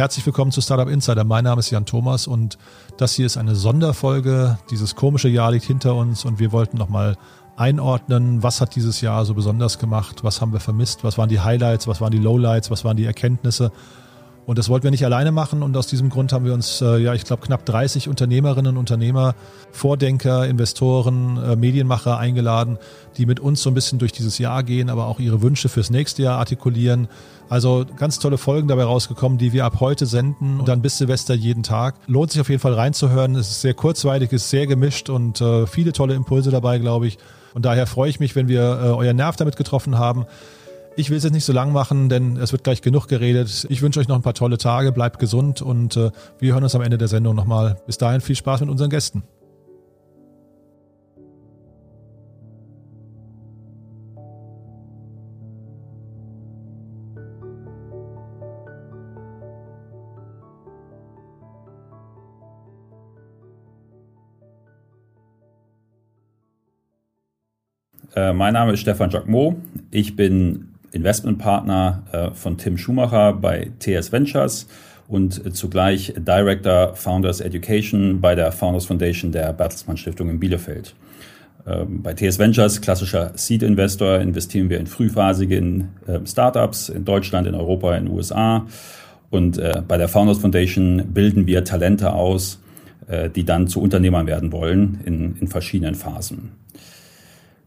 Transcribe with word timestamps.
Herzlich 0.00 0.24
willkommen 0.24 0.50
zu 0.50 0.62
Startup 0.62 0.88
Insider. 0.88 1.24
Mein 1.24 1.44
Name 1.44 1.58
ist 1.58 1.68
Jan 1.68 1.84
Thomas 1.84 2.26
und 2.26 2.56
das 2.96 3.12
hier 3.12 3.26
ist 3.26 3.36
eine 3.36 3.54
Sonderfolge. 3.54 4.58
Dieses 4.70 4.96
komische 4.96 5.28
Jahr 5.28 5.52
liegt 5.52 5.66
hinter 5.66 5.94
uns 5.94 6.24
und 6.24 6.38
wir 6.38 6.52
wollten 6.52 6.78
nochmal 6.78 7.18
einordnen, 7.58 8.42
was 8.42 8.62
hat 8.62 8.74
dieses 8.76 9.02
Jahr 9.02 9.26
so 9.26 9.34
besonders 9.34 9.78
gemacht, 9.78 10.24
was 10.24 10.40
haben 10.40 10.54
wir 10.54 10.60
vermisst, 10.60 11.04
was 11.04 11.18
waren 11.18 11.28
die 11.28 11.40
Highlights, 11.40 11.86
was 11.86 12.00
waren 12.00 12.12
die 12.12 12.18
Lowlights, 12.18 12.70
was 12.70 12.82
waren 12.82 12.96
die 12.96 13.04
Erkenntnisse. 13.04 13.72
Und 14.50 14.58
das 14.58 14.68
wollten 14.68 14.82
wir 14.82 14.90
nicht 14.90 15.04
alleine 15.04 15.30
machen 15.30 15.62
und 15.62 15.76
aus 15.76 15.86
diesem 15.86 16.10
Grund 16.10 16.32
haben 16.32 16.44
wir 16.44 16.54
uns, 16.54 16.80
äh, 16.80 16.98
ja, 16.98 17.14
ich 17.14 17.22
glaube, 17.22 17.40
knapp 17.46 17.64
30 17.64 18.08
Unternehmerinnen 18.08 18.72
und 18.72 18.78
Unternehmer, 18.78 19.36
Vordenker, 19.70 20.44
Investoren, 20.44 21.36
äh, 21.36 21.54
Medienmacher 21.54 22.18
eingeladen, 22.18 22.76
die 23.16 23.26
mit 23.26 23.38
uns 23.38 23.62
so 23.62 23.70
ein 23.70 23.74
bisschen 23.74 24.00
durch 24.00 24.10
dieses 24.10 24.38
Jahr 24.38 24.64
gehen, 24.64 24.90
aber 24.90 25.06
auch 25.06 25.20
ihre 25.20 25.40
Wünsche 25.40 25.68
fürs 25.68 25.90
nächste 25.90 26.24
Jahr 26.24 26.40
artikulieren. 26.40 27.06
Also 27.48 27.86
ganz 27.96 28.18
tolle 28.18 28.38
Folgen 28.38 28.66
dabei 28.66 28.82
rausgekommen, 28.82 29.38
die 29.38 29.52
wir 29.52 29.64
ab 29.64 29.78
heute 29.78 30.04
senden 30.04 30.58
und 30.58 30.66
dann 30.66 30.82
bis 30.82 30.98
Silvester 30.98 31.34
jeden 31.34 31.62
Tag. 31.62 31.94
Lohnt 32.08 32.32
sich 32.32 32.40
auf 32.40 32.48
jeden 32.48 32.60
Fall 32.60 32.74
reinzuhören. 32.74 33.36
Es 33.36 33.50
ist 33.50 33.60
sehr 33.60 33.74
kurzweilig, 33.74 34.32
ist 34.32 34.50
sehr 34.50 34.66
gemischt 34.66 35.10
und 35.10 35.40
äh, 35.40 35.68
viele 35.68 35.92
tolle 35.92 36.14
Impulse 36.14 36.50
dabei, 36.50 36.80
glaube 36.80 37.06
ich. 37.06 37.18
Und 37.54 37.64
daher 37.64 37.86
freue 37.86 38.10
ich 38.10 38.18
mich, 38.18 38.34
wenn 38.34 38.48
wir 38.48 38.62
äh, 38.62 38.88
euer 38.88 39.12
Nerv 39.12 39.36
damit 39.36 39.54
getroffen 39.54 39.96
haben. 39.96 40.26
Ich 40.96 41.08
will 41.08 41.16
es 41.16 41.24
jetzt 41.24 41.32
nicht 41.32 41.44
so 41.44 41.52
lang 41.52 41.72
machen, 41.72 42.08
denn 42.08 42.36
es 42.36 42.52
wird 42.52 42.64
gleich 42.64 42.82
genug 42.82 43.06
geredet. 43.06 43.66
Ich 43.70 43.80
wünsche 43.80 44.00
euch 44.00 44.08
noch 44.08 44.16
ein 44.16 44.22
paar 44.22 44.34
tolle 44.34 44.58
Tage, 44.58 44.92
bleibt 44.92 45.18
gesund 45.18 45.62
und 45.62 45.96
äh, 45.96 46.10
wir 46.38 46.52
hören 46.52 46.64
uns 46.64 46.74
am 46.74 46.82
Ende 46.82 46.98
der 46.98 47.08
Sendung 47.08 47.36
nochmal. 47.36 47.76
Bis 47.86 47.96
dahin 47.96 48.20
viel 48.20 48.36
Spaß 48.36 48.60
mit 48.60 48.70
unseren 48.70 48.90
Gästen. 48.90 49.22
Äh, 68.16 68.32
mein 68.32 68.54
Name 68.54 68.72
ist 68.72 68.80
Stefan 68.80 69.10
Jacquemot. 69.10 69.56
Ich 69.92 70.16
bin 70.16 70.69
Investmentpartner 70.92 72.02
äh, 72.12 72.30
von 72.34 72.58
Tim 72.58 72.76
Schumacher 72.76 73.32
bei 73.32 73.70
TS 73.78 74.12
Ventures 74.12 74.66
und 75.08 75.44
äh, 75.44 75.52
zugleich 75.52 76.14
Director 76.16 76.94
Founders 76.94 77.40
Education 77.40 78.20
bei 78.20 78.34
der 78.34 78.52
Founders 78.52 78.86
Foundation 78.86 79.32
der 79.32 79.52
Bertelsmann 79.52 79.96
Stiftung 79.96 80.30
in 80.30 80.40
Bielefeld. 80.40 80.94
Ähm, 81.66 82.02
bei 82.02 82.14
TS 82.14 82.38
Ventures, 82.38 82.80
klassischer 82.80 83.32
Seed-Investor, 83.34 84.18
investieren 84.18 84.70
wir 84.70 84.80
in 84.80 84.86
frühphasigen 84.86 85.90
ähm, 86.08 86.26
Startups 86.26 86.88
in 86.88 87.04
Deutschland, 87.04 87.46
in 87.46 87.54
Europa, 87.54 87.94
in 87.96 88.06
den 88.06 88.14
USA. 88.14 88.66
Und 89.30 89.58
äh, 89.58 89.82
bei 89.86 89.96
der 89.96 90.08
Founders 90.08 90.38
Foundation 90.38 91.04
bilden 91.12 91.46
wir 91.46 91.64
Talente 91.64 92.12
aus, 92.12 92.58
die 93.34 93.42
dann 93.42 93.66
zu 93.66 93.80
Unternehmern 93.80 94.28
werden 94.28 94.52
wollen 94.52 95.00
in, 95.04 95.34
in 95.40 95.48
verschiedenen 95.48 95.96
Phasen. 95.96 96.52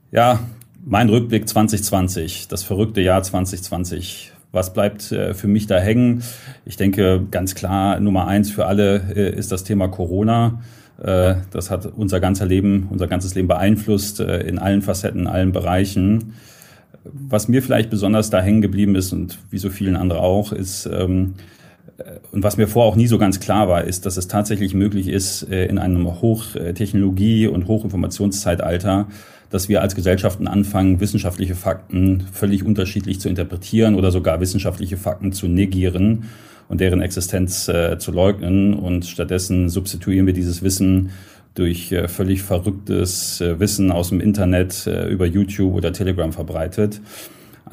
Ja, 0.10 0.40
mein 0.86 1.10
Rückblick 1.10 1.48
2020, 1.48 2.48
das 2.48 2.64
verrückte 2.64 3.02
Jahr 3.02 3.24
2020. 3.24 4.32
Was 4.52 4.74
bleibt 4.74 5.12
äh, 5.12 5.34
für 5.34 5.48
mich 5.48 5.66
da 5.66 5.80
hängen? 5.80 6.24
Ich 6.66 6.78
denke 6.78 7.26
ganz 7.32 7.56
klar, 7.56 8.00
Nummer 8.00 8.28
eins 8.28 8.52
für 8.52 8.66
alle 8.66 9.02
äh, 9.16 9.36
ist 9.36 9.52
das 9.52 9.64
Thema 9.64 9.88
Corona. 9.88 10.62
Äh, 11.02 11.36
das 11.52 11.72
hat 11.72 11.86
unser 11.86 12.20
ganzer 12.20 12.46
Leben, 12.46 12.88
unser 12.92 13.08
ganzes 13.08 13.34
Leben 13.34 13.48
beeinflusst 13.48 14.20
in 14.20 14.60
allen 14.60 14.82
Facetten, 14.82 15.22
in 15.22 15.28
allen 15.28 15.52
Bereichen. 15.52 16.34
Was 17.06 17.48
mir 17.48 17.64
vielleicht 17.64 17.90
besonders 17.90 18.30
da 18.30 18.42
hängen 18.42 18.62
geblieben 18.62 18.96
ist 18.96 19.12
und 19.12 19.40
wie 19.50 19.58
so 19.58 19.70
vielen 19.70 19.96
anderen 19.96 20.22
auch, 20.22 20.52
ist, 20.52 20.86
ähm, 20.86 21.34
und 22.32 22.44
was 22.44 22.58
mir 22.58 22.68
vorher 22.68 22.92
auch 22.92 22.96
nie 22.96 23.08
so 23.08 23.18
ganz 23.18 23.40
klar 23.40 23.68
war, 23.70 23.84
ist, 23.84 24.06
dass 24.06 24.18
es 24.18 24.28
tatsächlich 24.28 24.74
möglich 24.74 25.08
ist, 25.08 25.44
in 25.44 25.78
einem 25.78 26.08
Hochtechnologie- 26.08 27.48
und 27.48 27.68
Hochinformationszeitalter 27.68 29.08
dass 29.54 29.70
wir 29.70 29.84
als 29.84 29.94
Gesellschaften 29.94 30.48
anfangen, 30.48 31.00
wissenschaftliche 31.00 31.54
Fakten 31.54 32.22
völlig 32.34 32.64
unterschiedlich 32.64 33.20
zu 33.20 33.30
interpretieren 33.30 33.94
oder 33.94 34.10
sogar 34.10 34.42
wissenschaftliche 34.42 34.98
Fakten 34.98 35.32
zu 35.32 35.48
negieren 35.48 36.24
und 36.70 36.82
deren 36.82 37.04
Existenz 37.04 37.68
äh, 37.68 38.00
zu 38.00 38.12
leugnen. 38.12 38.74
Und 38.74 39.06
stattdessen 39.06 39.70
substituieren 39.70 40.26
wir 40.26 40.34
dieses 40.34 40.64
Wissen 40.64 41.12
durch 41.54 41.92
äh, 41.92 42.08
völlig 42.08 42.42
verrücktes 42.42 43.42
äh, 43.42 43.60
Wissen 43.60 43.92
aus 43.92 44.10
dem 44.10 44.22
Internet 44.22 44.88
äh, 44.88 45.08
über 45.08 45.28
YouTube 45.28 45.76
oder 45.76 45.94
Telegram 45.94 46.34
verbreitet. 46.34 47.00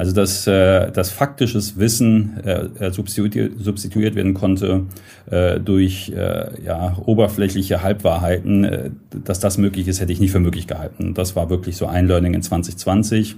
Also 0.00 0.14
dass, 0.14 0.46
äh, 0.46 0.90
dass 0.92 1.10
faktisches 1.10 1.78
Wissen 1.78 2.40
äh, 2.42 2.86
äh, 2.86 2.90
substituiert, 2.90 3.52
substituiert 3.58 4.14
werden 4.14 4.32
konnte 4.32 4.86
äh, 5.30 5.60
durch 5.60 6.10
äh, 6.16 6.64
ja, 6.64 6.96
oberflächliche 7.04 7.82
Halbwahrheiten, 7.82 8.64
äh, 8.64 8.90
dass 9.26 9.40
das 9.40 9.58
möglich 9.58 9.88
ist, 9.88 10.00
hätte 10.00 10.10
ich 10.10 10.18
nicht 10.18 10.32
für 10.32 10.40
möglich 10.40 10.66
gehalten. 10.66 11.12
Das 11.12 11.36
war 11.36 11.50
wirklich 11.50 11.76
so 11.76 11.86
ein 11.86 12.06
Learning 12.06 12.32
in 12.32 12.40
2020. 12.40 13.36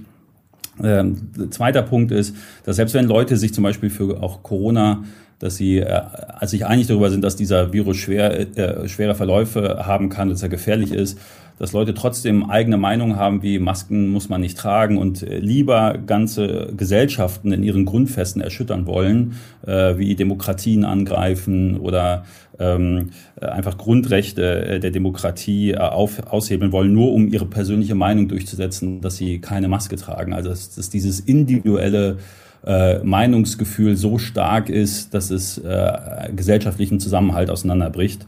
Ähm, 0.81 1.31
zweiter 1.49 1.81
Punkt 1.81 2.13
ist, 2.13 2.33
dass 2.63 2.77
selbst 2.77 2.95
wenn 2.95 3.07
Leute 3.07 3.35
sich 3.35 3.53
zum 3.53 3.65
Beispiel 3.65 3.89
für 3.89 4.23
auch 4.23 4.41
Corona 4.41 5.03
dass 5.43 5.57
sie 5.57 5.79
äh, 5.79 6.01
sich 6.43 6.65
einig 6.65 6.87
darüber 6.87 7.09
sind, 7.09 7.21
dass 7.21 7.35
dieser 7.35 7.73
Virus 7.73 7.97
schwer, 7.97 8.57
äh, 8.57 8.87
schwere 8.87 9.13
Verläufe 9.13 9.85
haben 9.85 10.07
kann, 10.07 10.29
dass 10.29 10.41
er 10.41 10.47
gefährlich 10.47 10.93
ist, 10.93 11.19
dass 11.59 11.73
Leute 11.73 11.93
trotzdem 11.93 12.49
eigene 12.49 12.77
Meinungen 12.77 13.15
haben, 13.15 13.43
wie 13.43 13.59
Masken 13.59 14.09
muss 14.09 14.29
man 14.29 14.41
nicht 14.41 14.57
tragen 14.57 14.97
und 14.97 15.23
äh, 15.23 15.39
lieber 15.39 15.97
ganze 16.05 16.73
Gesellschaften 16.75 17.51
in 17.51 17.63
ihren 17.63 17.85
Grundfesten 17.85 18.41
erschüttern 18.41 18.85
wollen, 18.85 19.35
äh, 19.65 19.97
wie 19.97 20.15
Demokratien 20.15 20.85
angreifen 20.85 21.77
oder 21.77 22.25
ähm, 22.59 23.09
äh, 23.39 23.45
einfach 23.45 23.77
Grundrechte 23.77 24.65
äh, 24.65 24.79
der 24.79 24.91
Demokratie 24.91 25.77
auf, 25.77 26.27
aushebeln 26.27 26.71
wollen, 26.71 26.93
nur 26.93 27.13
um 27.13 27.27
ihre 27.27 27.45
persönliche 27.45 27.95
Meinung 27.95 28.27
durchzusetzen, 28.27 29.01
dass 29.01 29.17
sie 29.17 29.39
keine 29.39 29.67
Maske 29.67 29.95
tragen. 29.95 30.33
Also 30.33 30.49
dass, 30.49 30.75
dass 30.75 30.89
dieses 30.89 31.19
individuelle 31.19 32.17
äh, 32.65 32.99
Meinungsgefühl 33.03 33.97
so 33.97 34.17
stark 34.17 34.69
ist, 34.69 35.13
dass 35.13 35.31
es 35.31 35.57
äh, 35.57 36.29
gesellschaftlichen 36.35 36.99
Zusammenhalt 36.99 37.49
auseinanderbricht. 37.49 38.25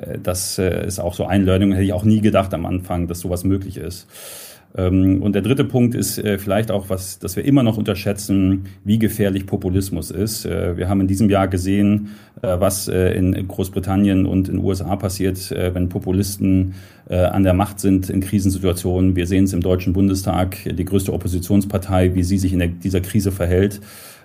Äh, 0.00 0.18
das 0.22 0.58
äh, 0.58 0.86
ist 0.86 0.98
auch 0.98 1.14
so 1.14 1.26
ein 1.26 1.44
Learning, 1.44 1.72
hätte 1.72 1.84
ich 1.84 1.92
auch 1.92 2.04
nie 2.04 2.20
gedacht 2.20 2.54
am 2.54 2.66
Anfang, 2.66 3.08
dass 3.08 3.20
sowas 3.20 3.44
möglich 3.44 3.76
ist. 3.76 4.06
Ähm, 4.76 5.22
und 5.22 5.32
der 5.32 5.42
dritte 5.42 5.64
Punkt 5.64 5.94
ist 5.94 6.18
äh, 6.18 6.38
vielleicht 6.38 6.70
auch 6.70 6.90
was, 6.90 7.18
dass 7.18 7.36
wir 7.36 7.44
immer 7.44 7.62
noch 7.62 7.78
unterschätzen, 7.78 8.66
wie 8.84 8.98
gefährlich 8.98 9.46
Populismus 9.46 10.10
ist. 10.10 10.44
Wir 10.44 10.88
haben 10.88 11.00
in 11.00 11.06
diesem 11.06 11.30
Jahr 11.30 11.48
gesehen, 11.48 12.10
was 12.40 12.86
in 12.86 13.48
Großbritannien 13.48 14.26
und 14.26 14.48
in 14.48 14.56
den 14.56 14.64
USA 14.64 14.94
passiert, 14.94 15.50
wenn 15.50 15.88
Populisten 15.88 16.74
an 17.08 17.42
der 17.42 17.54
Macht 17.54 17.80
sind 17.80 18.10
in 18.10 18.20
Krisensituationen. 18.20 19.16
Wir 19.16 19.26
sehen 19.26 19.44
es 19.44 19.52
im 19.52 19.60
Deutschen 19.60 19.92
Bundestag, 19.92 20.56
die 20.64 20.84
größte 20.84 21.12
Oppositionspartei, 21.12 22.14
wie 22.14 22.22
sie 22.22 22.38
sich 22.38 22.52
in 22.52 22.80
dieser 22.80 23.00
Krise 23.00 23.32
verhält. 23.32 23.80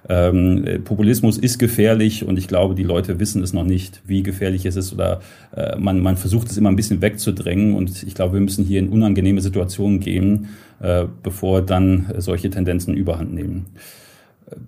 Ähm, 0.10 0.66
Populismus 0.84 1.38
ist 1.38 1.60
gefährlich 1.60 2.26
und 2.26 2.38
ich 2.38 2.48
glaube, 2.48 2.76
die 2.76 2.84
Leute 2.84 3.20
wissen 3.20 3.42
es 3.42 3.54
noch 3.54 3.64
nicht, 3.64 4.02
wie 4.06 4.22
gefährlich 4.22 4.66
es 4.66 4.76
ist 4.76 4.92
oder 4.94 5.22
äh, 5.56 5.78
man, 5.78 6.02
man 6.02 6.18
versucht 6.18 6.52
es 6.52 6.58
immer 6.58 6.70
ein 6.70 6.76
bisschen 6.76 7.02
wegzudrängen 7.02 7.74
und 7.74 8.04
ich 8.04 8.14
glaube, 8.14 8.34
wir 8.34 8.42
müssen 8.42 8.66
hier 8.66 8.80
in 8.80 8.90
unangenehme 8.90 9.40
Situationen 9.42 10.02
gehen, 10.02 10.50
äh, 10.82 11.06
bevor 11.24 11.62
dann 11.62 12.14
solche 12.18 12.50
Tendenzen 12.50 12.94
überhand 12.96 13.34
nehmen. 13.34 13.68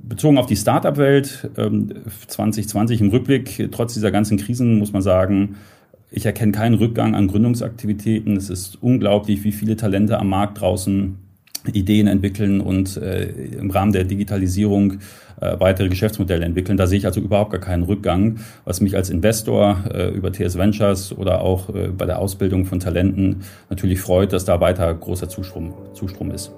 Bezogen 0.08 0.38
auf 0.38 0.46
die 0.46 0.56
Startup-Welt, 0.56 1.50
ähm, 1.58 1.94
2020 2.28 3.02
im 3.02 3.10
Rückblick, 3.10 3.70
trotz 3.72 3.94
dieser 3.94 4.12
ganzen 4.12 4.38
Krisen 4.38 4.80
muss 4.80 4.94
man 4.94 5.02
sagen, 5.02 5.56
ich 6.12 6.26
erkenne 6.26 6.54
keinen 6.54 6.76
Rückgang 6.76 7.14
an 7.14 7.28
Gründungsaktivitäten. 7.28 8.38
Es 8.38 8.50
ist 8.50 8.82
unglaublich, 8.82 9.44
wie 9.44 9.52
viele 9.52 9.76
Talente 9.76 10.18
am 10.18 10.30
Markt 10.30 10.62
draußen 10.62 11.18
Ideen 11.74 12.08
entwickeln 12.08 12.62
und 12.62 12.98
äh, 12.98 13.26
im 13.60 13.72
Rahmen 13.72 13.92
der 13.92 14.04
Digitalisierung 14.04 15.00
äh, 15.42 15.60
weitere 15.60 15.90
Geschäftsmodelle 15.90 16.46
entwickeln. 16.46 16.78
Da 16.78 16.88
sehe 16.88 16.98
ich 16.98 17.06
also 17.06 17.20
überhaupt 17.22 17.52
gar 17.52 17.62
keinen 17.62 17.84
Rückgang, 17.84 18.40
was 18.64 18.82
mich 18.82 18.96
als 18.96 19.10
Investor 19.10 19.84
äh, 19.94 20.10
über 20.10 20.32
TS 20.32 20.58
Ventures 20.58 21.16
oder 21.18 21.42
auch 21.42 21.70
äh, 21.70 21.90
bei 21.90 22.06
der 22.06 22.20
Ausbildung 22.20 22.66
von 22.66 22.80
Talenten 22.80 23.42
natürlich 23.70 24.00
freut, 24.00 24.34
dass 24.34 24.46
da 24.46 24.60
weiter 24.60 24.94
großer 24.94 25.30
Zustrom, 25.30 25.74
Zustrom 25.94 26.32
ist. 26.32 26.52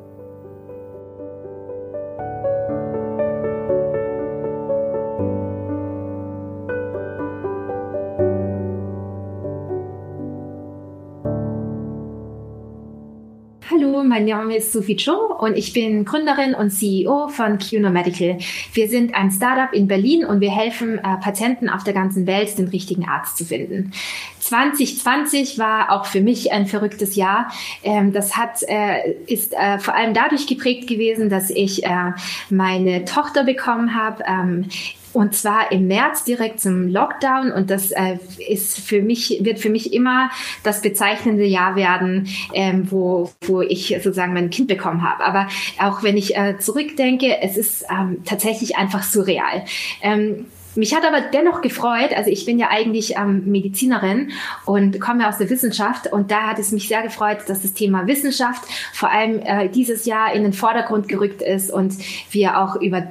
Mein 14.08 14.25
Name 14.25 14.56
ist 14.56 14.72
Sophie 14.72 14.96
Cho 14.96 15.36
und 15.40 15.58
ich 15.58 15.74
bin 15.74 16.06
Gründerin 16.06 16.56
und 16.56 16.72
CEO 16.72 17.28
von 17.28 17.58
QNO 17.58 17.90
Medical. 17.90 18.38
Wir 18.74 18.88
sind 18.88 19.14
ein 19.14 19.31
Startup 19.31 19.74
in 19.74 19.88
Berlin 19.88 20.25
und 20.25 20.40
wir 20.40 20.52
helfen 20.52 20.98
äh, 20.98 21.18
Patienten 21.22 21.69
auf 21.69 21.84
der 21.84 21.94
ganzen 21.94 22.25
Welt, 22.28 22.58
den 22.58 22.69
richtigen 22.69 23.08
Arzt 23.08 23.38
zu 23.38 23.46
finden. 23.46 23.92
2020 24.40 25.60
war 25.60 25.92
auch 25.92 26.06
für 26.06 26.22
mich 26.22 26.52
ein 26.52 26.68
verrücktes 26.68 27.16
Jahr. 27.16 27.52
Ähm, 27.84 28.14
das 28.14 28.38
hat, 28.38 28.64
äh, 28.68 29.12
ist 29.28 29.54
äh, 29.54 29.80
vor 29.80 29.94
allem 29.94 30.14
dadurch 30.14 30.48
geprägt 30.48 30.88
gewesen, 30.88 31.30
dass 31.30 31.50
ich 31.50 31.84
äh, 31.84 32.12
meine 32.50 33.06
Tochter 33.06 33.44
bekommen 33.44 33.96
habe. 33.96 34.24
Ähm, 34.25 34.69
und 35.18 35.34
zwar 35.34 35.72
im 35.72 35.88
März 35.88 36.25
direkt 36.25 36.62
zum 36.62 36.88
Lockdown 36.88 37.52
und 37.52 37.72
das 37.72 37.90
äh, 37.90 38.19
ist 38.48 38.80
für 38.80 39.02
mich, 39.02 39.40
wird 39.42 39.58
für 39.58 39.72
mich 39.72 39.92
immer 39.92 40.30
das 40.62 40.81
bezeichnende 40.81 41.44
Jahr 41.44 41.75
werden, 41.75 42.28
ähm, 42.54 42.92
wo, 42.92 43.31
wo 43.42 43.64
ich 43.64 43.88
sozusagen 43.98 44.34
mein 44.34 44.52
Kind 44.52 44.68
bekommen 44.68 45.02
habe. 45.02 45.24
Aber 45.24 45.48
auch 45.81 46.04
wenn 46.04 46.18
ich 46.18 46.38
äh, 46.38 46.60
zurückdenke, 46.60 47.42
es 47.42 47.58
ist 47.58 47.84
ähm, 47.90 48.22
tatsächlich 48.25 48.78
einfach 48.78 49.02
surreal. 49.02 49.66
Ähm, 50.04 50.46
mich 50.75 50.94
hat 50.94 51.04
aber 51.04 51.22
dennoch 51.22 51.62
gefreut, 51.62 52.12
also 52.16 52.30
ich 52.30 52.46
bin 52.46 52.60
ja 52.60 52.68
eigentlich 52.69 53.16
ähm, 53.18 53.42
Medizinerin 53.48 54.30
und 54.66 55.02
komme 55.02 55.28
aus 55.28 55.40
der 55.40 55.50
Wissenschaft 55.50 56.14
und 56.14 56.30
da 56.30 56.42
hat 56.42 56.60
es 56.60 56.72
mich 56.72 56.88
sehr 56.88 57.02
gefreut, 57.02 57.40
dass 57.48 57.64
das 57.64 57.74
Thema 57.74 58.06
Wissenschaft 58.06 58.62
vor 58.94 59.10
allem 59.10 59.40
äh, 59.40 59.68
dieses 59.69 60.06
Jahr 60.06 60.31
in 60.34 60.44
den 60.44 60.54
Vordergrund 60.54 61.08
gerückt 61.08 61.42
ist 61.42 61.74
und 61.74 61.96
wir 62.30 62.60
auch 62.60 62.75
über 62.75 63.08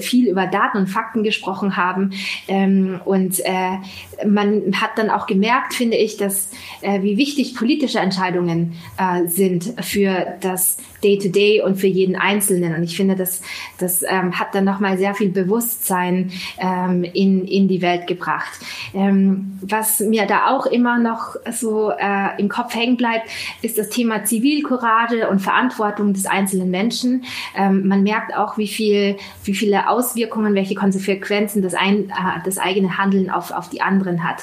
viel 0.00 0.28
über 0.28 0.46
Daten 0.46 0.78
und 0.78 0.86
Fakten 0.86 1.22
gesprochen 1.22 1.76
haben. 1.76 2.12
Ähm, 2.46 3.00
und 3.04 3.40
äh, 3.44 3.78
man 4.26 4.74
hat 4.80 4.90
dann 4.96 5.10
auch 5.10 5.26
gemerkt, 5.26 5.74
finde 5.74 5.96
ich, 5.96 6.16
dass 6.16 6.50
äh, 6.80 7.02
wie 7.02 7.16
wichtig 7.16 7.54
politische 7.54 7.98
Entscheidungen 7.98 8.74
äh, 8.96 9.26
sind 9.26 9.74
für 9.80 10.36
das 10.40 10.78
Day-to-Day 11.02 11.60
-Day 11.60 11.64
und 11.64 11.76
für 11.76 11.86
jeden 11.86 12.16
Einzelnen. 12.16 12.74
Und 12.74 12.82
ich 12.82 12.96
finde, 12.96 13.14
das, 13.14 13.42
das 13.78 14.02
ähm, 14.02 14.38
hat 14.38 14.54
dann 14.54 14.64
nochmal 14.64 14.98
sehr 14.98 15.14
viel 15.14 15.28
Bewusstsein 15.28 16.30
ähm, 16.58 17.04
in, 17.04 17.44
in 17.46 17.68
die 17.68 17.82
Welt 17.82 18.06
gebracht. 18.06 18.60
Ähm, 18.94 19.58
was 19.60 20.00
mir 20.00 20.26
da 20.26 20.48
auch 20.48 20.66
immer 20.66 20.98
noch 20.98 21.36
so 21.52 21.90
äh, 21.90 22.38
im 22.38 22.48
Kopf 22.48 22.74
hängen 22.74 22.96
bleibt, 22.96 23.28
ist 23.62 23.78
das 23.78 23.88
Thema 23.90 24.24
Zivilcourage 24.24 25.28
und 25.28 25.40
Verantwortung 25.40 26.12
des 26.12 26.26
einzelnen 26.26 26.70
Menschen. 26.70 27.24
Ähm, 27.56 27.86
man 27.86 28.02
merkt 28.02 28.34
auch, 28.34 28.58
wie 28.58 28.68
viel, 28.68 29.16
wie 29.44 29.54
viele 29.54 29.88
Auswirkungen, 29.88 30.54
welche 30.54 30.74
Konsequenzen 30.74 31.62
das, 31.62 31.74
ein, 31.74 32.10
äh, 32.10 32.40
das 32.44 32.58
eigene 32.58 32.98
Handeln 32.98 33.30
auf, 33.30 33.50
auf 33.50 33.68
die 33.68 33.80
anderen 33.80 34.24
hat. 34.24 34.42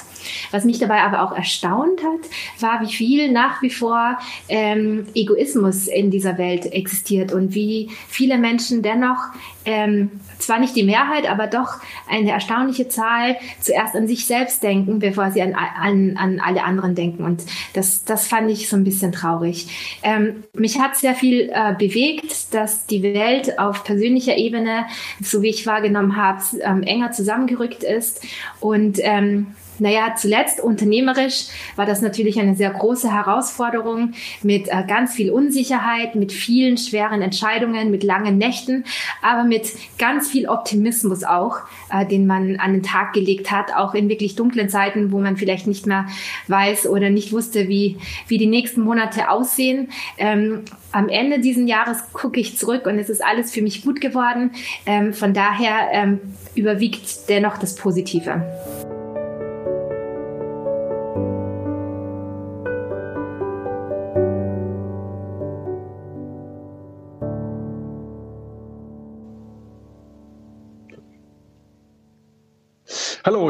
Was 0.50 0.64
mich 0.64 0.78
dabei 0.78 1.02
aber 1.02 1.22
auch 1.22 1.32
erstaunt 1.36 2.00
hat, 2.02 2.60
war, 2.60 2.80
wie 2.80 2.92
viel 2.92 3.30
nach 3.32 3.62
wie 3.62 3.70
vor 3.70 4.18
ähm, 4.48 5.06
Egoismus 5.14 5.88
in 5.88 6.10
dieser 6.10 6.38
Welt 6.38 6.45
Welt 6.46 6.72
existiert 6.72 7.32
und 7.32 7.54
wie 7.54 7.90
viele 8.08 8.38
Menschen 8.38 8.82
dennoch, 8.82 9.18
ähm, 9.64 10.10
zwar 10.38 10.58
nicht 10.58 10.76
die 10.76 10.84
Mehrheit, 10.84 11.28
aber 11.28 11.46
doch 11.46 11.80
eine 12.08 12.30
erstaunliche 12.30 12.88
Zahl 12.88 13.36
zuerst 13.60 13.96
an 13.96 14.06
sich 14.06 14.26
selbst 14.26 14.62
denken, 14.62 14.98
bevor 14.98 15.30
sie 15.30 15.42
an, 15.42 15.54
an, 15.54 16.16
an 16.16 16.40
alle 16.40 16.62
anderen 16.62 16.94
denken. 16.94 17.24
Und 17.24 17.42
das, 17.72 18.04
das 18.04 18.28
fand 18.28 18.50
ich 18.50 18.68
so 18.68 18.76
ein 18.76 18.84
bisschen 18.84 19.12
traurig. 19.12 19.98
Ähm, 20.02 20.44
mich 20.52 20.78
hat 20.78 20.96
sehr 20.96 21.14
viel 21.14 21.50
äh, 21.52 21.74
bewegt, 21.76 22.54
dass 22.54 22.86
die 22.86 23.02
Welt 23.02 23.58
auf 23.58 23.84
persönlicher 23.84 24.36
Ebene, 24.36 24.86
so 25.20 25.42
wie 25.42 25.48
ich 25.48 25.66
wahrgenommen 25.66 26.16
habe, 26.16 26.42
ähm, 26.62 26.82
enger 26.82 27.12
zusammengerückt 27.12 27.82
ist 27.82 28.24
und 28.60 28.98
ähm, 29.02 29.48
naja, 29.78 30.14
zuletzt 30.16 30.60
unternehmerisch 30.60 31.46
war 31.76 31.86
das 31.86 32.00
natürlich 32.00 32.38
eine 32.38 32.54
sehr 32.54 32.70
große 32.70 33.12
Herausforderung 33.12 34.12
mit 34.42 34.68
äh, 34.68 34.84
ganz 34.86 35.14
viel 35.14 35.30
Unsicherheit, 35.30 36.14
mit 36.14 36.32
vielen 36.32 36.78
schweren 36.78 37.22
Entscheidungen, 37.22 37.90
mit 37.90 38.02
langen 38.02 38.38
Nächten, 38.38 38.84
aber 39.22 39.44
mit 39.44 39.72
ganz 39.98 40.28
viel 40.28 40.48
Optimismus 40.48 41.24
auch, 41.24 41.58
äh, 41.92 42.06
den 42.06 42.26
man 42.26 42.56
an 42.56 42.72
den 42.72 42.82
Tag 42.82 43.12
gelegt 43.12 43.50
hat, 43.50 43.74
auch 43.74 43.94
in 43.94 44.08
wirklich 44.08 44.36
dunklen 44.36 44.68
Zeiten, 44.68 45.12
wo 45.12 45.20
man 45.20 45.36
vielleicht 45.36 45.66
nicht 45.66 45.86
mehr 45.86 46.06
weiß 46.48 46.86
oder 46.86 47.10
nicht 47.10 47.32
wusste, 47.32 47.68
wie, 47.68 47.98
wie 48.28 48.38
die 48.38 48.46
nächsten 48.46 48.80
Monate 48.80 49.30
aussehen. 49.30 49.88
Ähm, 50.18 50.62
am 50.92 51.08
Ende 51.08 51.40
dieses 51.40 51.68
Jahres 51.68 51.98
gucke 52.12 52.40
ich 52.40 52.56
zurück 52.56 52.86
und 52.86 52.98
es 52.98 53.10
ist 53.10 53.22
alles 53.22 53.52
für 53.52 53.60
mich 53.60 53.82
gut 53.82 54.00
geworden. 54.00 54.52
Ähm, 54.86 55.12
von 55.12 55.34
daher 55.34 55.88
ähm, 55.92 56.20
überwiegt 56.54 57.28
dennoch 57.28 57.58
das 57.58 57.74
Positive. 57.74 58.42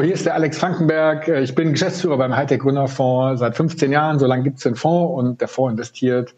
Hier 0.07 0.13
ist 0.13 0.25
der 0.25 0.35
Alex 0.35 0.57
Frankenberg. 0.57 1.27
Ich 1.27 1.53
bin 1.53 1.73
Geschäftsführer 1.73 2.17
beim 2.17 2.33
Hightech 2.33 2.59
Gründerfonds 2.61 3.41
seit 3.41 3.57
15 3.57 3.91
Jahren. 3.91 4.19
So 4.19 4.25
lange 4.25 4.43
gibt 4.43 4.55
es 4.55 4.63
den 4.63 4.75
Fonds 4.75 5.19
und 5.19 5.41
der 5.41 5.49
Fonds 5.49 5.73
investiert 5.73 6.33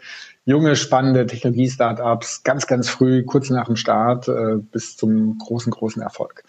junge, 0.45 0.75
spannende 0.75 1.27
Technologie-Startups 1.27 2.41
ganz, 2.41 2.65
ganz 2.65 2.89
früh, 2.89 3.23
kurz 3.23 3.51
nach 3.51 3.67
dem 3.67 3.75
Start 3.75 4.27
äh, 4.27 4.55
bis 4.71 4.97
zum 4.97 5.37
großen, 5.37 5.71
großen 5.71 6.01
Erfolg. 6.01 6.43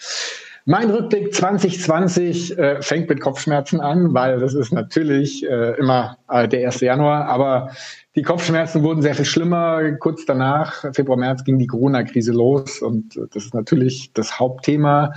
Mein 0.64 0.88
Rückblick 0.88 1.34
2020 1.34 2.58
äh, 2.58 2.80
fängt 2.80 3.10
mit 3.10 3.20
Kopfschmerzen 3.20 3.82
an, 3.82 4.14
weil 4.14 4.40
das 4.40 4.54
ist 4.54 4.72
natürlich 4.72 5.46
äh, 5.46 5.76
immer 5.78 6.16
äh, 6.30 6.48
der 6.48 6.66
1. 6.68 6.80
Januar, 6.80 7.26
aber 7.26 7.72
die 8.16 8.22
Kopfschmerzen 8.22 8.82
wurden 8.82 9.02
sehr 9.02 9.14
viel 9.14 9.26
schlimmer. 9.26 9.92
Kurz 9.98 10.24
danach, 10.24 10.86
Februar, 10.94 11.18
März, 11.18 11.44
ging 11.44 11.58
die 11.58 11.66
Corona-Krise 11.66 12.32
los 12.32 12.80
und 12.80 13.14
äh, 13.18 13.26
das 13.30 13.44
ist 13.44 13.52
natürlich 13.52 14.14
das 14.14 14.38
Hauptthema. 14.38 15.12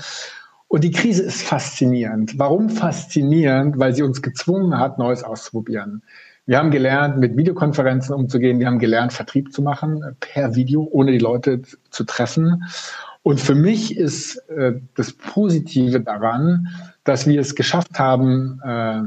Und 0.74 0.84
die 0.84 0.90
Krise 0.90 1.22
ist 1.22 1.44
faszinierend. 1.44 2.40
Warum 2.40 2.68
faszinierend? 2.68 3.78
Weil 3.78 3.94
sie 3.94 4.02
uns 4.02 4.24
gezwungen 4.24 4.80
hat, 4.80 4.98
Neues 4.98 5.24
auszuprobieren. 5.24 6.02
Wir 6.48 6.58
haben 6.58 6.72
gelernt, 6.72 7.20
mit 7.20 7.38
Videokonferenzen 7.38 8.16
umzugehen. 8.16 8.58
Wir 8.60 8.66
haben 8.66 8.80
gelernt, 8.80 9.14
Vertrieb 9.14 9.54
zu 9.54 9.62
machen 9.62 10.04
per 10.20 10.56
Video, 10.56 10.90
ohne 10.92 11.12
die 11.12 11.20
Leute 11.20 11.62
zu 11.92 12.06
treffen. 12.06 12.64
Und 13.22 13.40
für 13.40 13.54
mich 13.54 13.96
ist 13.96 14.38
äh, 14.50 14.74
das 14.96 15.14
Positive 15.14 16.00
daran, 16.00 16.70
dass 17.04 17.28
wir 17.28 17.40
es 17.40 17.54
geschafft 17.54 18.00
haben, 18.00 18.60
äh, 18.66 19.02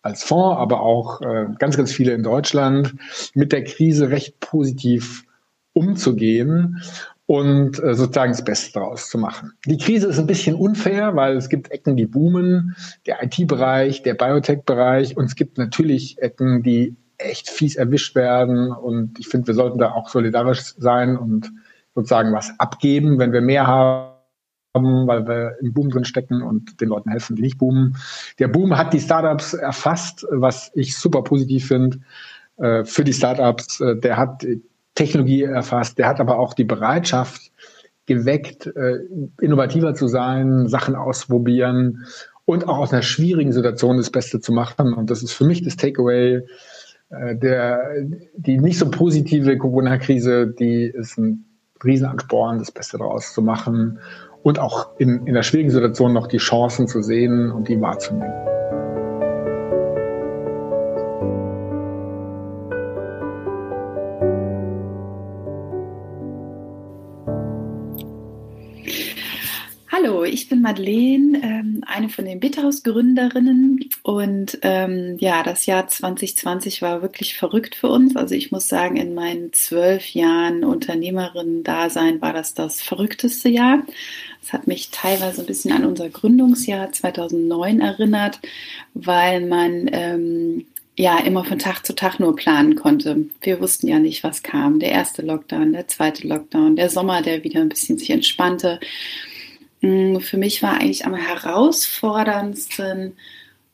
als 0.00 0.24
Fonds, 0.24 0.58
aber 0.58 0.80
auch 0.80 1.20
äh, 1.20 1.48
ganz, 1.58 1.76
ganz 1.76 1.92
viele 1.92 2.14
in 2.14 2.22
Deutschland, 2.22 2.94
mit 3.34 3.52
der 3.52 3.64
Krise 3.64 4.08
recht 4.08 4.40
positiv 4.40 5.26
umzugehen 5.74 6.80
und 7.26 7.82
äh, 7.82 7.94
sozusagen 7.94 8.32
das 8.32 8.44
Beste 8.44 8.72
daraus 8.74 9.08
zu 9.08 9.18
machen. 9.18 9.52
Die 9.66 9.78
Krise 9.78 10.08
ist 10.08 10.18
ein 10.18 10.26
bisschen 10.26 10.54
unfair, 10.54 11.16
weil 11.16 11.36
es 11.36 11.48
gibt 11.48 11.70
Ecken, 11.70 11.96
die 11.96 12.06
boomen, 12.06 12.76
der 13.06 13.22
IT-Bereich, 13.22 14.02
der 14.02 14.14
Biotech-Bereich 14.14 15.16
und 15.16 15.24
es 15.24 15.34
gibt 15.34 15.56
natürlich 15.56 16.18
Ecken, 16.18 16.62
die 16.62 16.96
echt 17.16 17.48
fies 17.48 17.76
erwischt 17.76 18.14
werden 18.14 18.72
und 18.72 19.18
ich 19.18 19.28
finde, 19.28 19.46
wir 19.46 19.54
sollten 19.54 19.78
da 19.78 19.92
auch 19.92 20.08
solidarisch 20.08 20.74
sein 20.76 21.16
und 21.16 21.50
sozusagen 21.94 22.32
was 22.32 22.52
abgeben, 22.58 23.18
wenn 23.18 23.32
wir 23.32 23.40
mehr 23.40 23.66
haben 23.66 24.14
weil 24.74 25.26
wir 25.28 25.56
im 25.60 25.72
Boom 25.72 25.88
drin 25.88 26.04
stecken 26.04 26.42
und 26.42 26.80
den 26.80 26.88
Leuten 26.88 27.08
helfen, 27.08 27.36
die 27.36 27.42
nicht 27.42 27.58
boomen. 27.58 27.96
Der 28.40 28.48
Boom 28.48 28.76
hat 28.76 28.92
die 28.92 28.98
Startups 28.98 29.54
erfasst, 29.54 30.26
was 30.30 30.72
ich 30.74 30.98
super 30.98 31.22
positiv 31.22 31.68
finde 31.68 32.00
äh, 32.56 32.84
für 32.84 33.04
die 33.04 33.12
Startups. 33.12 33.80
Äh, 33.80 33.96
der 33.96 34.16
hat 34.16 34.44
Technologie 34.94 35.42
erfasst, 35.42 35.98
der 35.98 36.08
hat 36.08 36.20
aber 36.20 36.38
auch 36.38 36.54
die 36.54 36.64
Bereitschaft 36.64 37.50
geweckt, 38.06 38.66
äh, 38.66 38.98
innovativer 39.40 39.94
zu 39.94 40.08
sein, 40.08 40.68
Sachen 40.68 40.94
ausprobieren 40.94 42.04
und 42.44 42.68
auch 42.68 42.78
aus 42.78 42.92
einer 42.92 43.02
schwierigen 43.02 43.52
Situation 43.52 43.96
das 43.96 44.10
Beste 44.10 44.40
zu 44.40 44.52
machen. 44.52 44.92
Und 44.92 45.10
das 45.10 45.22
ist 45.22 45.32
für 45.32 45.44
mich 45.44 45.62
das 45.62 45.76
Takeaway. 45.76 46.42
Äh, 47.10 47.36
der, 47.36 48.04
die 48.36 48.58
nicht 48.58 48.78
so 48.78 48.90
positive 48.90 49.56
Corona-Krise, 49.56 50.46
die 50.46 50.84
ist 50.84 51.18
ein 51.18 51.44
Riesenansporn, 51.82 52.58
das 52.58 52.70
Beste 52.70 52.98
daraus 52.98 53.32
zu 53.32 53.42
machen 53.42 53.98
und 54.42 54.58
auch 54.58 54.98
in, 54.98 55.26
in 55.26 55.34
der 55.34 55.42
schwierigen 55.42 55.70
Situation 55.70 56.12
noch 56.12 56.26
die 56.26 56.38
Chancen 56.38 56.88
zu 56.88 57.02
sehen 57.02 57.50
und 57.50 57.68
die 57.68 57.80
wahrzunehmen. 57.80 58.53
Ich 70.24 70.48
bin 70.48 70.60
Madeleine, 70.60 71.40
ähm, 71.42 71.84
eine 71.86 72.08
von 72.08 72.24
den 72.24 72.40
Bitterhaus-Gründerinnen. 72.40 73.88
Und 74.02 74.58
ähm, 74.62 75.16
ja, 75.18 75.42
das 75.42 75.66
Jahr 75.66 75.88
2020 75.88 76.82
war 76.82 77.02
wirklich 77.02 77.36
verrückt 77.36 77.74
für 77.74 77.88
uns. 77.88 78.16
Also 78.16 78.34
ich 78.34 78.52
muss 78.52 78.68
sagen, 78.68 78.96
in 78.96 79.14
meinen 79.14 79.52
zwölf 79.52 80.14
Jahren 80.14 80.64
Unternehmerin-Dasein 80.64 82.20
war 82.20 82.32
das 82.32 82.54
das 82.54 82.82
verrückteste 82.82 83.48
Jahr. 83.48 83.82
Es 84.42 84.52
hat 84.52 84.66
mich 84.66 84.90
teilweise 84.90 85.42
ein 85.42 85.46
bisschen 85.46 85.72
an 85.72 85.84
unser 85.84 86.10
Gründungsjahr 86.10 86.92
2009 86.92 87.80
erinnert, 87.80 88.40
weil 88.92 89.46
man 89.46 89.88
ähm, 89.92 90.66
ja 90.96 91.18
immer 91.18 91.44
von 91.44 91.58
Tag 91.58 91.84
zu 91.86 91.94
Tag 91.94 92.20
nur 92.20 92.36
planen 92.36 92.76
konnte. 92.76 93.26
Wir 93.40 93.60
wussten 93.60 93.88
ja 93.88 93.98
nicht, 93.98 94.22
was 94.22 94.42
kam. 94.42 94.78
Der 94.80 94.92
erste 94.92 95.22
Lockdown, 95.22 95.72
der 95.72 95.88
zweite 95.88 96.26
Lockdown, 96.28 96.76
der 96.76 96.90
Sommer, 96.90 97.22
der 97.22 97.42
wieder 97.42 97.60
ein 97.60 97.68
bisschen 97.68 97.98
sich 97.98 98.10
entspannte. 98.10 98.80
Mm, 99.84 100.20
für 100.20 100.38
mich 100.38 100.62
war 100.62 100.80
eigentlich 100.80 101.04
am 101.04 101.14
herausforderndsten, 101.14 103.16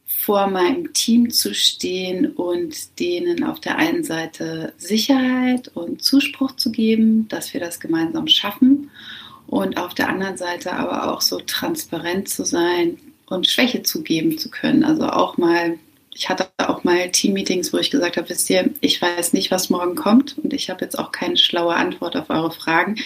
vor 0.07 0.49
meinem 0.49 0.93
Team 0.93 1.31
zu 1.31 1.55
stehen 1.55 2.33
und 2.33 2.99
denen 2.99 3.45
auf 3.45 3.61
der 3.61 3.79
einen 3.79 4.03
Seite 4.03 4.73
Sicherheit 4.77 5.69
und 5.69 6.03
Zuspruch 6.03 6.57
zu 6.57 6.73
geben, 6.73 7.29
dass 7.29 7.55
wir 7.55 7.61
das 7.61 7.79
gemeinsam 7.79 8.27
schaffen 8.27 8.91
und 9.47 9.79
auf 9.79 9.95
der 9.95 10.09
anderen 10.09 10.37
Seite 10.37 10.73
aber 10.73 11.13
auch 11.13 11.21
so 11.21 11.39
transparent 11.39 12.29
zu 12.29 12.45
sein 12.45 12.99
und 13.27 13.47
Schwäche 13.47 13.83
zugeben 13.83 14.37
zu 14.37 14.51
können. 14.51 14.83
Also 14.83 15.09
auch 15.09 15.39
mal, 15.39 15.79
ich 16.13 16.29
hatte 16.29 16.49
auch 16.59 16.83
mal 16.83 17.09
Teammeetings, 17.11 17.73
wo 17.73 17.79
ich 17.79 17.91
gesagt 17.91 18.17
habe, 18.17 18.29
wisst 18.29 18.51
ihr, 18.51 18.69
ich 18.81 19.01
weiß 19.01 19.33
nicht, 19.33 19.53
was 19.53 19.71
morgen 19.71 19.95
kommt 19.95 20.37
und 20.39 20.53
ich 20.53 20.71
habe 20.71 20.85
jetzt 20.85 20.99
auch 20.99 21.13
keine 21.13 21.37
schlaue 21.37 21.77
Antwort 21.77 22.17
auf 22.17 22.31
eure 22.31 22.51
Fragen. 22.51 22.97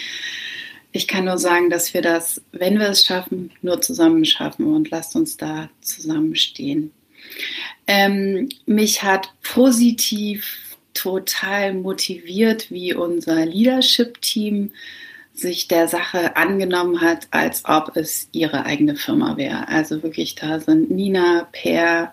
Ich 0.95 1.09
kann 1.09 1.25
nur 1.25 1.37
sagen, 1.37 1.69
dass 1.69 1.93
wir 1.93 2.01
das, 2.01 2.41
wenn 2.53 2.79
wir 2.79 2.87
es 2.87 3.03
schaffen, 3.03 3.51
nur 3.61 3.81
zusammen 3.81 4.23
schaffen 4.23 4.73
und 4.73 4.91
lasst 4.91 5.13
uns 5.17 5.35
da 5.35 5.69
zusammenstehen. 5.81 6.93
Ähm, 7.85 8.47
mich 8.65 9.03
hat 9.03 9.33
positiv 9.43 10.77
total 10.93 11.73
motiviert, 11.73 12.71
wie 12.71 12.93
unser 12.93 13.45
Leadership-Team 13.45 14.71
sich 15.33 15.67
der 15.67 15.89
Sache 15.89 16.37
angenommen 16.37 17.01
hat, 17.01 17.27
als 17.31 17.63
ob 17.65 17.97
es 17.97 18.29
ihre 18.31 18.65
eigene 18.65 18.95
Firma 18.95 19.35
wäre. 19.35 19.67
Also 19.67 20.01
wirklich, 20.01 20.35
da 20.35 20.61
sind 20.61 20.91
Nina, 20.91 21.49
Per 21.51 22.09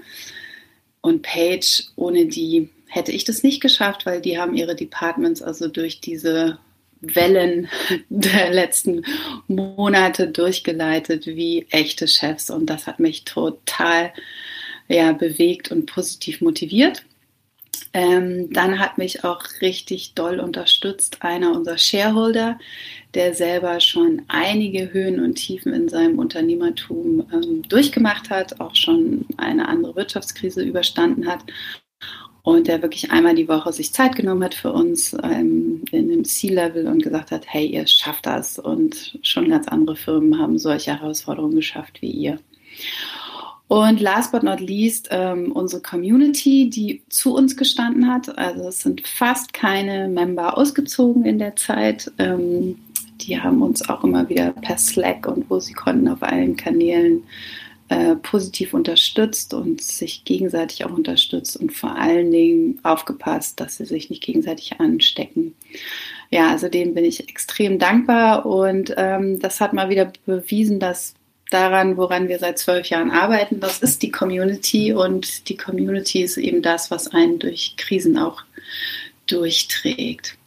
und 1.03 1.23
Paige, 1.23 1.85
ohne 1.95 2.27
die 2.27 2.69
hätte 2.89 3.13
ich 3.13 3.23
das 3.23 3.45
nicht 3.45 3.63
geschafft, 3.63 4.07
weil 4.07 4.21
die 4.21 4.41
haben 4.41 4.57
ihre 4.57 4.75
Departments 4.75 5.41
also 5.41 5.69
durch 5.69 6.01
diese 6.01 6.59
Wellen 7.03 7.69
der 8.09 8.51
letzten 8.51 9.05
Monate 9.49 10.29
durchgeleitet 10.29 11.27
wie 11.27 11.67
echte 11.71 12.09
Chefs 12.09 12.49
und 12.51 12.67
das 12.67 12.87
hat 12.87 13.01
mich 13.01 13.25
total 13.25 14.13
ja, 14.89 15.13
bewegt 15.13 15.71
und 15.71 15.87
positiv 15.87 16.41
motiviert. 16.41 17.05
Ähm, 17.95 18.51
dann 18.53 18.79
hat 18.79 18.97
mich 18.97 19.25
auch 19.25 19.43
richtig 19.61 20.15
doll 20.15 20.41
unterstützt 20.41 21.19
einer 21.21 21.53
unserer 21.53 21.79
Shareholder, 21.79 22.59
der 23.15 23.35
selber 23.35 23.81
schon 23.81 24.23
einige 24.29 24.93
Höhen 24.93 25.21
und 25.21 25.35
Tiefen 25.35 25.75
in 25.75 25.89
seinem 25.89 26.19
Unternehmertum 26.19 27.27
ähm, 27.33 27.63
durchgemacht 27.69 28.31
hat, 28.31 28.61
auch 28.61 28.75
schon 28.75 29.27
eine 29.37 29.69
andere 29.69 29.95
Wirtschaftskrise 29.97 30.63
überstanden 30.63 31.27
hat 31.27 31.45
und 32.43 32.67
der 32.67 32.83
wirklich 32.83 33.11
einmal 33.11 33.35
die 33.35 33.49
Woche 33.49 33.73
sich 33.73 33.93
Zeit 33.93 34.17
genommen 34.17 34.43
hat 34.43 34.55
für 34.55 34.73
uns 34.73 35.17
ähm, 35.23 35.85
in 35.93 36.09
dem 36.09 36.25
C-Level 36.25 36.89
und 36.89 37.03
gesagt 37.03 37.31
hat, 37.31 37.45
hey, 37.47 37.67
ihr 37.67 37.87
schafft 37.87 38.27
das 38.27 38.59
und 38.59 39.19
schon 39.23 39.49
ganz 39.49 39.69
andere 39.69 39.97
Firmen 39.97 40.39
haben 40.39 40.59
solche 40.59 40.99
Herausforderungen 40.99 41.57
geschafft 41.57 42.03
wie 42.03 42.11
ihr. 42.11 42.39
Und 43.69 44.01
last 44.01 44.33
but 44.33 44.43
not 44.43 44.61
least 44.61 45.09
ähm, 45.13 45.53
unsere 45.53 45.81
Community, 45.81 46.69
die 46.69 47.03
zu 47.09 47.35
uns 47.35 47.57
gestanden 47.57 48.07
hat. 48.07 48.37
Also 48.37 48.69
es 48.69 48.81
sind 48.81 49.07
fast 49.07 49.55
keine 49.55 50.09
Member 50.09 50.59
ausgezogen 50.59 51.25
in 51.25 51.39
der 51.39 51.57
Zeit. 51.57 52.11
Ähm, 52.19 52.77
die 53.23 53.41
haben 53.41 53.63
uns 53.63 53.89
auch 53.89 54.05
immer 54.05 54.29
wieder 54.29 54.51
per 54.53 54.77
Slack 54.77 55.27
und 55.27 55.49
wo 55.49 55.61
sie 55.61 55.73
konnten 55.73 56.09
auf 56.09 56.23
allen 56.23 56.57
Kanälen 56.57 57.23
äh, 57.93 58.17
positiv 58.17 58.73
unterstützt 58.73 59.53
und 59.53 59.83
sich 59.83 60.25
gegenseitig 60.25 60.87
auch 60.87 60.93
unterstützt 60.93 61.59
und 61.59 61.73
vor 61.73 61.95
allen 61.95 62.31
Dingen 62.31 62.81
aufgepasst, 62.83 63.61
dass 63.61 63.77
sie 63.77 63.85
sich 63.85 64.09
nicht 64.09 64.23
gegenseitig 64.23 64.81
anstecken. 64.81 65.55
Ja, 66.31 66.51
also 66.51 66.69
dem 66.69 66.95
bin 66.95 67.05
ich 67.05 67.29
extrem 67.29 67.79
dankbar 67.79 68.47
und 68.47 68.95
ähm, 68.97 69.41
das 69.41 69.61
hat 69.61 69.75
mal 69.75 69.91
wieder 69.91 70.11
bewiesen, 70.25 70.81
dass 70.81 71.13
daran, 71.51 71.99
woran 71.99 72.29
wir 72.29 72.39
seit 72.39 72.59
zwölf 72.59 72.87
Jahren 72.87 73.11
arbeiten. 73.11 73.61
Das 73.61 73.81
ist 73.81 74.03
die 74.03 74.11
Community 74.11 74.95
und 74.95 75.51
die 75.51 75.59
Community 75.59 76.23
ist 76.23 76.39
eben 76.39 76.63
das, 76.63 76.91
was 76.91 77.09
einen 77.09 77.41
durch 77.41 77.75
Krisen 77.77 78.17
auch 78.17 78.43
durchträgt. 79.27 80.39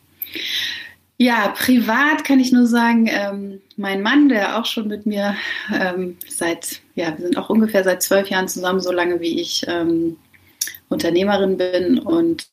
Ja, 1.18 1.50
privat 1.50 2.26
kann 2.26 2.42
ich 2.42 2.52
nur 2.52 2.68
sagen, 2.68 3.08
ähm, 3.10 3.62
mein 3.78 4.02
Mann, 4.02 4.28
der 4.28 4.60
auch 4.60 4.66
schon 4.66 4.90
mit 4.90 5.06
mir 5.06 5.36
ähm, 5.74 6.18
seit, 6.28 6.82
ja, 6.96 7.18
wir 7.18 7.26
sind 7.26 7.38
auch 7.38 7.50
ungefähr 7.50 7.86
seit 7.86 8.04
zwölf 8.04 8.30
Jahren 8.30 8.50
zusammen, 8.50 8.82
so 8.82 8.92
lange 8.92 9.22
wie 9.22 9.40
ich 9.40 9.64
ähm, 9.68 10.18
Unternehmerin 10.90 11.58
bin 11.58 12.00
und 12.00 12.48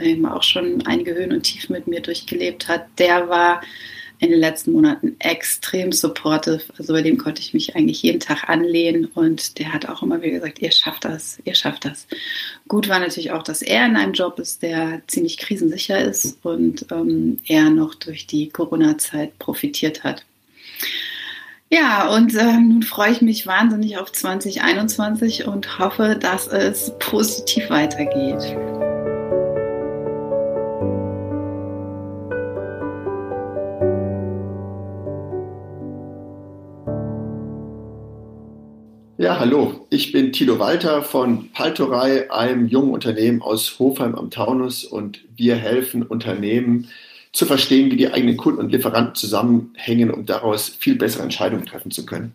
eben 0.00 0.26
auch 0.26 0.42
schon 0.42 0.84
einige 0.86 1.14
Höhen 1.14 1.32
und 1.32 1.42
Tiefen 1.42 1.72
mit 1.72 1.86
mir 1.86 2.00
durchgelebt 2.00 2.68
hat, 2.68 2.86
der 2.98 3.28
war 3.28 3.60
in 4.18 4.30
den 4.30 4.40
letzten 4.40 4.72
Monaten 4.72 5.16
extrem 5.18 5.92
supportive. 5.92 6.62
Also 6.78 6.92
bei 6.92 7.02
dem 7.02 7.18
konnte 7.18 7.40
ich 7.42 7.54
mich 7.54 7.76
eigentlich 7.76 8.02
jeden 8.02 8.20
Tag 8.20 8.48
anlehnen 8.48 9.06
und 9.06 9.58
der 9.58 9.72
hat 9.72 9.88
auch 9.88 10.02
immer 10.02 10.22
wieder 10.22 10.34
gesagt, 10.38 10.60
ihr 10.60 10.72
schafft 10.72 11.04
das, 11.04 11.38
ihr 11.44 11.54
schafft 11.54 11.84
das. 11.84 12.06
Gut 12.68 12.88
war 12.88 13.00
natürlich 13.00 13.32
auch, 13.32 13.42
dass 13.42 13.62
er 13.62 13.86
in 13.86 13.96
einem 13.96 14.12
Job 14.12 14.38
ist, 14.38 14.62
der 14.62 15.02
ziemlich 15.06 15.38
krisensicher 15.38 15.98
ist 15.98 16.38
und 16.44 16.86
ähm, 16.90 17.38
er 17.46 17.70
noch 17.70 17.94
durch 17.94 18.26
die 18.26 18.48
Corona-Zeit 18.48 19.38
profitiert 19.38 20.04
hat. 20.04 20.24
Ja, 21.70 22.14
und 22.14 22.34
äh, 22.34 22.52
nun 22.52 22.82
freue 22.82 23.10
ich 23.10 23.20
mich 23.20 23.46
wahnsinnig 23.46 23.98
auf 23.98 24.12
2021 24.12 25.46
und 25.46 25.78
hoffe, 25.78 26.16
dass 26.20 26.46
es 26.46 26.92
positiv 27.00 27.68
weitergeht. 27.68 28.93
Ja, 39.24 39.38
hallo, 39.38 39.86
ich 39.88 40.12
bin 40.12 40.34
Tilo 40.34 40.58
Walter 40.58 41.02
von 41.02 41.50
Paltorei, 41.52 42.30
einem 42.30 42.68
jungen 42.68 42.92
Unternehmen 42.92 43.40
aus 43.40 43.78
Hofheim 43.78 44.14
am 44.16 44.28
Taunus 44.28 44.84
und 44.84 45.20
wir 45.34 45.56
helfen 45.56 46.02
Unternehmen 46.02 46.88
zu 47.32 47.46
verstehen, 47.46 47.90
wie 47.90 47.96
die 47.96 48.12
eigenen 48.12 48.36
Kunden 48.36 48.60
und 48.60 48.70
Lieferanten 48.70 49.14
zusammenhängen, 49.14 50.10
um 50.10 50.26
daraus 50.26 50.68
viel 50.68 50.96
bessere 50.96 51.22
Entscheidungen 51.22 51.64
treffen 51.64 51.90
zu 51.90 52.04
können. 52.04 52.34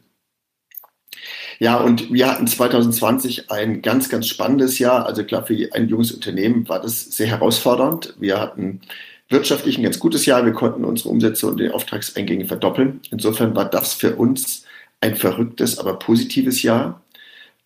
Ja, 1.60 1.78
und 1.78 2.12
wir 2.12 2.28
hatten 2.28 2.48
2020 2.48 3.52
ein 3.52 3.84
ganz, 3.84 4.10
ganz 4.10 4.26
spannendes 4.26 4.80
Jahr. 4.80 5.06
Also 5.06 5.24
klar, 5.24 5.46
für 5.46 5.70
ein 5.74 5.90
junges 5.90 6.12
Unternehmen 6.12 6.68
war 6.70 6.82
das 6.82 7.04
sehr 7.04 7.28
herausfordernd. 7.28 8.16
Wir 8.18 8.40
hatten 8.40 8.82
wirtschaftlich 9.30 9.78
ein 9.78 9.84
ganz 9.84 10.00
gutes 10.00 10.26
Jahr. 10.26 10.44
Wir 10.44 10.54
konnten 10.54 10.86
unsere 10.86 11.10
Umsätze 11.10 11.46
und 11.46 11.60
die 11.60 11.70
Auftragseingänge 11.70 12.46
verdoppeln. 12.46 13.02
Insofern 13.12 13.56
war 13.56 13.66
das 13.66 13.94
für 13.94 14.16
uns 14.16 14.66
ein 15.02 15.16
verrücktes, 15.16 15.80
aber 15.80 16.00
positives 16.00 16.62
Jahr. 16.64 17.04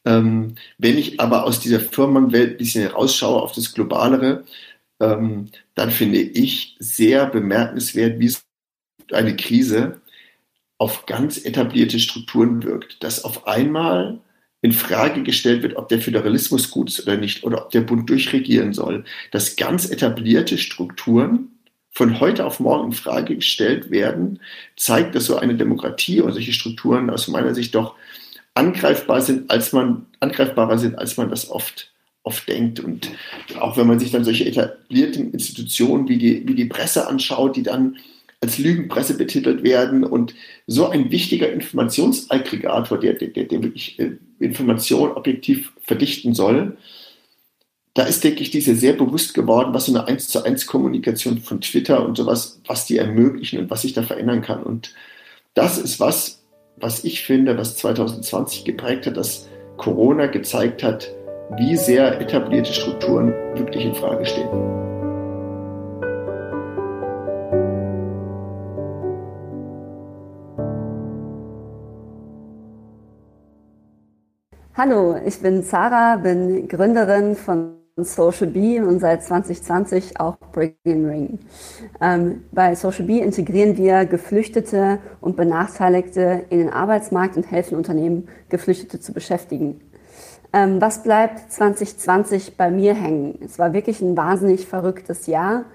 Ähm, 0.05 0.55
wenn 0.77 0.97
ich 0.97 1.19
aber 1.19 1.45
aus 1.45 1.59
dieser 1.59 1.79
Firmenwelt 1.79 2.51
ein 2.51 2.57
bisschen 2.57 2.87
rausschaue 2.87 3.41
auf 3.41 3.53
das 3.53 3.73
Globalere, 3.73 4.43
ähm, 4.99 5.49
dann 5.75 5.91
finde 5.91 6.19
ich 6.19 6.75
sehr 6.79 7.25
bemerkenswert, 7.25 8.19
wie 8.19 8.35
eine 9.11 9.35
Krise 9.35 10.01
auf 10.77 11.05
ganz 11.05 11.43
etablierte 11.43 11.99
Strukturen 11.99 12.63
wirkt. 12.63 13.03
Dass 13.03 13.23
auf 13.23 13.47
einmal 13.47 14.19
in 14.61 14.71
Frage 14.71 15.23
gestellt 15.23 15.61
wird, 15.63 15.75
ob 15.75 15.89
der 15.89 16.01
Föderalismus 16.01 16.71
gut 16.71 16.89
ist 16.89 17.01
oder 17.01 17.17
nicht, 17.17 17.43
oder 17.43 17.65
ob 17.65 17.71
der 17.71 17.81
Bund 17.81 18.09
durchregieren 18.09 18.73
soll. 18.73 19.05
Dass 19.31 19.55
ganz 19.55 19.89
etablierte 19.89 20.57
Strukturen 20.57 21.52
von 21.93 22.19
heute 22.19 22.45
auf 22.45 22.59
morgen 22.59 22.87
in 22.87 22.91
Frage 22.91 23.35
gestellt 23.35 23.91
werden, 23.91 24.39
zeigt, 24.75 25.15
dass 25.15 25.25
so 25.25 25.37
eine 25.37 25.55
Demokratie 25.55 26.21
und 26.21 26.33
solche 26.33 26.53
Strukturen 26.53 27.09
aus 27.09 27.27
meiner 27.27 27.53
Sicht 27.53 27.75
doch 27.75 27.95
angreifbar 28.55 29.21
sind, 29.21 29.49
als 29.49 29.73
man 29.73 30.07
angreifbarer 30.19 30.77
sind, 30.77 30.97
als 30.97 31.17
man 31.17 31.29
das 31.29 31.49
oft 31.49 31.93
oft 32.23 32.47
denkt. 32.47 32.79
Und 32.79 33.11
auch 33.59 33.77
wenn 33.77 33.87
man 33.87 33.99
sich 33.99 34.11
dann 34.11 34.23
solche 34.23 34.45
etablierten 34.45 35.31
Institutionen 35.31 36.07
wie 36.07 36.17
die, 36.17 36.47
wie 36.47 36.55
die 36.55 36.65
Presse 36.65 37.07
anschaut, 37.07 37.55
die 37.55 37.63
dann 37.63 37.97
als 38.41 38.57
Lügenpresse 38.57 39.17
betitelt 39.17 39.63
werden 39.63 40.03
und 40.03 40.33
so 40.67 40.89
ein 40.89 41.11
wichtiger 41.11 41.51
Informationsaggregator, 41.51 42.99
der, 42.99 43.13
der, 43.13 43.27
der 43.27 43.63
wirklich 43.63 43.99
äh, 43.99 44.11
Information 44.39 45.11
objektiv 45.11 45.71
verdichten 45.81 46.33
soll, 46.33 46.77
da 47.93 48.03
ist, 48.03 48.23
denke 48.23 48.41
ich, 48.41 48.49
diese 48.49 48.75
sehr 48.75 48.93
bewusst 48.93 49.35
geworden, 49.35 49.73
was 49.73 49.85
so 49.85 49.95
eine 49.95 50.07
1 50.07 50.27
zu 50.27 50.43
1 50.43 50.65
Kommunikation 50.65 51.37
von 51.37 51.61
Twitter 51.61 52.03
und 52.03 52.17
sowas, 52.17 52.59
was 52.65 52.85
die 52.87 52.97
ermöglichen 52.97 53.59
und 53.59 53.69
was 53.69 53.83
sich 53.83 53.93
da 53.93 54.01
verändern 54.01 54.41
kann. 54.41 54.63
Und 54.63 54.95
das 55.53 55.77
ist 55.77 55.99
was, 55.99 56.41
was 56.75 57.03
ich 57.03 57.23
finde, 57.23 57.55
was 57.57 57.77
2020 57.77 58.65
geprägt 58.65 59.05
hat, 59.05 59.15
dass 59.15 59.47
Corona 59.77 60.25
gezeigt 60.25 60.81
hat, 60.81 61.13
wie 61.57 61.77
sehr 61.77 62.19
etablierte 62.19 62.73
Strukturen 62.73 63.31
wirklich 63.55 63.85
in 63.85 63.93
Frage 63.93 64.25
stehen. 64.25 64.49
Hallo, 74.75 75.15
ich 75.23 75.39
bin 75.39 75.61
Sarah, 75.61 76.15
bin 76.15 76.67
Gründerin 76.67 77.35
von 77.35 77.82
Social 78.01 78.47
Bee 78.47 78.79
und 78.79 78.99
seit 78.99 79.23
2020 79.23 80.19
auch 80.19 80.37
Bring 80.51 80.75
Ring. 80.85 81.39
Ähm, 82.01 82.43
bei 82.51 82.73
Social 82.73 83.05
Bee 83.05 83.19
integrieren 83.19 83.77
wir 83.77 84.05
Geflüchtete 84.05 84.97
und 85.21 85.35
Benachteiligte 85.37 86.45
in 86.49 86.57
den 86.57 86.69
Arbeitsmarkt 86.69 87.37
und 87.37 87.51
helfen 87.51 87.77
Unternehmen, 87.77 88.27
Geflüchtete 88.49 88.99
zu 88.99 89.13
beschäftigen. 89.13 89.79
Ähm, 90.53 90.81
was 90.81 91.03
bleibt 91.03 91.51
2020 91.51 92.57
bei 92.57 92.71
mir 92.71 92.95
hängen? 92.95 93.37
Es 93.45 93.59
war 93.59 93.73
wirklich 93.73 94.01
ein 94.01 94.17
wahnsinnig 94.17 94.65
verrücktes 94.65 95.27
Jahr. 95.27 95.65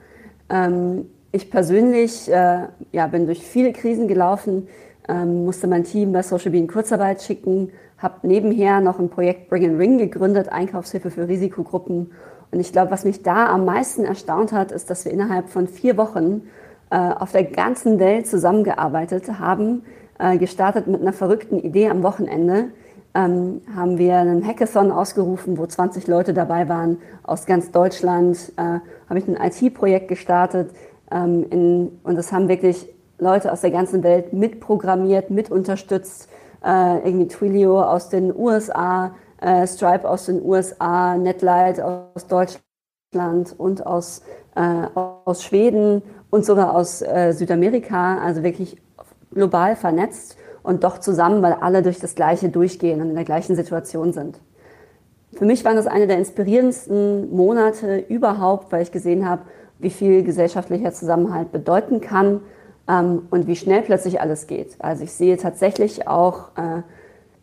Ähm, 0.50 1.06
ich 1.30 1.52
persönlich 1.52 2.28
äh, 2.28 2.66
ja, 2.90 3.06
bin 3.06 3.26
durch 3.26 3.44
viele 3.44 3.72
Krisen 3.72 4.08
gelaufen, 4.08 4.66
ähm, 5.08 5.44
musste 5.44 5.68
mein 5.68 5.84
Team 5.84 6.10
bei 6.12 6.22
Social 6.22 6.50
Bee 6.50 6.58
in 6.58 6.66
Kurzarbeit 6.66 7.22
schicken, 7.22 7.70
habe 7.98 8.26
nebenher 8.26 8.80
noch 8.80 8.98
ein 8.98 9.10
Projekt 9.10 9.48
Bring 9.48 9.68
and 9.68 9.78
Ring 9.78 9.98
gegründet, 9.98 10.50
Einkaufshilfe 10.50 11.10
für 11.10 11.28
Risikogruppen. 11.28 12.12
Und 12.50 12.60
ich 12.60 12.72
glaube, 12.72 12.90
was 12.90 13.04
mich 13.04 13.22
da 13.22 13.48
am 13.48 13.64
meisten 13.64 14.04
erstaunt 14.04 14.52
hat, 14.52 14.72
ist, 14.72 14.88
dass 14.90 15.04
wir 15.04 15.12
innerhalb 15.12 15.48
von 15.50 15.68
vier 15.68 15.96
Wochen 15.96 16.42
äh, 16.90 16.96
auf 16.96 17.32
der 17.32 17.44
ganzen 17.44 17.98
Welt 17.98 18.26
zusammengearbeitet 18.26 19.38
haben, 19.38 19.82
äh, 20.18 20.38
gestartet 20.38 20.86
mit 20.86 21.00
einer 21.00 21.12
verrückten 21.12 21.58
Idee 21.58 21.90
am 21.90 22.02
Wochenende. 22.02 22.68
Ähm, 23.14 23.62
haben 23.74 23.98
wir 23.98 24.16
einen 24.16 24.46
Hackathon 24.46 24.90
ausgerufen, 24.92 25.58
wo 25.58 25.66
20 25.66 26.06
Leute 26.06 26.32
dabei 26.32 26.68
waren 26.68 26.98
aus 27.24 27.46
ganz 27.46 27.70
Deutschland. 27.72 28.52
Äh, 28.56 28.80
habe 29.08 29.18
ich 29.18 29.26
ein 29.28 29.36
IT-Projekt 29.36 30.08
gestartet 30.08 30.70
ähm, 31.10 31.44
in, 31.50 31.98
und 32.04 32.16
das 32.16 32.32
haben 32.32 32.48
wirklich 32.48 32.88
Leute 33.18 33.52
aus 33.52 33.62
der 33.62 33.70
ganzen 33.70 34.02
Welt 34.02 34.32
mitprogrammiert, 34.32 35.30
mit 35.30 35.50
unterstützt. 35.50 36.28
Äh, 36.64 36.98
irgendwie 37.06 37.28
Twilio 37.28 37.82
aus 37.82 38.08
den 38.08 38.34
USA, 38.34 39.14
äh, 39.40 39.66
Stripe 39.66 40.08
aus 40.08 40.26
den 40.26 40.44
USA, 40.44 41.16
Netlight 41.16 41.80
aus 41.80 42.26
Deutschland 42.26 43.54
und 43.56 43.86
aus, 43.86 44.22
äh, 44.56 44.86
aus 44.94 45.44
Schweden 45.44 46.02
und 46.30 46.44
sogar 46.44 46.74
aus 46.74 47.00
äh, 47.02 47.32
Südamerika, 47.32 48.18
also 48.18 48.42
wirklich 48.42 48.80
global 49.32 49.76
vernetzt 49.76 50.36
und 50.62 50.82
doch 50.82 50.98
zusammen, 50.98 51.42
weil 51.42 51.52
alle 51.54 51.82
durch 51.82 52.00
das 52.00 52.14
Gleiche 52.14 52.48
durchgehen 52.48 53.00
und 53.00 53.10
in 53.10 53.14
der 53.14 53.24
gleichen 53.24 53.54
Situation 53.54 54.12
sind. 54.12 54.40
Für 55.34 55.44
mich 55.44 55.64
waren 55.64 55.76
das 55.76 55.86
eine 55.86 56.06
der 56.06 56.18
inspirierendsten 56.18 57.30
Monate 57.30 57.98
überhaupt, 57.98 58.72
weil 58.72 58.82
ich 58.82 58.90
gesehen 58.90 59.28
habe, 59.28 59.42
wie 59.78 59.90
viel 59.90 60.24
gesellschaftlicher 60.24 60.92
Zusammenhalt 60.92 61.52
bedeuten 61.52 62.00
kann 62.00 62.40
und 62.88 63.46
wie 63.46 63.56
schnell 63.56 63.82
plötzlich 63.82 64.20
alles 64.20 64.46
geht. 64.46 64.76
Also 64.78 65.04
ich 65.04 65.12
sehe 65.12 65.36
tatsächlich 65.36 66.08
auch 66.08 66.56
äh, 66.56 66.82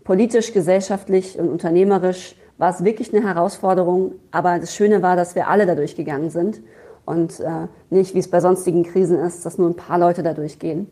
politisch, 0.03 0.53
gesellschaftlich 0.53 1.37
und 1.37 1.49
unternehmerisch 1.49 2.35
war 2.57 2.71
es 2.71 2.83
wirklich 2.83 3.13
eine 3.13 3.25
Herausforderung, 3.25 4.13
aber 4.31 4.59
das 4.59 4.73
Schöne 4.73 5.01
war, 5.01 5.15
dass 5.15 5.35
wir 5.35 5.47
alle 5.47 5.65
dadurch 5.65 5.95
gegangen 5.95 6.29
sind 6.29 6.61
und 7.05 7.39
äh, 7.39 7.67
nicht, 7.89 8.15
wie 8.15 8.19
es 8.19 8.29
bei 8.29 8.39
sonstigen 8.39 8.83
Krisen 8.83 9.19
ist, 9.19 9.45
dass 9.45 9.57
nur 9.57 9.69
ein 9.69 9.75
paar 9.75 9.99
Leute 9.99 10.23
dadurch 10.23 10.57
gehen. 10.57 10.89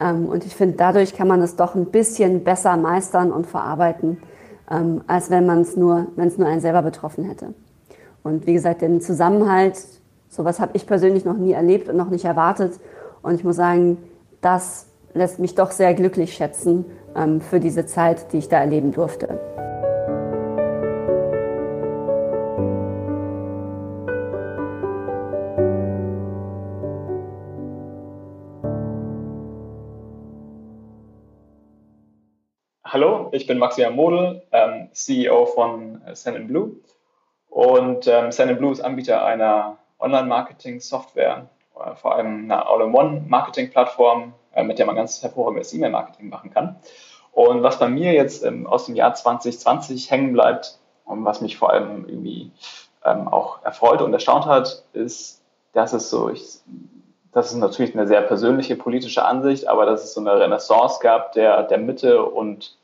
Ähm, 0.00 0.26
und 0.26 0.44
ich 0.46 0.54
finde, 0.54 0.76
dadurch 0.76 1.14
kann 1.14 1.28
man 1.28 1.42
es 1.42 1.56
doch 1.56 1.74
ein 1.74 1.86
bisschen 1.86 2.44
besser 2.44 2.76
meistern 2.76 3.32
und 3.32 3.46
verarbeiten, 3.46 4.18
ähm, 4.70 5.02
als 5.06 5.30
wenn 5.30 5.46
man 5.46 5.62
es 5.62 5.76
nur, 5.76 6.06
wenn 6.16 6.28
es 6.28 6.38
nur 6.38 6.46
einen 6.46 6.60
selber 6.60 6.82
betroffen 6.82 7.24
hätte. 7.24 7.54
Und 8.22 8.46
wie 8.46 8.52
gesagt, 8.52 8.82
den 8.82 9.00
Zusammenhalt, 9.00 9.82
sowas 10.28 10.60
habe 10.60 10.72
ich 10.74 10.86
persönlich 10.86 11.24
noch 11.24 11.36
nie 11.36 11.52
erlebt 11.52 11.88
und 11.88 11.96
noch 11.96 12.10
nicht 12.10 12.24
erwartet. 12.24 12.78
Und 13.22 13.34
ich 13.34 13.44
muss 13.44 13.56
sagen, 13.56 13.98
das 14.40 14.86
lässt 15.12 15.38
mich 15.38 15.54
doch 15.54 15.70
sehr 15.72 15.94
glücklich 15.94 16.34
schätzen 16.34 16.86
ähm, 17.14 17.40
für 17.40 17.60
diese 17.60 17.84
Zeit, 17.84 18.32
die 18.32 18.38
ich 18.38 18.48
da 18.48 18.58
erleben 18.58 18.92
durfte. 18.92 19.38
Hallo, 32.84 33.28
ich 33.32 33.46
bin 33.46 33.58
Maximilian 33.58 33.94
Model, 33.94 34.42
ähm, 34.50 34.88
CEO 34.92 35.46
von 35.46 36.02
äh, 36.06 36.14
Send 36.14 36.48
Blue. 36.48 36.72
Und 37.48 38.06
ähm, 38.06 38.32
Send 38.32 38.58
Blue 38.58 38.72
ist 38.72 38.80
Anbieter 38.80 39.24
einer 39.24 39.76
Online-Marketing-Software, 39.98 41.48
vor 41.96 42.14
allem 42.14 42.44
einer 42.44 42.68
All-in-One-Marketing-Plattform, 42.68 44.34
äh, 44.54 44.62
mit 44.62 44.78
der 44.78 44.86
man 44.86 44.96
ganz 44.96 45.22
hervorragendes 45.22 45.72
E-Mail-Marketing 45.72 46.28
machen 46.28 46.50
kann. 46.50 46.76
Und 47.32 47.62
was 47.62 47.78
bei 47.78 47.88
mir 47.88 48.12
jetzt 48.12 48.44
ähm, 48.44 48.66
aus 48.66 48.86
dem 48.86 48.96
Jahr 48.96 49.14
2020 49.14 50.10
hängen 50.10 50.32
bleibt 50.32 50.78
und 51.04 51.24
was 51.24 51.40
mich 51.40 51.56
vor 51.56 51.70
allem 51.70 52.08
irgendwie 52.08 52.50
ähm, 53.04 53.28
auch 53.28 53.64
erfreut 53.64 54.02
und 54.02 54.12
erstaunt 54.12 54.46
hat, 54.46 54.84
ist, 54.92 55.42
dass 55.72 55.92
es 55.92 56.10
so, 56.10 56.28
ich, 56.28 56.58
das 57.32 57.52
ist 57.52 57.58
natürlich 57.58 57.94
eine 57.94 58.08
sehr 58.08 58.22
persönliche 58.22 58.76
politische 58.76 59.24
Ansicht, 59.24 59.68
aber 59.68 59.86
dass 59.86 60.02
es 60.02 60.14
so 60.14 60.20
eine 60.20 60.38
Renaissance 60.38 60.98
gab 61.00 61.32
der, 61.32 61.62
der 61.62 61.78
Mitte 61.78 62.24
und, 62.24 62.76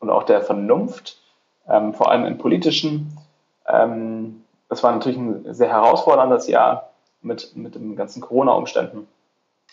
und 0.00 0.10
auch 0.10 0.24
der 0.24 0.42
Vernunft, 0.42 1.18
ähm, 1.66 1.94
vor 1.94 2.10
allem 2.10 2.26
im 2.26 2.38
politischen. 2.38 3.18
Das 3.66 4.82
war 4.82 4.92
natürlich 4.92 5.16
ein 5.16 5.54
sehr 5.54 5.70
herausforderndes 5.70 6.48
Jahr 6.48 6.90
mit, 7.24 7.56
mit 7.56 7.74
den 7.74 7.96
ganzen 7.96 8.20
Corona-Umständen. 8.20 9.08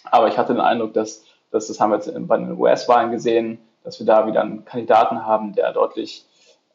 Aber 0.03 0.27
ich 0.27 0.37
hatte 0.37 0.53
den 0.53 0.61
Eindruck, 0.61 0.93
dass, 0.93 1.23
dass 1.51 1.67
das 1.67 1.79
haben 1.79 1.91
wir 1.91 1.97
jetzt 1.97 2.11
bei 2.27 2.37
den 2.37 2.57
US-Wahlen 2.57 3.11
gesehen, 3.11 3.59
dass 3.83 3.99
wir 3.99 4.05
da 4.05 4.27
wieder 4.27 4.41
einen 4.41 4.65
Kandidaten 4.65 5.25
haben, 5.25 5.53
der 5.53 5.73
deutlich 5.73 6.25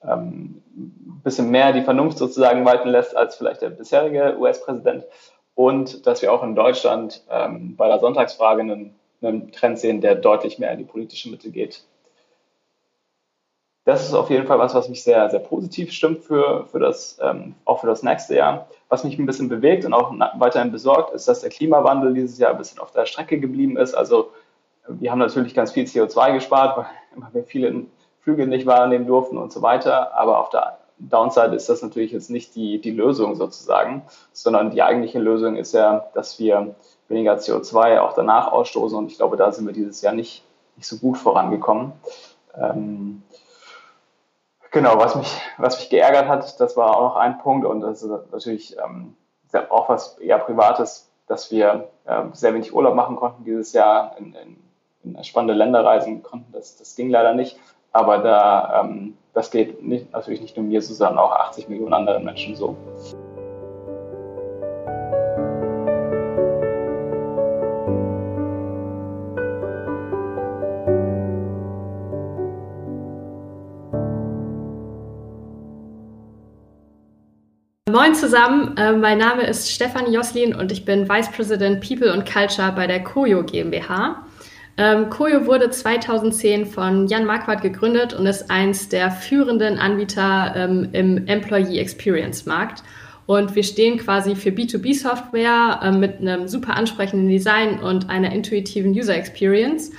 ähm, 0.03 0.63
ein 0.77 1.21
bisschen 1.25 1.51
mehr 1.51 1.73
die 1.73 1.83
Vernunft 1.83 2.19
sozusagen 2.19 2.65
walten 2.65 2.89
lässt 2.89 3.17
als 3.17 3.37
vielleicht 3.37 3.63
der 3.63 3.71
bisherige 3.71 4.37
US-Präsident. 4.39 5.05
Und 5.55 6.07
dass 6.07 6.23
wir 6.23 6.33
auch 6.33 6.43
in 6.43 6.55
Deutschland 6.55 7.23
ähm, 7.31 7.77
bei 7.77 7.89
der 7.89 7.99
Sonntagsfrage 7.99 8.61
einen, 8.61 8.95
einen 9.23 9.53
Trend 9.53 9.79
sehen, 9.79 10.01
der 10.01 10.15
deutlich 10.15 10.59
mehr 10.59 10.73
in 10.73 10.79
die 10.79 10.85
politische 10.85 11.31
Mitte 11.31 11.51
geht. 11.51 11.85
Das 13.85 14.05
ist 14.05 14.15
auf 14.15 14.31
jeden 14.31 14.47
Fall 14.47 14.59
was, 14.59 14.75
was 14.75 14.89
mich 14.89 15.03
sehr, 15.05 15.31
sehr 15.31 15.41
positiv 15.41 15.93
stimmt 15.93 16.25
für, 16.25 16.67
für 16.67 16.81
das, 16.81 17.19
ähm, 17.23 17.55
auch 17.65 17.81
für 17.81 17.87
das 17.87 18.03
nächste 18.03 18.35
Jahr. 18.35 18.69
Was 18.89 19.05
mich 19.05 19.19
ein 19.19 19.27
bisschen 19.27 19.49
bewegt 19.49 19.85
und 19.85 19.93
auch 19.93 20.13
weiterhin 20.39 20.71
besorgt, 20.71 21.13
ist, 21.13 21.27
dass 21.27 21.41
der 21.41 21.51
Klimawandel 21.51 22.15
dieses 22.15 22.39
Jahr 22.39 22.53
ein 22.53 22.59
bisschen 22.59 22.79
auf 22.79 22.93
der 22.93 23.07
Strecke 23.07 23.41
geblieben 23.41 23.77
ist. 23.77 23.95
Also 23.95 24.31
wir 24.89 25.11
haben 25.11 25.19
natürlich 25.19 25.55
ganz 25.55 25.73
viel 25.73 25.85
CO2 25.85 26.35
gespart, 26.35 26.77
weil 26.77 26.87
wir 27.33 27.45
viele 27.45 27.87
Flüge 28.21 28.47
nicht 28.47 28.67
wahrnehmen 28.67 29.07
durften 29.07 29.39
und 29.39 29.53
so 29.53 29.63
weiter. 29.63 30.17
Aber 30.17 30.39
auf 30.39 30.51
der 30.51 30.79
Downside 30.99 31.55
ist 31.55 31.69
das 31.69 31.83
natürlich 31.83 32.13
jetzt 32.13 32.31
nicht 32.31 32.55
die, 32.55 32.81
die 32.81 32.91
Lösung 32.91 33.35
sozusagen, 33.35 34.03
sondern 34.33 34.71
die 34.71 34.83
eigentliche 34.83 35.19
Lösung 35.19 35.57
ist 35.57 35.75
ja, 35.75 36.07
dass 36.15 36.39
wir 36.39 36.75
weniger 37.09 37.37
CO2 37.37 38.01
auch 38.01 38.15
danach 38.15 38.51
ausstoßen. 38.51 38.97
Und 38.97 39.11
ich 39.11 39.19
glaube, 39.19 39.37
da 39.37 39.53
sind 39.53 39.67
wir 39.67 39.75
dieses 39.75 40.01
Jahr 40.01 40.15
nicht, 40.15 40.43
nicht 40.77 40.87
so 40.87 40.97
gut 40.97 41.19
vorangekommen. 41.19 41.93
Ähm, 42.59 43.23
genau, 44.77 44.99
was 44.99 45.15
mich, 45.17 45.41
was 45.59 45.79
mich 45.79 45.91
geärgert 45.91 46.29
hat, 46.29 46.61
das 46.61 46.77
war 46.77 46.97
auch 46.97 47.03
noch 47.03 47.17
ein 47.17 47.39
Punkt 47.39 47.67
und 47.67 47.81
das 47.81 48.03
ist 48.03 48.11
natürlich 48.33 48.77
ähm, 48.79 49.17
auch 49.71 49.89
was 49.89 50.19
eher 50.19 50.39
Privates, 50.39 51.11
dass 51.27 51.51
wir 51.51 51.89
äh, 52.05 52.23
sehr 52.33 52.55
wenig 52.55 52.75
Urlaub 52.75 52.95
machen 52.95 53.17
konnten 53.17 53.45
dieses 53.45 53.73
Jahr 53.73 54.17
in, 54.19 54.35
in 54.35 54.57
in 55.07 55.25
spannende 55.25 55.55
Länder 55.55 55.85
reisen 55.85 56.23
konnten. 56.23 56.53
Das, 56.53 56.77
das 56.77 56.97
ging 56.97 57.11
leider 57.11 57.35
nicht. 57.35 57.59
Aber 57.93 58.19
da, 58.19 58.83
ähm, 58.83 59.17
das 59.33 59.51
geht 59.51 59.83
nicht, 59.83 60.13
natürlich 60.13 60.41
nicht 60.41 60.57
nur 60.57 60.67
mir 60.67 60.83
so, 60.83 60.93
sondern 60.93 61.19
auch 61.19 61.33
80 61.33 61.69
Millionen 61.69 61.95
anderen 61.95 62.25
Menschen 62.25 62.57
so. 62.57 62.77
Moin 77.97 78.15
zusammen, 78.15 78.77
äh, 78.77 78.93
mein 78.93 79.17
Name 79.17 79.47
ist 79.47 79.73
Stefan 79.73 80.13
Joslin 80.13 80.55
und 80.55 80.71
ich 80.71 80.85
bin 80.85 81.09
Vice 81.09 81.31
President 81.31 81.81
People 81.81 82.13
und 82.13 82.31
Culture 82.31 82.71
bei 82.73 82.87
der 82.87 83.03
Koyo 83.03 83.43
GmbH. 83.43 84.23
Ähm, 84.77 85.09
Koyo 85.09 85.47
wurde 85.47 85.71
2010 85.71 86.67
von 86.67 87.07
Jan 87.07 87.25
Marquardt 87.25 87.63
gegründet 87.63 88.13
und 88.13 88.27
ist 88.27 88.51
eins 88.51 88.91
der 88.91 89.11
führenden 89.11 89.79
Anbieter 89.79 90.53
ähm, 90.55 90.91
im 90.93 91.27
Employee 91.27 91.79
Experience 91.79 92.45
Markt. 92.45 92.83
Und 93.25 93.55
wir 93.55 93.63
stehen 93.63 93.97
quasi 93.97 94.37
für 94.37 94.51
B2B-Software 94.51 95.81
äh, 95.83 95.91
mit 95.93 96.21
einem 96.21 96.49
super 96.49 96.77
ansprechenden 96.77 97.31
Design 97.31 97.79
und 97.79 98.11
einer 98.11 98.31
intuitiven 98.31 98.91
User 98.91 99.17
Experience 99.17 99.91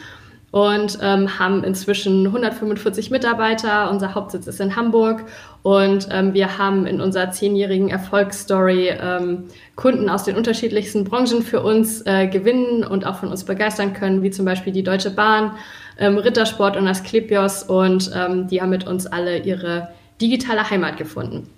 und 0.52 0.98
ähm, 1.02 1.40
haben 1.40 1.64
inzwischen 1.64 2.26
145 2.26 3.12
Mitarbeiter. 3.12 3.92
Unser 3.92 4.16
Hauptsitz 4.16 4.48
ist 4.48 4.62
in 4.62 4.76
Hamburg 4.76 5.26
und 5.62 6.08
ähm, 6.12 6.34
wir 6.34 6.58
haben 6.58 6.86
in 6.86 7.02
unserer 7.02 7.32
zehnjährigen 7.32 7.90
Erfolgsstory 7.90 8.90
ähm, 8.90 9.46
Kunden 9.76 10.10
aus 10.10 10.24
den 10.24 10.38
unterschiedlichsten 10.38 11.04
Branchen 11.04 11.42
für 11.42 11.62
uns 11.62 12.02
äh, 12.06 12.28
gewinnen 12.28 12.86
und 12.86 13.06
auch 13.06 13.18
von 13.18 13.30
uns 13.30 13.44
begeistern 13.44 13.94
können, 13.94 14.24
wie 14.24 14.32
zum 14.32 14.46
Beispiel 14.46 14.72
die 14.72 14.84
Deutsche 14.84 15.12
Bahn, 15.12 15.52
ähm, 16.00 16.18
Rittersport 16.18 16.78
und 16.78 16.88
Asklepios 16.88 17.64
und 17.64 18.10
ähm, 18.16 18.48
die 18.48 18.62
haben 18.62 18.70
mit 18.70 18.88
uns 18.88 19.06
alle 19.06 19.40
ihre 19.40 19.90
digitale 20.22 20.70
Heimat 20.70 20.98
gefunden. 20.98 21.50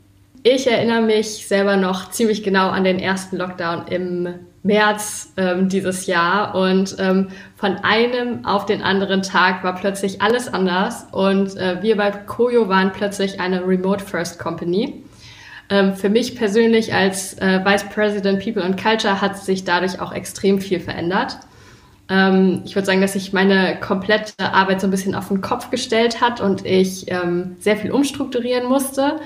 Ich 0.43 0.67
erinnere 0.67 1.01
mich 1.01 1.47
selber 1.47 1.75
noch 1.75 2.11
ziemlich 2.11 2.43
genau 2.43 2.69
an 2.69 2.85
den 2.85 2.97
ersten 2.97 3.37
Lockdown 3.37 3.87
im 3.87 4.29
März 4.63 5.33
ähm, 5.37 5.69
dieses 5.69 6.05
Jahr 6.05 6.53
und 6.53 6.95
ähm, 6.99 7.29
von 7.55 7.77
einem 7.77 8.45
auf 8.45 8.65
den 8.65 8.81
anderen 8.81 9.21
Tag 9.21 9.63
war 9.63 9.75
plötzlich 9.75 10.21
alles 10.21 10.53
anders 10.53 11.07
und 11.11 11.55
äh, 11.55 11.81
wir 11.81 11.95
bei 11.95 12.11
Koyo 12.11 12.67
waren 12.67 12.91
plötzlich 12.91 13.39
eine 13.39 13.65
Remote 13.65 14.03
First 14.03 14.37
Company. 14.39 15.03
Ähm, 15.69 15.95
für 15.95 16.09
mich 16.09 16.35
persönlich 16.35 16.93
als 16.93 17.37
äh, 17.37 17.63
Vice 17.63 17.85
President 17.93 18.43
People 18.43 18.63
and 18.63 18.81
Culture 18.81 19.21
hat 19.21 19.37
sich 19.37 19.63
dadurch 19.63 20.01
auch 20.01 20.11
extrem 20.11 20.59
viel 20.59 20.79
verändert. 20.79 21.37
Ähm, 22.09 22.63
ich 22.65 22.75
würde 22.75 22.87
sagen, 22.87 23.01
dass 23.01 23.13
sich 23.13 23.31
meine 23.31 23.79
komplette 23.79 24.33
Arbeit 24.39 24.81
so 24.81 24.87
ein 24.87 24.91
bisschen 24.91 25.15
auf 25.15 25.29
den 25.29 25.41
Kopf 25.41 25.69
gestellt 25.69 26.19
hat 26.19 26.41
und 26.41 26.65
ich 26.65 27.09
ähm, 27.09 27.55
sehr 27.59 27.77
viel 27.77 27.91
umstrukturieren 27.91 28.67
musste 28.67 29.19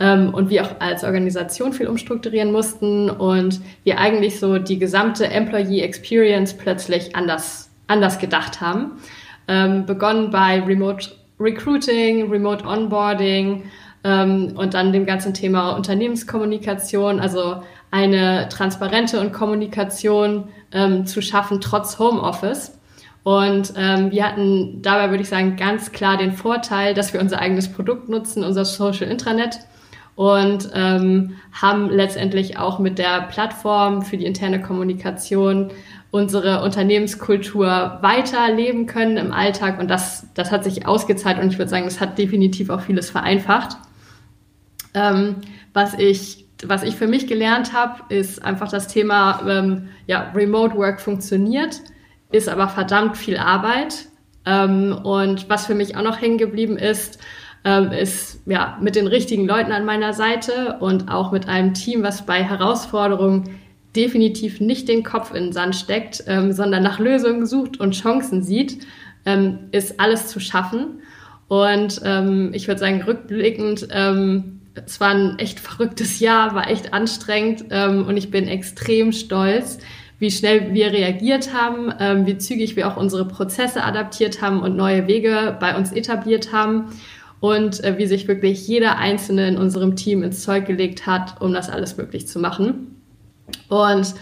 ähm, 0.00 0.32
und 0.32 0.50
wir 0.50 0.64
auch 0.64 0.80
als 0.80 1.04
Organisation 1.04 1.72
viel 1.72 1.88
umstrukturieren 1.88 2.52
mussten 2.52 3.10
und 3.10 3.60
wir 3.84 3.98
eigentlich 3.98 4.38
so 4.38 4.58
die 4.58 4.78
gesamte 4.78 5.28
Employee 5.28 5.82
Experience 5.82 6.54
plötzlich 6.54 7.16
anders, 7.16 7.70
anders 7.86 8.18
gedacht 8.18 8.60
haben. 8.60 8.92
Ähm, 9.48 9.86
begonnen 9.86 10.30
bei 10.30 10.60
Remote 10.60 11.10
Recruiting, 11.40 12.30
Remote 12.30 12.66
Onboarding 12.66 13.64
ähm, 14.04 14.52
und 14.56 14.74
dann 14.74 14.92
dem 14.92 15.06
ganzen 15.06 15.34
Thema 15.34 15.70
Unternehmenskommunikation, 15.70 17.20
also 17.20 17.62
eine 17.90 18.48
transparente 18.48 19.20
und 19.20 19.32
Kommunikation 19.32 20.48
ähm, 20.72 21.06
zu 21.06 21.22
schaffen, 21.22 21.60
trotz 21.60 21.98
Homeoffice. 21.98 22.78
Und 23.24 23.72
ähm, 23.76 24.10
wir 24.10 24.26
hatten 24.26 24.80
dabei, 24.80 25.10
würde 25.10 25.22
ich 25.22 25.28
sagen, 25.28 25.56
ganz 25.56 25.92
klar 25.92 26.16
den 26.16 26.32
Vorteil, 26.32 26.94
dass 26.94 27.12
wir 27.12 27.20
unser 27.20 27.40
eigenes 27.40 27.70
Produkt 27.70 28.08
nutzen, 28.08 28.44
unser 28.44 28.64
Social 28.64 29.08
Intranet 29.08 29.58
und 30.18 30.70
ähm, 30.74 31.36
haben 31.52 31.90
letztendlich 31.90 32.58
auch 32.58 32.80
mit 32.80 32.98
der 32.98 33.22
Plattform 33.30 34.02
für 34.02 34.16
die 34.16 34.26
interne 34.26 34.60
Kommunikation 34.60 35.70
unsere 36.10 36.64
Unternehmenskultur 36.64 37.98
weiterleben 38.02 38.86
können 38.86 39.16
im 39.16 39.30
Alltag 39.30 39.78
und 39.78 39.88
das, 39.88 40.26
das 40.34 40.50
hat 40.50 40.64
sich 40.64 40.88
ausgezahlt 40.88 41.38
und 41.38 41.52
ich 41.52 41.58
würde 41.58 41.70
sagen, 41.70 41.84
das 41.84 42.00
hat 42.00 42.18
definitiv 42.18 42.68
auch 42.68 42.80
vieles 42.80 43.10
vereinfacht. 43.10 43.76
Ähm, 44.92 45.36
was 45.72 45.94
ich 45.94 46.46
was 46.66 46.82
ich 46.82 46.96
für 46.96 47.06
mich 47.06 47.28
gelernt 47.28 47.72
habe, 47.72 48.12
ist 48.12 48.44
einfach 48.44 48.68
das 48.68 48.88
Thema, 48.88 49.42
ähm, 49.48 49.90
ja, 50.08 50.32
Remote 50.34 50.74
Work 50.74 51.00
funktioniert, 51.00 51.80
ist 52.32 52.48
aber 52.48 52.66
verdammt 52.66 53.16
viel 53.16 53.36
Arbeit. 53.36 54.06
Ähm, 54.44 54.98
und 55.04 55.48
was 55.48 55.66
für 55.66 55.76
mich 55.76 55.96
auch 55.96 56.02
noch 56.02 56.20
hängen 56.20 56.38
geblieben 56.38 56.76
ist, 56.76 57.20
ähm, 57.68 57.92
ist 57.92 58.40
ja 58.46 58.78
mit 58.80 58.96
den 58.96 59.06
richtigen 59.06 59.46
Leuten 59.46 59.72
an 59.72 59.84
meiner 59.84 60.14
Seite 60.14 60.78
und 60.80 61.10
auch 61.10 61.32
mit 61.32 61.48
einem 61.48 61.74
Team, 61.74 62.02
was 62.02 62.24
bei 62.24 62.42
Herausforderungen 62.42 63.58
definitiv 63.94 64.60
nicht 64.60 64.88
den 64.88 65.02
Kopf 65.02 65.34
in 65.34 65.44
den 65.44 65.52
Sand 65.52 65.76
steckt, 65.76 66.24
ähm, 66.26 66.52
sondern 66.52 66.82
nach 66.82 66.98
Lösungen 66.98 67.44
sucht 67.44 67.78
und 67.78 67.94
Chancen 67.94 68.42
sieht, 68.42 68.86
ähm, 69.26 69.58
ist 69.70 70.00
alles 70.00 70.28
zu 70.28 70.40
schaffen. 70.40 71.02
Und 71.48 72.00
ähm, 72.04 72.52
ich 72.54 72.68
würde 72.68 72.80
sagen, 72.80 73.02
rückblickend, 73.02 73.88
ähm, 73.90 74.60
es 74.86 74.98
war 74.98 75.10
ein 75.10 75.38
echt 75.38 75.60
verrücktes 75.60 76.20
Jahr, 76.20 76.54
war 76.54 76.70
echt 76.70 76.94
anstrengend 76.94 77.62
und 77.72 78.16
ich 78.16 78.30
bin 78.30 78.46
extrem 78.46 79.10
stolz, 79.10 79.78
wie 80.20 80.30
schnell 80.30 80.72
wir 80.72 80.92
reagiert 80.92 81.52
haben, 81.52 81.92
ähm, 81.98 82.26
wie 82.26 82.38
zügig 82.38 82.76
wir 82.76 82.86
auch 82.86 82.96
unsere 82.96 83.26
Prozesse 83.26 83.82
adaptiert 83.82 84.40
haben 84.40 84.60
und 84.60 84.76
neue 84.76 85.08
Wege 85.08 85.56
bei 85.58 85.76
uns 85.76 85.90
etabliert 85.90 86.52
haben 86.52 86.92
und 87.40 87.82
äh, 87.84 87.98
wie 87.98 88.06
sich 88.06 88.28
wirklich 88.28 88.66
jeder 88.66 88.98
Einzelne 88.98 89.48
in 89.48 89.56
unserem 89.56 89.96
Team 89.96 90.22
ins 90.22 90.42
Zeug 90.42 90.66
gelegt 90.66 91.06
hat, 91.06 91.40
um 91.40 91.52
das 91.52 91.70
alles 91.70 91.96
möglich 91.96 92.26
zu 92.26 92.38
machen. 92.38 92.96
Und 93.68 94.14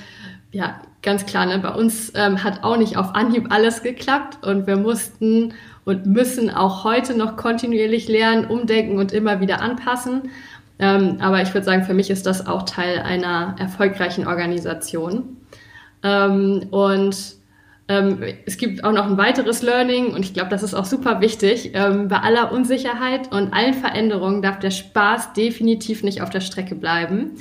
ja, 0.52 0.80
ganz 1.02 1.26
klar, 1.26 1.46
ne, 1.46 1.58
bei 1.58 1.72
uns 1.72 2.12
ähm, 2.14 2.42
hat 2.42 2.62
auch 2.62 2.76
nicht 2.76 2.96
auf 2.96 3.14
Anhieb 3.14 3.46
alles 3.50 3.82
geklappt 3.82 4.46
und 4.46 4.66
wir 4.66 4.76
mussten 4.76 5.54
und 5.84 6.06
müssen 6.06 6.50
auch 6.50 6.84
heute 6.84 7.16
noch 7.16 7.36
kontinuierlich 7.36 8.08
lernen, 8.08 8.46
umdenken 8.46 8.98
und 8.98 9.12
immer 9.12 9.40
wieder 9.40 9.60
anpassen. 9.60 10.30
Ähm, 10.78 11.18
aber 11.20 11.40
ich 11.40 11.54
würde 11.54 11.64
sagen, 11.64 11.84
für 11.84 11.94
mich 11.94 12.10
ist 12.10 12.26
das 12.26 12.46
auch 12.46 12.64
Teil 12.64 12.98
einer 12.98 13.54
erfolgreichen 13.58 14.26
Organisation. 14.26 15.36
Ähm, 16.02 16.66
und 16.70 17.35
ähm, 17.88 18.18
es 18.46 18.56
gibt 18.56 18.82
auch 18.82 18.92
noch 18.92 19.06
ein 19.06 19.16
weiteres 19.16 19.62
Learning 19.62 20.12
und 20.12 20.24
ich 20.24 20.34
glaube, 20.34 20.50
das 20.50 20.62
ist 20.62 20.74
auch 20.74 20.84
super 20.84 21.20
wichtig. 21.20 21.70
Ähm, 21.74 22.08
bei 22.08 22.18
aller 22.18 22.50
Unsicherheit 22.50 23.32
und 23.32 23.52
allen 23.52 23.74
Veränderungen 23.74 24.42
darf 24.42 24.58
der 24.58 24.72
Spaß 24.72 25.34
definitiv 25.34 26.02
nicht 26.02 26.20
auf 26.20 26.30
der 26.30 26.40
Strecke 26.40 26.74
bleiben. 26.74 27.32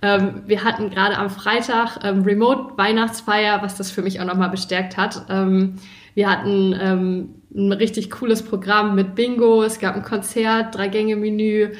Ähm, 0.00 0.42
wir 0.46 0.62
hatten 0.62 0.90
gerade 0.90 1.18
am 1.18 1.30
Freitag 1.30 1.98
ähm, 2.04 2.22
Remote 2.22 2.78
Weihnachtsfeier, 2.78 3.60
was 3.62 3.76
das 3.76 3.90
für 3.90 4.02
mich 4.02 4.20
auch 4.20 4.24
nochmal 4.24 4.50
bestärkt 4.50 4.96
hat. 4.96 5.22
Ähm, 5.28 5.74
wir 6.14 6.30
hatten 6.30 6.78
ähm, 6.80 7.34
ein 7.52 7.72
richtig 7.72 8.10
cooles 8.10 8.42
Programm 8.42 8.94
mit 8.94 9.16
Bingo, 9.16 9.64
es 9.64 9.80
gab 9.80 9.96
ein 9.96 10.02
Konzert, 10.02 10.76
Drei-Gänge-Menü, 10.76 11.72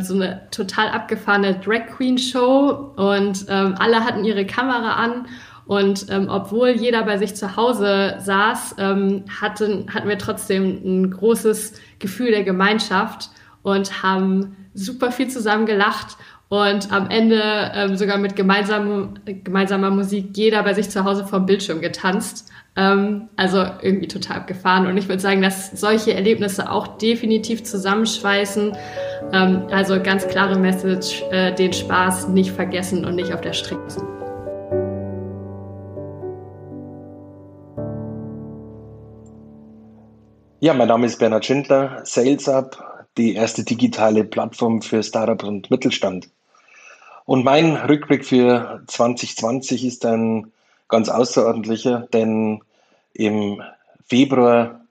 so 0.00 0.14
eine 0.14 0.48
total 0.50 0.88
abgefahrene 0.88 1.60
Drag 1.60 1.86
Queen 1.96 2.18
Show 2.18 2.92
und 2.96 3.48
alle 3.48 4.04
hatten 4.04 4.24
ihre 4.24 4.46
Kamera 4.46 4.94
an 4.94 5.26
und 5.72 6.04
ähm, 6.10 6.28
obwohl 6.28 6.72
jeder 6.72 7.02
bei 7.04 7.16
sich 7.16 7.34
zu 7.34 7.56
Hause 7.56 8.16
saß, 8.18 8.74
ähm, 8.76 9.24
hatten, 9.40 9.86
hatten 9.94 10.06
wir 10.06 10.18
trotzdem 10.18 10.82
ein 10.84 11.10
großes 11.10 11.80
Gefühl 11.98 12.30
der 12.30 12.42
Gemeinschaft 12.42 13.30
und 13.62 14.02
haben 14.02 14.54
super 14.74 15.10
viel 15.12 15.28
zusammen 15.28 15.64
gelacht 15.64 16.18
und 16.50 16.92
am 16.92 17.08
Ende 17.08 17.40
ähm, 17.74 17.96
sogar 17.96 18.18
mit 18.18 18.36
gemeinsamer, 18.36 19.14
gemeinsamer 19.24 19.88
Musik 19.88 20.36
jeder 20.36 20.62
bei 20.62 20.74
sich 20.74 20.90
zu 20.90 21.04
Hause 21.04 21.24
vom 21.24 21.46
Bildschirm 21.46 21.80
getanzt. 21.80 22.50
Ähm, 22.76 23.30
also 23.36 23.64
irgendwie 23.80 24.08
total 24.08 24.38
abgefahren. 24.38 24.86
Und 24.86 24.98
ich 24.98 25.08
würde 25.08 25.22
sagen, 25.22 25.40
dass 25.40 25.70
solche 25.70 26.12
Erlebnisse 26.12 26.70
auch 26.70 26.98
definitiv 26.98 27.64
zusammenschweißen. 27.64 28.76
Ähm, 29.32 29.62
also 29.70 30.02
ganz 30.02 30.28
klare 30.28 30.58
Message, 30.58 31.22
äh, 31.30 31.54
den 31.54 31.72
Spaß 31.72 32.28
nicht 32.28 32.50
vergessen 32.50 33.06
und 33.06 33.14
nicht 33.14 33.32
auf 33.32 33.40
der 33.40 33.54
Strecke. 33.54 34.21
Ja, 40.64 40.74
mein 40.74 40.86
Name 40.86 41.06
ist 41.06 41.18
Bernhard 41.18 41.44
Schindler, 41.44 42.02
SalesUp, 42.04 42.80
die 43.16 43.34
erste 43.34 43.64
digitale 43.64 44.22
Plattform 44.22 44.80
für 44.80 45.02
Startup 45.02 45.42
und 45.42 45.72
Mittelstand. 45.72 46.28
Und 47.24 47.44
mein 47.44 47.74
Rückblick 47.74 48.24
für 48.24 48.80
2020 48.86 49.84
ist 49.84 50.06
ein 50.06 50.52
ganz 50.86 51.08
außerordentlicher, 51.08 52.06
denn 52.12 52.62
im 53.12 53.60
Februar 54.06 54.82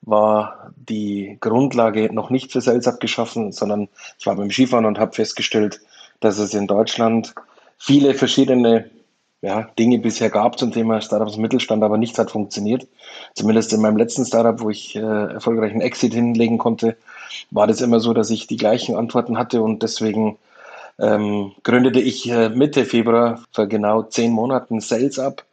war 0.00 0.72
die 0.74 1.36
Grundlage 1.38 2.12
noch 2.12 2.30
nicht 2.30 2.50
für 2.50 2.60
SalesUp 2.60 2.98
geschaffen, 2.98 3.52
sondern 3.52 3.88
ich 4.18 4.26
war 4.26 4.34
beim 4.34 4.50
Skifahren 4.50 4.86
und 4.86 4.98
habe 4.98 5.12
festgestellt, 5.12 5.80
dass 6.18 6.38
es 6.38 6.52
in 6.52 6.66
Deutschland 6.66 7.32
viele 7.78 8.14
verschiedene 8.14 8.90
ja, 9.42 9.68
Dinge 9.76 9.98
bisher 9.98 10.30
gab 10.30 10.56
zum 10.56 10.72
Thema 10.72 11.00
Startups 11.00 11.36
Mittelstand, 11.36 11.82
aber 11.82 11.98
nichts 11.98 12.18
hat 12.18 12.30
funktioniert. 12.30 12.86
Zumindest 13.34 13.72
in 13.72 13.80
meinem 13.80 13.96
letzten 13.96 14.24
Startup, 14.24 14.60
wo 14.60 14.70
ich 14.70 14.94
äh, 14.94 15.00
erfolgreichen 15.00 15.80
Exit 15.80 16.14
hinlegen 16.14 16.58
konnte, 16.58 16.96
war 17.50 17.66
das 17.66 17.80
immer 17.80 17.98
so, 17.98 18.14
dass 18.14 18.30
ich 18.30 18.46
die 18.46 18.56
gleichen 18.56 18.94
Antworten 18.96 19.36
hatte 19.36 19.60
und 19.60 19.82
deswegen 19.82 20.38
ähm, 21.00 21.52
gründete 21.64 22.00
ich 22.00 22.30
äh, 22.30 22.50
Mitte 22.50 22.84
Februar 22.84 23.42
vor 23.50 23.66
genau 23.66 24.04
zehn 24.04 24.30
Monaten 24.30 24.80
Sales 24.80 25.18
Up. 25.18 25.44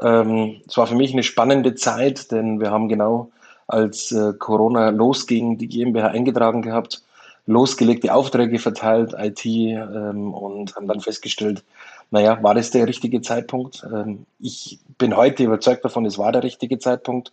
Ähm, 0.00 0.62
es 0.66 0.76
war 0.78 0.86
für 0.86 0.94
mich 0.94 1.12
eine 1.12 1.22
spannende 1.22 1.74
Zeit, 1.74 2.32
denn 2.32 2.58
wir 2.58 2.70
haben 2.70 2.88
genau 2.88 3.30
als 3.66 4.12
äh, 4.12 4.32
Corona 4.38 4.88
losging, 4.88 5.58
die 5.58 5.68
GmbH 5.68 6.08
eingetragen 6.08 6.62
gehabt, 6.62 7.02
losgelegte 7.46 8.14
Aufträge 8.14 8.58
verteilt, 8.58 9.14
IT 9.18 9.44
ähm, 9.44 10.32
und 10.32 10.74
haben 10.74 10.88
dann 10.88 11.00
festgestellt, 11.00 11.62
naja, 12.10 12.42
war 12.42 12.54
das 12.54 12.70
der 12.70 12.86
richtige 12.86 13.20
Zeitpunkt? 13.20 13.86
Ähm, 13.92 14.26
ich 14.38 14.78
bin 14.98 15.16
heute 15.16 15.44
überzeugt 15.44 15.84
davon, 15.84 16.06
es 16.06 16.18
war 16.18 16.32
der 16.32 16.42
richtige 16.42 16.78
Zeitpunkt. 16.78 17.32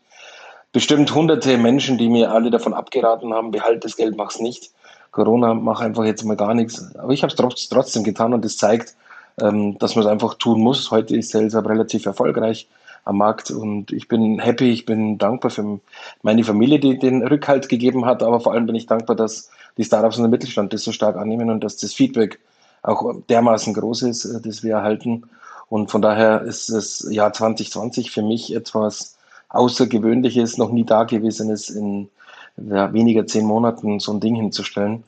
Bestimmt 0.72 1.14
hunderte 1.14 1.58
Menschen, 1.58 1.98
die 1.98 2.10
mir 2.10 2.32
alle 2.32 2.50
davon 2.50 2.74
abgeraten 2.74 3.34
haben, 3.34 3.52
behalt 3.52 3.84
das 3.84 3.96
Geld, 3.96 4.18
mach's 4.18 4.40
nicht. 4.40 4.72
Corona, 5.12 5.54
mach 5.54 5.82
einfach 5.82 6.04
jetzt 6.04 6.24
mal 6.24 6.36
gar 6.36 6.56
nichts. 6.56 6.96
Aber 6.96 7.14
ich 7.14 7.22
habe 7.22 7.32
es 7.32 7.70
trotzdem 7.70 8.04
getan 8.04 8.34
und 8.34 8.44
das 8.44 8.58
zeigt, 8.58 8.96
ähm, 9.40 9.78
dass 9.78 9.96
man 9.96 10.06
es 10.06 10.12
einfach 10.12 10.34
tun 10.36 10.60
muss. 10.62 10.90
Heute 10.90 11.16
ist 11.16 11.30
Sales 11.30 11.56
relativ 11.56 12.06
erfolgreich 12.06 12.68
am 13.06 13.18
Markt 13.18 13.52
und 13.52 13.92
ich 13.92 14.08
bin 14.08 14.40
happy, 14.40 14.72
ich 14.72 14.86
bin 14.86 15.18
dankbar 15.18 15.52
für 15.52 15.80
meine 16.22 16.44
Familie, 16.44 16.80
die 16.80 16.98
den 16.98 17.26
Rückhalt 17.26 17.70
gegeben 17.70 18.06
hat, 18.06 18.24
aber 18.24 18.40
vor 18.40 18.54
allem 18.54 18.66
bin 18.66 18.76
ich 18.76 18.86
dankbar, 18.86 19.16
dass 19.16 19.50
die 19.78 19.84
Startups 19.84 20.18
und 20.18 20.24
der 20.24 20.30
Mittelstand 20.30 20.74
das 20.74 20.84
so 20.84 20.92
stark 20.92 21.18
annehmen 21.18 21.50
und 21.50 21.64
dass 21.64 21.78
das 21.78 21.94
Feedback 21.94 22.40
auch 22.84 23.16
dermaßen 23.30 23.74
groß 23.74 24.04
ist, 24.04 24.26
äh, 24.26 24.42
das 24.42 24.64
wir 24.64 24.76
erhalten. 24.76 25.24
Und 25.70 25.90
von 25.90 26.02
daher 26.02 26.42
ist 26.42 26.72
das 26.72 27.08
Jahr 27.10 27.34
2020 27.34 28.12
für 28.12 28.22
mich 28.22 28.54
etwas 28.54 29.18
Außergewöhnliches, 29.50 30.58
noch 30.58 30.72
nie 30.72 30.84
Dagewesenes 30.84 31.70
in 31.70 32.10
ja, 32.58 32.94
weniger 32.94 33.26
zehn 33.26 33.46
Monaten 33.46 34.00
so 34.00 34.14
ein 34.14 34.20
Ding 34.20 34.36
hinzustellen. 34.36 35.04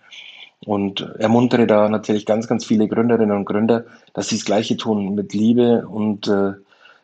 Und 0.65 1.01
ermuntere 1.19 1.67
da 1.67 1.89
natürlich 1.89 2.25
ganz, 2.25 2.47
ganz 2.47 2.65
viele 2.65 2.87
Gründerinnen 2.87 3.35
und 3.35 3.45
Gründer, 3.45 3.85
dass 4.13 4.29
sie 4.29 4.37
das 4.37 4.45
Gleiche 4.45 4.77
tun, 4.77 5.13
mit 5.13 5.33
Liebe 5.33 5.87
und 5.87 6.27
äh, 6.27 6.53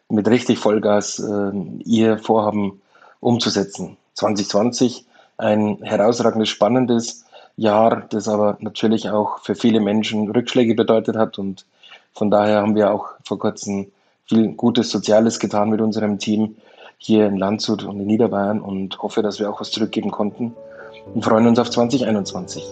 mit 0.10 0.28
richtig 0.28 0.58
Vollgas 0.58 1.20
äh, 1.20 1.52
ihr 1.84 2.18
Vorhaben 2.18 2.82
umzusetzen. 3.20 3.98
2020 4.16 5.06
ein 5.38 5.78
herausragendes, 5.82 6.50
spannendes 6.50 7.26
Jahr, 7.58 8.08
das 8.10 8.28
aber 8.28 8.58
natürlich 8.60 9.10
auch 9.10 9.40
für 9.40 9.56
viele 9.56 9.80
Menschen 9.80 10.30
Rückschläge 10.32 10.76
bedeutet 10.76 11.16
hat. 11.16 11.38
Und 11.38 11.66
von 12.14 12.32
daher 12.32 12.62
haben 12.62 12.76
wir 12.76 12.92
auch 12.92 13.10
vor 13.24 13.40
kurzem 13.40 13.92
viel 14.26 14.54
Gutes 14.54 14.90
Soziales 14.92 15.40
getan 15.40 15.70
mit 15.70 15.82
unserem 15.82 16.20
Team 16.20 16.56
hier 16.98 17.26
in 17.26 17.38
Landshut 17.38 17.84
und 17.84 18.00
in 18.00 18.08
Niederbayern 18.08 18.62
und 18.62 19.02
hoffe, 19.02 19.22
dass 19.22 19.40
wir 19.40 19.50
auch 19.50 19.60
was 19.60 19.72
zurückgeben 19.72 20.12
konnten 20.12 20.56
und 21.14 21.26
freuen 21.26 21.48
uns 21.48 21.60
auf 21.60 21.70
2021. 21.70 22.64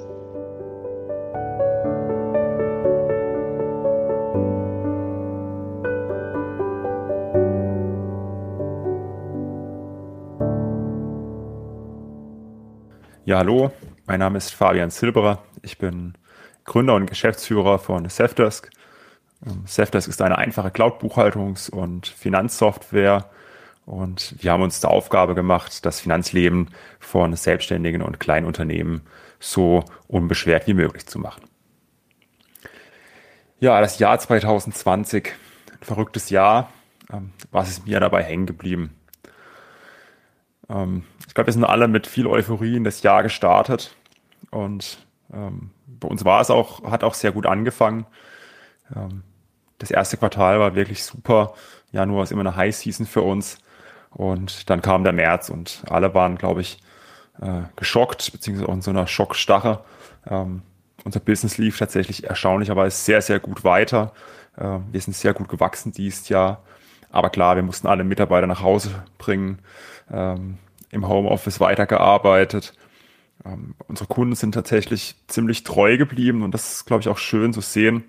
Ja, 13.26 13.38
hallo, 13.38 13.72
mein 14.10 14.22
Name 14.22 14.40
ist 14.40 14.56
Fabian 14.56 14.90
Silberer. 14.90 15.44
Ich 15.62 15.78
bin 15.78 16.16
Gründer 16.66 16.96
und 16.96 17.06
Geschäftsführer 17.06 17.78
von 17.78 18.10
Safdesk. 18.10 18.72
Ähm, 19.46 19.62
Safdesk 19.68 20.10
ist 20.10 20.24
eine 20.24 20.40
einfache 20.40 20.72
Cloud-Buchhaltungs- 20.72 21.70
und 21.70 22.08
Finanzsoftware. 22.08 23.30
Und 23.86 24.34
wir 24.40 24.52
haben 24.52 24.64
uns 24.64 24.80
zur 24.80 24.90
Aufgabe 24.90 25.36
gemacht, 25.36 25.86
das 25.86 26.00
Finanzleben 26.00 26.70
von 27.00 27.36
Selbstständigen 27.36 28.02
und 28.02 28.20
Kleinunternehmen 28.20 29.02
so 29.40 29.86
unbeschwert 30.08 30.66
wie 30.66 30.74
möglich 30.74 31.06
zu 31.06 31.20
machen. 31.20 31.44
Ja, 33.60 33.80
das 33.80 34.00
Jahr 34.00 34.18
2020, 34.18 35.36
ein 35.72 35.86
verrücktes 35.86 36.32
Jahr. 36.32 36.74
Ähm, 37.14 37.32
was 37.52 37.70
ist 37.70 37.86
mir 37.86 38.00
dabei 38.00 38.24
hängen 38.24 38.48
geblieben? 38.48 38.96
Ähm, 40.68 41.04
ich 41.28 41.36
glaube, 41.36 41.50
wir 41.50 41.54
sind 41.54 41.64
alle 41.64 41.88
mit 41.88 42.08
viel 42.08 42.26
Euphorie 42.26 42.76
in 42.76 42.84
das 42.84 43.04
Jahr 43.04 43.22
gestartet 43.22 43.96
und 44.52 44.98
ähm, 45.34 45.72
bei 45.88 46.08
uns 46.08 46.26
war 46.26 46.42
es 46.42 46.50
auch, 46.50 46.84
hat 46.90 47.04
auch 47.04 47.14
sehr 47.14 47.32
gut 47.32 47.46
angefangen. 47.46 48.06
Ähm, 48.96 49.24
das 49.78 49.92
erste 49.92 50.18
Quartal 50.18 50.60
war 50.60 50.76
wirklich 50.76 51.04
super. 51.04 51.54
Januar 51.92 52.24
ist 52.24 52.32
immer 52.32 52.42
eine 52.42 52.56
High 52.56 52.76
Season 52.76 53.06
für 53.06 53.22
uns. 53.22 53.58
Und 54.12 54.70
dann 54.70 54.82
kam 54.82 55.04
der 55.04 55.14
März 55.14 55.50
und 55.50 55.84
alle 55.90 56.14
waren, 56.14 56.38
glaube 56.38 56.62
ich, 56.62 56.80
äh, 57.42 57.62
geschockt, 57.76 58.32
beziehungsweise 58.32 58.70
auch 58.70 58.74
in 58.74 58.82
so 58.82 58.92
einer 58.92 59.08
Schockstache. 59.08 59.80
Ähm, 60.28 60.64
unser 61.04 61.20
Business 61.20 61.58
lief 61.58 61.78
tatsächlich 61.78 62.24
erstaunlicherweise 62.26 62.98
sehr, 62.98 63.22
sehr 63.22 63.40
gut 63.40 63.64
weiter. 63.64 64.14
Äh, 64.58 64.80
wir 64.92 65.02
sind 65.02 65.16
sehr 65.16 65.34
gut 65.34 65.48
gewachsen 65.48 65.92
dieses 65.92 66.30
Jahr. 66.30 66.64
Aber 67.12 67.30
klar, 67.30 67.56
wir 67.56 67.64
mussten 67.64 67.88
alle 67.88 68.04
Mitarbeiter 68.04 68.48
nach 68.48 68.62
Hause 68.62 69.04
bringen, 69.18 69.60
ähm, 70.12 70.58
im 70.92 71.08
Homeoffice 71.08 71.60
weitergearbeitet. 71.60 72.74
Ähm, 73.46 73.76
unsere 73.88 74.08
Kunden 74.08 74.36
sind 74.36 74.54
tatsächlich 74.54 75.16
ziemlich 75.28 75.64
treu 75.64 75.98
geblieben 75.98 76.44
und 76.44 76.54
das 76.54 76.74
ist, 76.74 76.86
glaube 76.86 77.02
ich, 77.02 77.10
auch 77.10 77.18
schön 77.18 77.54
zu 77.54 77.62
sehen, 77.62 78.04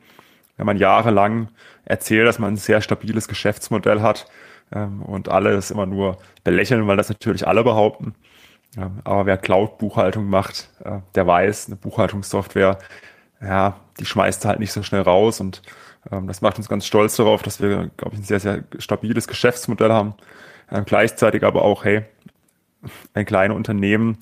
wenn 0.56 0.66
man 0.66 0.76
jahrelang 0.76 1.48
erzählt, 1.84 2.26
dass 2.26 2.38
man 2.38 2.54
ein 2.54 2.56
sehr 2.56 2.80
stabiles 2.80 3.28
Geschäftsmodell 3.28 4.02
hat 4.02 4.26
ähm, 4.72 5.02
und 5.02 5.28
alle 5.28 5.52
es 5.52 5.70
immer 5.70 5.86
nur 5.86 6.18
belächeln, 6.44 6.86
weil 6.86 6.96
das 6.96 7.08
natürlich 7.08 7.46
alle 7.46 7.64
behaupten. 7.64 8.14
Ähm, 8.76 9.00
aber 9.04 9.26
wer 9.26 9.36
Cloud-Buchhaltung 9.38 10.28
macht, 10.28 10.70
äh, 10.84 10.98
der 11.14 11.26
weiß, 11.26 11.66
eine 11.66 11.76
Buchhaltungssoftware, 11.76 12.78
ja, 13.40 13.80
die 13.98 14.04
schmeißt 14.04 14.44
halt 14.44 14.60
nicht 14.60 14.72
so 14.72 14.82
schnell 14.82 15.02
raus 15.02 15.40
und 15.40 15.62
ähm, 16.10 16.26
das 16.26 16.40
macht 16.40 16.58
uns 16.58 16.68
ganz 16.68 16.86
stolz 16.86 17.16
darauf, 17.16 17.42
dass 17.42 17.60
wir, 17.60 17.90
glaube 17.96 18.14
ich, 18.14 18.20
ein 18.20 18.24
sehr, 18.24 18.40
sehr 18.40 18.64
stabiles 18.78 19.28
Geschäftsmodell 19.28 19.92
haben. 19.92 20.14
Ähm, 20.70 20.84
gleichzeitig 20.84 21.42
aber 21.44 21.62
auch, 21.62 21.84
hey, 21.84 22.04
ein 23.14 23.26
kleines 23.26 23.56
Unternehmen 23.56 24.18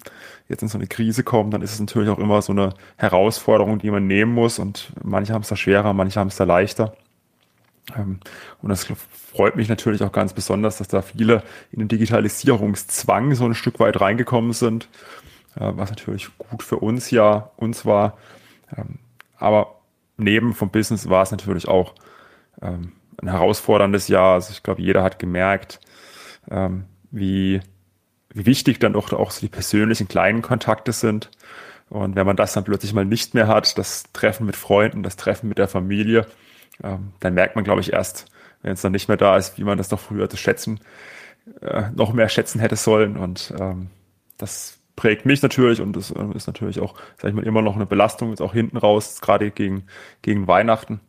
jetzt 0.48 0.62
in 0.62 0.68
so 0.68 0.78
eine 0.78 0.86
Krise 0.86 1.22
kommt, 1.22 1.54
dann 1.54 1.62
ist 1.62 1.72
es 1.72 1.80
natürlich 1.80 2.08
auch 2.08 2.18
immer 2.18 2.42
so 2.42 2.52
eine 2.52 2.74
Herausforderung, 2.96 3.78
die 3.78 3.90
man 3.90 4.06
nehmen 4.06 4.32
muss. 4.32 4.58
Und 4.58 4.92
manche 5.02 5.32
haben 5.32 5.42
es 5.42 5.48
da 5.48 5.56
schwerer, 5.56 5.92
manche 5.92 6.18
haben 6.18 6.28
es 6.28 6.36
da 6.36 6.44
leichter. 6.44 6.94
Ähm, 7.96 8.20
und 8.62 8.68
das 8.70 8.86
freut 9.10 9.56
mich 9.56 9.68
natürlich 9.68 10.02
auch 10.02 10.12
ganz 10.12 10.32
besonders, 10.32 10.78
dass 10.78 10.88
da 10.88 11.02
viele 11.02 11.42
in 11.70 11.80
den 11.80 11.88
Digitalisierungszwang 11.88 13.34
so 13.34 13.44
ein 13.44 13.54
Stück 13.54 13.78
weit 13.80 14.00
reingekommen 14.00 14.52
sind, 14.52 14.88
äh, 15.56 15.70
was 15.74 15.90
natürlich 15.90 16.28
gut 16.38 16.62
für 16.62 16.76
uns 16.76 17.10
ja 17.10 17.50
uns 17.56 17.86
war. 17.86 18.16
Ähm, 18.76 18.98
aber 19.36 19.76
neben 20.16 20.54
vom 20.54 20.70
Business 20.70 21.08
war 21.08 21.22
es 21.22 21.30
natürlich 21.30 21.68
auch 21.68 21.94
ähm, 22.60 22.92
ein 23.20 23.28
herausforderndes 23.28 24.08
Jahr. 24.08 24.34
Also 24.34 24.52
ich 24.52 24.62
glaube, 24.62 24.82
jeder 24.82 25.02
hat 25.02 25.18
gemerkt, 25.18 25.80
wie 27.10 27.60
wie 28.38 28.46
wichtig 28.46 28.78
dann 28.78 28.94
auch, 28.94 29.12
auch 29.12 29.32
so 29.32 29.40
die 29.40 29.48
persönlichen 29.48 30.06
kleinen 30.06 30.42
Kontakte 30.42 30.92
sind. 30.92 31.28
Und 31.90 32.14
wenn 32.14 32.26
man 32.26 32.36
das 32.36 32.52
dann 32.52 32.64
plötzlich 32.64 32.92
mal 32.92 33.04
nicht 33.04 33.34
mehr 33.34 33.48
hat, 33.48 33.76
das 33.78 34.04
Treffen 34.12 34.46
mit 34.46 34.56
Freunden, 34.56 35.02
das 35.02 35.16
Treffen 35.16 35.48
mit 35.48 35.58
der 35.58 35.68
Familie, 35.68 36.26
ähm, 36.82 37.12
dann 37.18 37.34
merkt 37.34 37.56
man, 37.56 37.64
glaube 37.64 37.80
ich, 37.80 37.92
erst, 37.92 38.26
wenn 38.62 38.72
es 38.72 38.82
dann 38.82 38.92
nicht 38.92 39.08
mehr 39.08 39.16
da 39.16 39.36
ist, 39.36 39.58
wie 39.58 39.64
man 39.64 39.76
das 39.76 39.88
doch 39.88 39.98
früher 39.98 40.30
zu 40.30 40.36
schätzen, 40.36 40.80
äh, 41.62 41.90
noch 41.94 42.12
mehr 42.12 42.28
schätzen 42.28 42.60
hätte 42.60 42.76
sollen. 42.76 43.16
Und 43.16 43.52
ähm, 43.58 43.88
das 44.36 44.78
prägt 44.94 45.26
mich 45.26 45.42
natürlich 45.42 45.80
und 45.80 45.96
das 45.96 46.12
ist 46.34 46.46
natürlich 46.46 46.78
auch, 46.80 46.94
sag 47.16 47.30
ich 47.30 47.34
mal, 47.34 47.46
immer 47.46 47.62
noch 47.62 47.74
eine 47.74 47.86
Belastung, 47.86 48.30
jetzt 48.30 48.42
auch 48.42 48.52
hinten 48.52 48.76
raus, 48.76 49.20
gerade 49.20 49.50
gegen, 49.50 49.84
gegen 50.22 50.46
Weihnachten. 50.46 51.00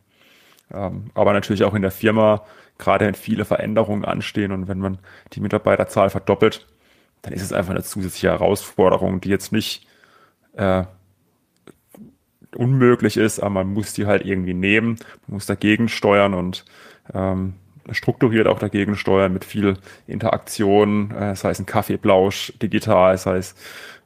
Ähm, 0.72 1.10
aber 1.14 1.32
natürlich 1.32 1.62
auch 1.62 1.74
in 1.74 1.82
der 1.82 1.90
Firma, 1.92 2.44
gerade 2.78 3.06
wenn 3.06 3.14
viele 3.14 3.44
Veränderungen 3.44 4.04
anstehen 4.04 4.50
und 4.50 4.66
wenn 4.66 4.78
man 4.78 4.98
die 5.32 5.40
Mitarbeiterzahl 5.40 6.10
verdoppelt, 6.10 6.66
dann 7.22 7.32
ist 7.32 7.42
es 7.42 7.52
einfach 7.52 7.72
eine 7.72 7.82
zusätzliche 7.82 8.28
Herausforderung, 8.28 9.20
die 9.20 9.28
jetzt 9.28 9.52
nicht 9.52 9.86
äh, 10.54 10.84
unmöglich 12.54 13.16
ist, 13.16 13.40
aber 13.40 13.50
man 13.50 13.72
muss 13.72 13.92
die 13.92 14.06
halt 14.06 14.24
irgendwie 14.24 14.54
nehmen, 14.54 14.96
man 15.26 15.34
muss 15.34 15.46
dagegen 15.46 15.88
steuern 15.88 16.34
und 16.34 16.64
ähm, 17.14 17.54
strukturiert 17.92 18.46
auch 18.46 18.58
dagegen 18.58 18.96
steuern 18.96 19.32
mit 19.32 19.44
viel 19.44 19.76
Interaktion, 20.06 21.10
äh, 21.12 21.36
sei 21.36 21.50
es 21.50 21.58
ein 21.58 21.66
Kaffeeblausch 21.66 22.52
digital, 22.60 23.16
sei 23.18 23.38
es 23.38 23.54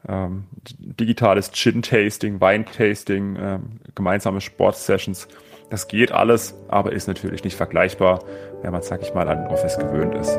ähm, 0.09 0.45
digitales 0.79 1.51
Gin-Tasting, 1.53 2.41
Wein-Tasting, 2.41 3.37
äh, 3.37 3.59
gemeinsame 3.95 4.41
Sportsessions. 4.41 5.29
Das 5.71 5.89
geht 5.89 6.13
alles, 6.13 6.55
aber 6.69 6.93
ist 6.93 7.09
natürlich 7.09 7.43
nicht 7.43 7.57
vergleichbar, 7.57 8.23
wenn 8.63 8.73
man, 8.73 8.83
sag 8.83 9.03
ich 9.03 9.15
mal, 9.15 9.29
an 9.29 9.47
Office 9.47 9.79
gewöhnt 9.79 10.15
ist. 10.15 10.39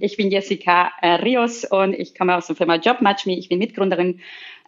Ich 0.00 0.16
bin 0.16 0.30
Jessica 0.30 0.92
äh, 1.02 1.14
Rios 1.16 1.64
und 1.64 1.92
ich 1.92 2.14
komme 2.14 2.34
aus 2.34 2.46
der 2.46 2.56
Firma 2.56 2.76
JobMatchMe. 2.76 3.36
Ich 3.36 3.48
bin 3.48 3.58
Mitgründerin 3.58 4.20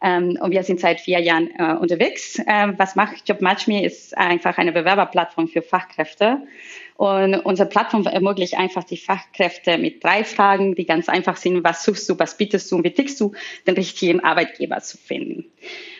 ähm, 0.02 0.38
und 0.40 0.50
wir 0.50 0.62
sind 0.62 0.78
seit 0.78 1.00
vier 1.00 1.20
Jahren 1.20 1.48
äh, 1.58 1.74
unterwegs. 1.74 2.38
Ähm, 2.46 2.74
was 2.76 2.96
macht 2.96 3.28
JobMatchMe? 3.28 3.84
Ist 3.84 4.16
einfach 4.16 4.58
eine 4.58 4.72
Bewerberplattform 4.72 5.48
für 5.48 5.62
Fachkräfte. 5.62 6.42
Und 6.96 7.34
unsere 7.34 7.68
Plattform 7.68 8.06
ermöglicht 8.06 8.58
einfach 8.58 8.84
die 8.84 8.98
Fachkräfte 8.98 9.78
mit 9.78 10.04
drei 10.04 10.22
Fragen, 10.22 10.74
die 10.74 10.84
ganz 10.84 11.08
einfach 11.08 11.36
sind. 11.36 11.64
Was 11.64 11.84
suchst 11.84 12.08
du, 12.10 12.18
was 12.18 12.36
bietest 12.36 12.70
du 12.70 12.76
und 12.76 12.84
wie 12.84 12.92
tickst 12.92 13.18
du, 13.18 13.32
den 13.66 13.74
richtigen 13.74 14.20
Arbeitgeber 14.20 14.80
zu 14.80 14.98
finden. 14.98 15.46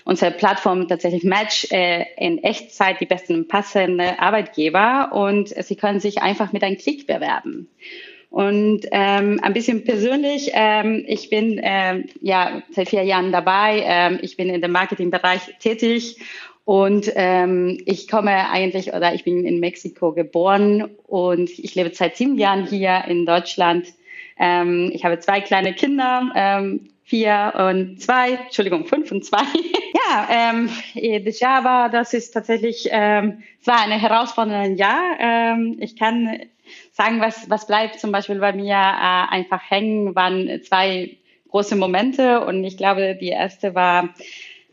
Unsere 0.04 0.32
Plattform 0.32 0.88
tatsächlich 0.88 1.24
matcht 1.24 1.72
äh, 1.72 2.04
in 2.18 2.42
Echtzeit 2.42 3.00
die 3.00 3.06
besten 3.06 3.48
passenden 3.48 4.00
Arbeitgeber 4.00 5.10
und 5.12 5.48
sie 5.48 5.76
können 5.76 6.00
sich 6.00 6.20
einfach 6.20 6.52
mit 6.52 6.62
einem 6.62 6.76
Klick 6.76 7.06
bewerben. 7.06 7.68
Und 8.32 8.86
ähm, 8.92 9.40
ein 9.42 9.52
bisschen 9.52 9.84
persönlich, 9.84 10.52
ähm, 10.54 11.04
ich 11.06 11.28
bin 11.28 11.60
ähm, 11.62 12.06
ja 12.22 12.62
seit 12.70 12.88
vier 12.88 13.02
Jahren 13.02 13.30
dabei. 13.30 13.82
Ähm, 13.84 14.20
ich 14.22 14.38
bin 14.38 14.48
in 14.48 14.62
dem 14.62 14.72
Marketingbereich 14.72 15.58
tätig 15.58 16.16
und 16.64 17.12
ähm, 17.14 17.78
ich 17.84 18.08
komme 18.08 18.48
eigentlich 18.48 18.94
oder 18.94 19.12
ich 19.12 19.24
bin 19.24 19.44
in 19.44 19.60
Mexiko 19.60 20.12
geboren 20.12 20.88
und 21.06 21.50
ich 21.58 21.74
lebe 21.74 21.94
seit 21.94 22.16
sieben 22.16 22.38
Jahren 22.38 22.66
hier 22.66 23.04
in 23.06 23.26
Deutschland. 23.26 23.88
Ähm, 24.38 24.90
ich 24.94 25.04
habe 25.04 25.18
zwei 25.18 25.42
kleine 25.42 25.74
Kinder, 25.74 26.32
ähm, 26.34 26.88
vier 27.04 27.52
und 27.54 28.00
zwei, 28.00 28.38
Entschuldigung, 28.46 28.86
fünf 28.86 29.12
und 29.12 29.26
zwei. 29.26 29.42
ja, 30.08 30.28
ähm, 30.54 30.70
das 31.26 31.38
Jahr 31.38 31.64
war, 31.64 31.90
das 31.90 32.14
ist 32.14 32.30
tatsächlich, 32.30 32.88
ähm, 32.90 33.42
es 33.60 33.66
war 33.66 33.82
ein 33.82 33.90
herausforderndes 33.90 34.80
Jahr. 34.80 35.02
Ähm, 35.20 35.76
ich 35.80 35.96
kann 35.96 36.40
sagen, 36.92 37.20
was, 37.20 37.50
was 37.50 37.66
bleibt 37.66 37.98
zum 37.98 38.12
Beispiel 38.12 38.38
bei 38.38 38.52
mir 38.52 38.74
äh, 38.74 39.34
einfach 39.34 39.62
hängen, 39.68 40.14
waren 40.14 40.62
zwei 40.62 41.16
große 41.50 41.76
Momente. 41.76 42.40
Und 42.40 42.64
ich 42.64 42.76
glaube, 42.76 43.16
die 43.20 43.28
erste 43.28 43.74
war, 43.74 44.10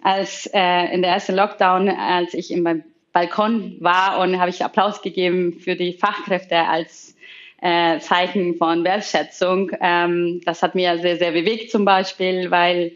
als 0.02 0.50
äh, 0.54 0.94
in 0.94 1.02
der 1.02 1.12
ersten 1.12 1.36
Lockdown, 1.36 1.90
als 1.90 2.34
ich 2.34 2.52
im 2.52 2.84
Balkon 3.12 3.78
war 3.80 4.20
und 4.20 4.40
habe 4.40 4.50
ich 4.50 4.64
Applaus 4.64 5.02
gegeben 5.02 5.60
für 5.60 5.76
die 5.76 5.94
Fachkräfte 5.94 6.58
als 6.58 7.16
äh, 7.62 8.00
Zeichen 8.00 8.56
von 8.56 8.84
Wertschätzung. 8.84 9.72
Ähm, 9.82 10.42
das 10.46 10.62
hat 10.62 10.76
mir 10.76 10.98
sehr, 11.00 11.18
sehr 11.18 11.32
bewegt 11.32 11.72
zum 11.72 11.86
Beispiel, 11.86 12.52
weil 12.52 12.94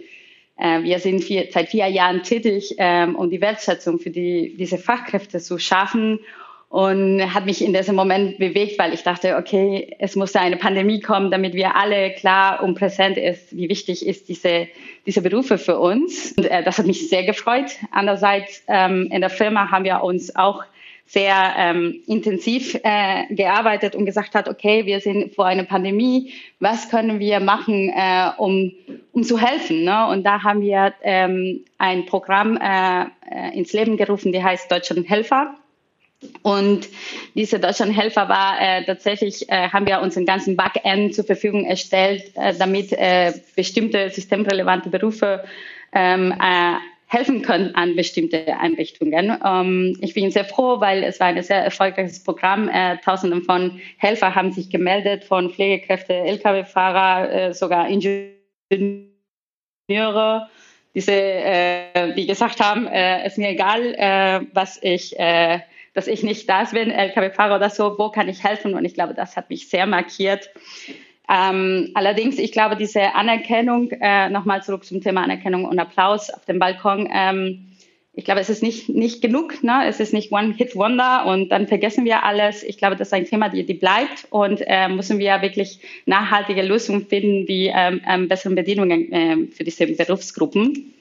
äh, 0.58 0.82
wir 0.84 1.00
sind 1.00 1.24
vier, 1.24 1.48
seit 1.52 1.70
vier 1.70 1.88
Jahren 1.88 2.24
tätig, 2.24 2.76
ähm, 2.78 3.16
um 3.16 3.30
die 3.30 3.42
Wertschätzung 3.42 4.00
für 4.00 4.12
die, 4.12 4.56
diese 4.58 4.78
Fachkräfte 4.78 5.40
zu 5.40 5.58
schaffen. 5.58 6.20
Und 6.74 7.22
hat 7.32 7.46
mich 7.46 7.64
in 7.64 7.72
diesem 7.72 7.96
Moment 7.96 8.40
bewegt, 8.40 8.80
weil 8.80 8.96
ich 8.96 9.04
dachte, 9.04 9.38
okay, 9.38 9.96
es 10.00 10.16
musste 10.16 10.40
eine 10.40 10.58
Pandemie 10.58 11.02
kommen, 11.02 11.30
damit 11.30 11.54
wir 11.54 11.76
alle 11.76 12.16
klar 12.16 12.64
und 12.64 12.74
präsent 12.74 13.16
ist, 13.16 13.56
wie 13.56 13.70
wichtig 13.70 14.04
ist 14.04 14.28
diese, 14.28 14.68
diese 15.06 15.22
Berufe 15.22 15.60
für 15.60 15.78
uns. 15.78 16.34
Und 16.36 16.46
äh, 16.46 16.64
das 16.64 16.80
hat 16.80 16.88
mich 16.88 17.10
sehr 17.10 17.26
gefreut. 17.26 17.70
Andererseits 17.92 18.64
ähm, 18.68 19.08
in 19.12 19.22
der 19.22 19.30
Firma 19.30 19.70
haben 19.70 19.86
wir 19.86 20.02
uns 20.04 20.36
auch 20.36 20.64
sehr 21.06 21.54
ähm, 21.60 22.02
intensiv 22.08 22.74
äh, 22.82 23.32
gearbeitet 23.36 23.94
und 23.94 24.08
gesagt 24.08 24.34
hat, 24.34 24.48
okay, 24.50 24.88
wir 24.88 25.00
sind 25.00 25.36
vor 25.36 25.46
einer 25.46 25.66
Pandemie, 25.66 26.34
was 26.60 26.90
können 26.90 27.20
wir 27.20 27.40
machen, 27.40 27.94
äh, 27.96 28.32
um, 28.38 28.72
um 29.12 29.22
zu 29.22 29.38
helfen? 29.40 29.84
Ne? 29.84 30.08
Und 30.08 30.24
da 30.24 30.42
haben 30.42 30.62
wir 30.62 30.96
ähm, 31.04 31.66
ein 31.78 32.08
Programm 32.08 32.58
äh, 32.58 33.04
äh 33.30 33.56
ins 33.56 33.74
Leben 33.74 33.96
gerufen, 33.96 34.32
die 34.32 34.44
heißt 34.44 34.72
Deutschland 34.72 35.08
Helfer. 35.08 35.54
Und 36.42 36.88
diese 37.36 37.60
Deutschlandhelfer 37.60 38.30
war 38.30 38.60
äh, 38.60 38.86
tatsächlich, 38.86 39.50
äh, 39.50 39.70
haben 39.70 39.88
wir 39.88 40.02
unseren 40.02 40.26
ganzen 40.26 40.56
Backend 40.56 41.16
zur 41.16 41.26
Verfügung 41.26 41.66
erstellt, 41.66 42.32
äh, 42.36 42.54
damit 42.58 42.92
äh, 42.94 43.34
bestimmte 43.56 44.10
systemrelevante 44.10 44.90
Berufe 44.90 45.44
ähm, 45.94 46.32
äh, 46.32 46.78
helfen 47.14 47.44
können 47.44 47.76
an 47.76 47.96
bestimmte 47.96 48.60
Einrichtungen. 48.60 49.38
Ähm, 49.46 49.96
ich 50.02 50.16
bin 50.16 50.32
sehr 50.32 50.46
froh, 50.46 50.82
weil 50.82 51.04
es 51.04 51.20
war 51.20 51.28
ein 51.28 51.44
sehr 51.44 51.64
erfolgreiches 51.64 52.24
Programm. 52.24 52.68
Äh, 52.68 52.98
Tausende 52.98 53.40
von 53.42 53.80
Helfer 53.98 54.34
haben 54.34 54.52
sich 54.52 54.72
gemeldet, 54.72 55.24
von 55.24 55.52
Pflegekräfte, 55.52 56.14
Lkw-Fahrer, 56.14 57.32
äh, 57.32 57.54
sogar 57.54 57.88
Ingenieure, 57.88 58.40
diese, 60.96 61.12
äh, 61.12 62.14
die 62.16 62.26
gesagt 62.26 62.60
haben, 62.60 62.88
äh, 62.88 63.28
ist 63.28 63.38
mir 63.38 63.50
egal, 63.50 63.94
äh, 63.96 64.42
was 64.54 64.80
ich, 64.82 65.18
äh, 65.20 65.60
dass 65.94 66.08
ich 66.08 66.24
nicht 66.24 66.50
da 66.50 66.64
bin, 66.66 66.90
Lkw-Fahrer 66.92 67.56
oder 67.58 67.70
so, 67.70 67.96
wo 67.98 68.10
kann 68.10 68.30
ich 68.30 68.44
helfen? 68.44 68.74
Und 68.74 68.86
ich 68.86 68.94
glaube, 68.94 69.14
das 69.14 69.36
hat 69.36 69.50
mich 69.50 69.70
sehr 69.70 69.86
markiert. 69.86 70.50
Ähm, 71.30 71.92
allerdings, 71.94 72.38
ich 72.38 72.52
glaube, 72.52 72.76
diese 72.76 73.16
Anerkennung, 73.16 73.92
äh, 73.92 74.30
nochmal 74.30 74.64
zurück 74.64 74.84
zum 74.84 75.02
Thema 75.02 75.24
Anerkennung 75.24 75.66
und 75.66 75.80
Applaus 75.80 76.30
auf 76.30 76.46
dem 76.46 76.60
Balkon, 76.60 77.10
ähm, 77.14 77.70
ich 78.16 78.26
glaube, 78.26 78.42
es 78.42 78.50
ist 78.50 78.62
nicht, 78.62 78.90
nicht 78.90 79.24
genug, 79.24 79.64
ne? 79.64 79.86
es 79.88 80.00
ist 80.00 80.14
nicht 80.14 80.32
One-Hit-Wonder 80.32 81.26
und 81.26 81.50
dann 81.50 81.68
vergessen 81.68 82.06
wir 82.06 82.24
alles. 82.24 82.62
Ich 82.62 82.78
glaube, 82.78 82.96
das 82.96 83.08
ist 83.08 83.14
ein 83.14 83.26
Thema, 83.26 83.50
die, 83.50 83.66
die 83.66 83.74
bleibt 83.74 84.28
und 84.30 84.62
äh, 84.68 84.88
müssen 84.88 85.18
wir 85.18 85.42
wirklich 85.42 85.80
nachhaltige 86.06 86.62
Lösungen 86.62 87.08
finden, 87.08 87.48
wie 87.48 87.72
ähm, 87.74 88.02
ähm, 88.08 88.28
bessere 88.28 88.54
Bedingungen 88.54 89.12
äh, 89.12 89.48
für 89.48 89.64
diese 89.64 89.88
Berufsgruppen. 89.88 90.94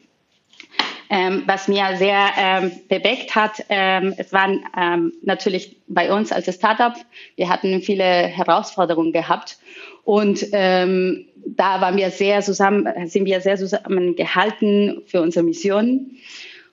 Ähm, 1.15 1.43
was 1.45 1.69
mir 1.69 1.99
sehr 1.99 2.31
ähm, 2.39 2.73
bewegt 2.89 3.35
hat, 3.35 3.67
ähm, 3.69 4.15
es 4.17 4.33
waren 4.33 4.65
ähm, 4.75 5.13
natürlich 5.21 5.77
bei 5.87 6.11
uns 6.11 6.33
als 6.33 6.53
Startup, 6.55 6.95
wir 7.37 7.51
hatten 7.51 7.83
viele 7.83 8.03
Herausforderungen 8.03 9.13
gehabt 9.13 9.59
und 10.05 10.43
ähm, 10.53 11.27
da 11.45 11.83
waren 11.83 11.99
wir 11.99 12.11
sehr 12.11 12.41
zusammen, 12.41 12.89
sind 13.09 13.27
wir 13.27 13.43
sehr 13.43 13.59
zusammengehalten 13.59 15.03
für 15.05 15.21
unsere 15.21 15.45
Mission 15.45 16.13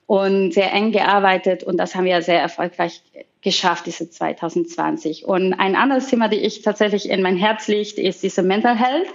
und 0.05 0.53
sehr 0.53 0.71
eng 0.71 0.93
gearbeitet 0.93 1.63
und 1.63 1.75
das 1.75 1.93
haben 1.93 2.05
wir 2.05 2.21
sehr 2.21 2.39
erfolgreich 2.39 3.01
geschafft, 3.41 3.87
diese 3.87 4.09
2020. 4.09 5.25
Und 5.25 5.51
ein 5.51 5.75
anderes 5.75 6.07
Thema, 6.07 6.29
die 6.29 6.37
ich 6.37 6.61
tatsächlich 6.61 7.09
in 7.09 7.21
mein 7.21 7.35
Herz 7.35 7.67
liegt, 7.67 7.97
ist 7.97 8.23
diese 8.23 8.41
Mental 8.43 8.77
Health. 8.77 9.13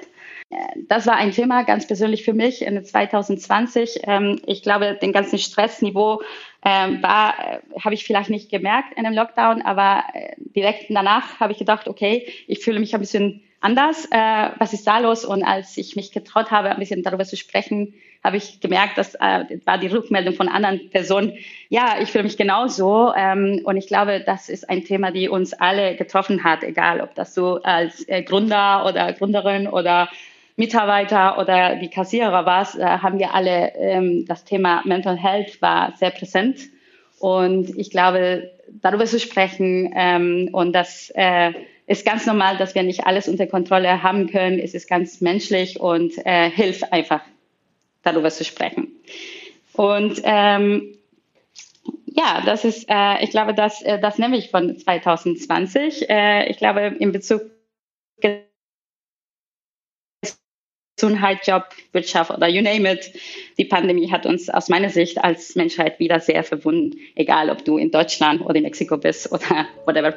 Das 0.89 1.07
war 1.07 1.17
ein 1.17 1.33
Thema 1.33 1.63
ganz 1.65 1.87
persönlich 1.87 2.25
für 2.25 2.33
mich 2.33 2.63
in 2.63 2.83
2020. 2.85 4.01
Ähm, 4.05 4.41
ich 4.47 4.63
glaube, 4.63 4.99
den 5.01 5.13
ganzen 5.13 5.39
Stressniveau 5.39 6.23
ähm, 6.65 7.03
war, 7.03 7.35
äh, 7.39 7.59
habe 7.81 7.95
ich 7.95 8.05
vielleicht 8.05 8.31
nicht 8.31 8.51
gemerkt 8.51 8.97
in 8.97 9.05
dem 9.05 9.13
Lockdown, 9.13 9.63
aber 9.63 10.05
äh, 10.15 10.35
direkt 10.39 10.87
danach 10.89 11.39
habe 11.41 11.53
ich 11.53 11.59
gedacht, 11.59 11.89
okay, 11.89 12.27
ich 12.47 12.61
fühle 12.61 12.81
mich 12.81 12.95
ein 12.95 13.01
bisschen 13.01 13.43
anders. 13.61 14.07
Äh, 14.11 14.51
was 14.59 14.73
ist 14.73 14.87
da 14.87 14.99
los? 14.99 15.25
Und 15.25 15.43
als 15.43 15.77
ich 15.77 15.95
mich 15.95 16.11
getraut 16.13 16.51
habe, 16.51 16.71
ein 16.71 16.79
bisschen 16.79 17.03
darüber 17.03 17.25
zu 17.25 17.37
sprechen, 17.37 17.95
habe 18.23 18.39
ich 18.39 18.61
gemerkt, 18.61 18.97
dass 18.97 19.15
äh, 19.15 19.59
war 19.67 19.79
die 19.79 19.89
Rückmeldung 19.89 20.35
von 20.35 20.49
anderen 20.49 20.89
Personen, 20.89 21.35
ja, 21.69 21.97
ich 22.01 22.11
fühle 22.11 22.25
mich 22.25 22.39
genauso. 22.39 23.13
Ähm, 23.15 23.61
und 23.65 23.77
ich 23.77 23.87
glaube, 23.87 24.23
das 24.25 24.49
ist 24.49 24.69
ein 24.69 24.85
Thema, 24.85 25.11
die 25.11 25.29
uns 25.29 25.53
alle 25.53 25.97
getroffen 25.97 26.45
hat, 26.45 26.63
egal 26.63 27.03
ob 27.03 27.15
das 27.15 27.35
so 27.35 27.63
als 27.63 28.07
Gründer 28.25 28.87
oder 28.87 29.13
Gründerin 29.13 29.69
oder 29.69 30.09
Mitarbeiter 30.57 31.39
oder 31.39 31.77
die 31.77 31.89
Kassierer 31.89 32.47
warst, 32.47 32.79
äh, 32.79 32.85
haben 32.85 33.19
wir 33.19 33.35
alle 33.35 33.75
ähm, 33.77 34.25
das 34.27 34.45
Thema 34.45 34.83
Mental 34.85 35.17
Health 35.17 35.61
war 35.61 35.95
sehr 35.97 36.11
präsent. 36.11 36.61
Und 37.19 37.77
ich 37.77 37.91
glaube, 37.91 38.51
darüber 38.69 39.07
zu 39.07 39.19
sprechen 39.19 39.93
ähm, 39.97 40.51
und 40.53 40.73
das 40.73 41.11
äh, 41.15 41.53
ist 41.87 42.07
ganz 42.07 42.27
normal, 42.27 42.57
dass 42.57 42.75
wir 42.75 42.83
nicht 42.83 43.07
alles 43.07 43.29
unter 43.29 43.47
Kontrolle 43.47 44.03
haben 44.03 44.29
können. 44.31 44.59
Es 44.59 44.75
ist 44.75 44.89
ganz 44.89 45.21
menschlich 45.21 45.81
und 45.81 46.13
äh, 46.25 46.51
hilft 46.51 46.93
einfach, 46.93 47.21
darüber 48.03 48.31
zu 48.31 48.45
sprechen. 48.45 48.89
Und 49.73 50.21
ähm, 50.25 50.95
ja, 52.07 52.43
das 52.47 52.65
ist, 52.65 52.87
äh, 52.89 53.23
ich 53.25 53.31
glaube, 53.31 53.55
das, 53.55 53.83
äh, 53.83 53.99
das 53.99 54.19
nehme 54.19 54.37
ich 54.37 54.51
von 54.51 54.79
2020. 54.79 56.09
Äh, 56.09 56.49
ich 56.49 56.59
glaube, 56.59 56.95
in 56.99 57.13
Bezug 57.13 57.43
Gesundheit, 60.97 61.47
Job, 61.47 61.65
Wirtschaft 61.93 62.31
oder 62.31 62.49
you 62.49 62.63
name 62.63 62.91
it. 62.91 63.13
Die 63.59 63.65
Pandemie 63.65 64.11
hat 64.11 64.27
uns 64.27 64.49
aus 64.49 64.69
meiner 64.69 64.91
Sicht 64.91 65.19
als 65.19 65.57
Menschheit 65.57 65.99
wieder 65.99 66.21
sehr 66.21 66.45
verwunden, 66.45 66.99
egal 67.17 67.51
ob 67.51 67.65
du 67.65 67.79
in 67.79 67.91
Deutschland 67.91 68.43
oder 68.43 68.57
in 68.57 68.63
Mexiko 68.63 68.97
bist 68.97 69.33
oder 69.33 69.67
whatever. 69.87 70.15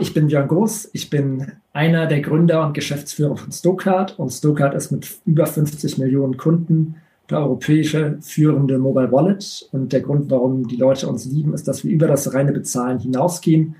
Ich 0.00 0.14
bin 0.14 0.28
Björn 0.28 0.48
Goos. 0.48 0.90
Ich 0.92 1.10
bin 1.10 1.52
einer 1.72 2.06
der 2.06 2.20
Gründer 2.20 2.66
und 2.66 2.74
Geschäftsführer 2.74 3.36
von 3.36 3.52
Stokart. 3.52 4.18
Und 4.18 4.30
Stokart 4.30 4.74
ist 4.74 4.90
mit 4.90 5.08
über 5.24 5.46
50 5.46 5.98
Millionen 5.98 6.36
Kunden 6.36 6.96
der 7.30 7.38
europäische 7.38 8.18
führende 8.20 8.78
Mobile 8.78 9.10
Wallet. 9.12 9.68
Und 9.72 9.92
der 9.92 10.00
Grund, 10.00 10.30
warum 10.30 10.68
die 10.68 10.76
Leute 10.76 11.08
uns 11.08 11.24
lieben, 11.24 11.54
ist, 11.54 11.66
dass 11.68 11.84
wir 11.84 11.90
über 11.90 12.06
das 12.06 12.34
reine 12.34 12.52
Bezahlen 12.52 12.98
hinausgehen 12.98 13.76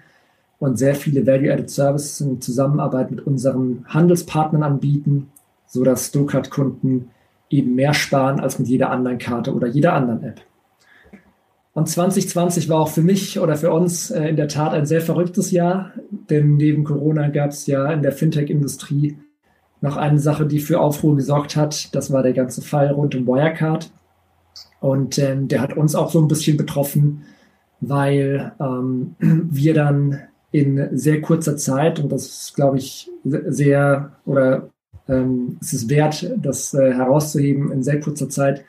und 0.58 0.78
sehr 0.78 0.94
viele 0.94 1.26
Value-Added 1.26 1.70
Services 1.70 2.20
in 2.20 2.40
Zusammenarbeit 2.40 3.10
mit 3.10 3.26
unseren 3.26 3.84
Handelspartnern 3.86 4.62
anbieten, 4.62 5.30
sodass 5.66 6.06
Stokart-Kunden 6.06 7.10
eben 7.50 7.74
mehr 7.74 7.94
sparen 7.94 8.40
als 8.40 8.58
mit 8.58 8.68
jeder 8.68 8.90
anderen 8.90 9.18
Karte 9.18 9.54
oder 9.54 9.66
jeder 9.66 9.92
anderen 9.92 10.24
App. 10.24 10.40
Und 11.76 11.90
2020 11.90 12.70
war 12.70 12.80
auch 12.80 12.88
für 12.88 13.02
mich 13.02 13.38
oder 13.38 13.54
für 13.54 13.70
uns 13.70 14.10
äh, 14.10 14.28
in 14.28 14.36
der 14.36 14.48
Tat 14.48 14.72
ein 14.72 14.86
sehr 14.86 15.02
verrücktes 15.02 15.50
Jahr, 15.50 15.92
denn 16.30 16.56
neben 16.56 16.84
Corona 16.84 17.28
gab 17.28 17.50
es 17.50 17.66
ja 17.66 17.92
in 17.92 18.00
der 18.00 18.12
Fintech-Industrie 18.12 19.18
noch 19.82 19.98
eine 19.98 20.18
Sache, 20.18 20.46
die 20.46 20.58
für 20.58 20.80
Aufruhr 20.80 21.16
gesorgt 21.16 21.54
hat. 21.54 21.94
Das 21.94 22.10
war 22.10 22.22
der 22.22 22.32
ganze 22.32 22.62
Fall 22.62 22.92
rund 22.92 23.14
um 23.14 23.26
Wirecard. 23.26 23.92
Und 24.80 25.18
ähm, 25.18 25.48
der 25.48 25.60
hat 25.60 25.76
uns 25.76 25.94
auch 25.94 26.10
so 26.10 26.18
ein 26.18 26.28
bisschen 26.28 26.56
betroffen, 26.56 27.24
weil 27.82 28.52
ähm, 28.58 29.14
wir 29.20 29.74
dann 29.74 30.20
in 30.52 30.96
sehr 30.96 31.20
kurzer 31.20 31.58
Zeit, 31.58 32.00
und 32.00 32.10
das 32.10 32.24
ist, 32.24 32.54
glaube 32.54 32.78
ich, 32.78 33.10
sehr, 33.22 34.12
oder 34.24 34.70
ähm, 35.08 35.58
es 35.60 35.74
ist 35.74 35.90
wert, 35.90 36.32
das 36.38 36.72
äh, 36.72 36.94
herauszuheben, 36.94 37.70
in 37.70 37.82
sehr 37.82 38.00
kurzer 38.00 38.30
Zeit 38.30 38.64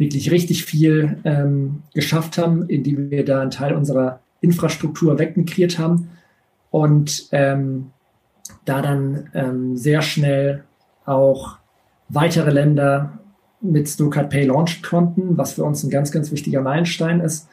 wirklich 0.00 0.30
richtig 0.30 0.64
viel 0.64 1.18
ähm, 1.24 1.82
geschafft 1.92 2.38
haben, 2.38 2.66
indem 2.68 3.10
wir 3.10 3.22
da 3.22 3.42
einen 3.42 3.50
Teil 3.50 3.74
unserer 3.74 4.20
Infrastruktur 4.40 5.18
wegmigriert 5.18 5.78
haben 5.78 6.08
und 6.70 7.28
ähm, 7.32 7.90
da 8.64 8.80
dann 8.80 9.28
ähm, 9.34 9.76
sehr 9.76 10.00
schnell 10.00 10.64
auch 11.04 11.58
weitere 12.08 12.50
Länder 12.50 13.18
mit 13.60 13.88
Snowcard 13.88 14.30
Pay 14.30 14.46
launchen 14.46 14.82
konnten, 14.82 15.36
was 15.36 15.52
für 15.52 15.64
uns 15.64 15.84
ein 15.84 15.90
ganz, 15.90 16.10
ganz 16.10 16.32
wichtiger 16.32 16.62
Meilenstein 16.62 17.20
ist, 17.20 17.48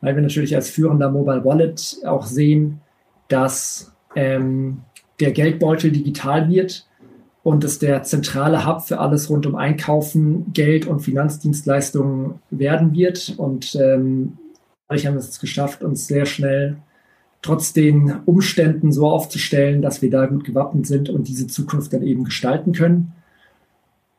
weil 0.00 0.16
wir 0.16 0.22
natürlich 0.22 0.54
als 0.54 0.70
führender 0.70 1.10
Mobile 1.10 1.44
Wallet 1.44 1.98
auch 2.06 2.24
sehen, 2.24 2.80
dass 3.28 3.94
ähm, 4.16 4.80
der 5.20 5.32
Geldbeutel 5.32 5.92
digital 5.92 6.48
wird 6.48 6.86
und 7.42 7.64
es 7.64 7.78
der 7.78 8.02
zentrale 8.02 8.66
Hub 8.66 8.82
für 8.82 8.98
alles 8.98 9.30
rund 9.30 9.46
um 9.46 9.54
Einkaufen, 9.54 10.52
Geld 10.52 10.86
und 10.86 11.00
Finanzdienstleistungen 11.00 12.34
werden 12.50 12.94
wird. 12.94 13.34
Und 13.38 13.74
ähm, 13.76 14.38
dadurch 14.88 15.06
haben 15.06 15.16
es 15.16 15.40
geschafft, 15.40 15.82
uns 15.82 16.06
sehr 16.06 16.26
schnell 16.26 16.76
trotz 17.42 17.72
den 17.72 18.16
Umständen 18.26 18.92
so 18.92 19.08
aufzustellen, 19.08 19.80
dass 19.80 20.02
wir 20.02 20.10
da 20.10 20.26
gut 20.26 20.44
gewappnet 20.44 20.86
sind 20.86 21.08
und 21.08 21.28
diese 21.28 21.46
Zukunft 21.46 21.92
dann 21.92 22.02
eben 22.02 22.24
gestalten 22.24 22.72
können. 22.72 23.12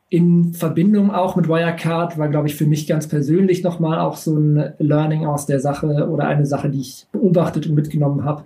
in 0.08 0.52
Verbindung 0.52 1.10
auch 1.10 1.36
mit 1.36 1.48
Wirecard 1.48 2.18
war, 2.18 2.28
glaube 2.28 2.48
ich, 2.48 2.56
für 2.56 2.66
mich 2.66 2.86
ganz 2.86 3.06
persönlich 3.06 3.62
nochmal 3.62 3.98
auch 3.98 4.16
so 4.16 4.36
ein 4.36 4.74
Learning 4.78 5.24
aus 5.24 5.46
der 5.46 5.58
Sache 5.58 6.10
oder 6.10 6.26
eine 6.26 6.44
Sache, 6.44 6.68
die 6.68 6.80
ich 6.80 7.06
beobachtet 7.12 7.66
und 7.66 7.74
mitgenommen 7.74 8.24
habe. 8.24 8.44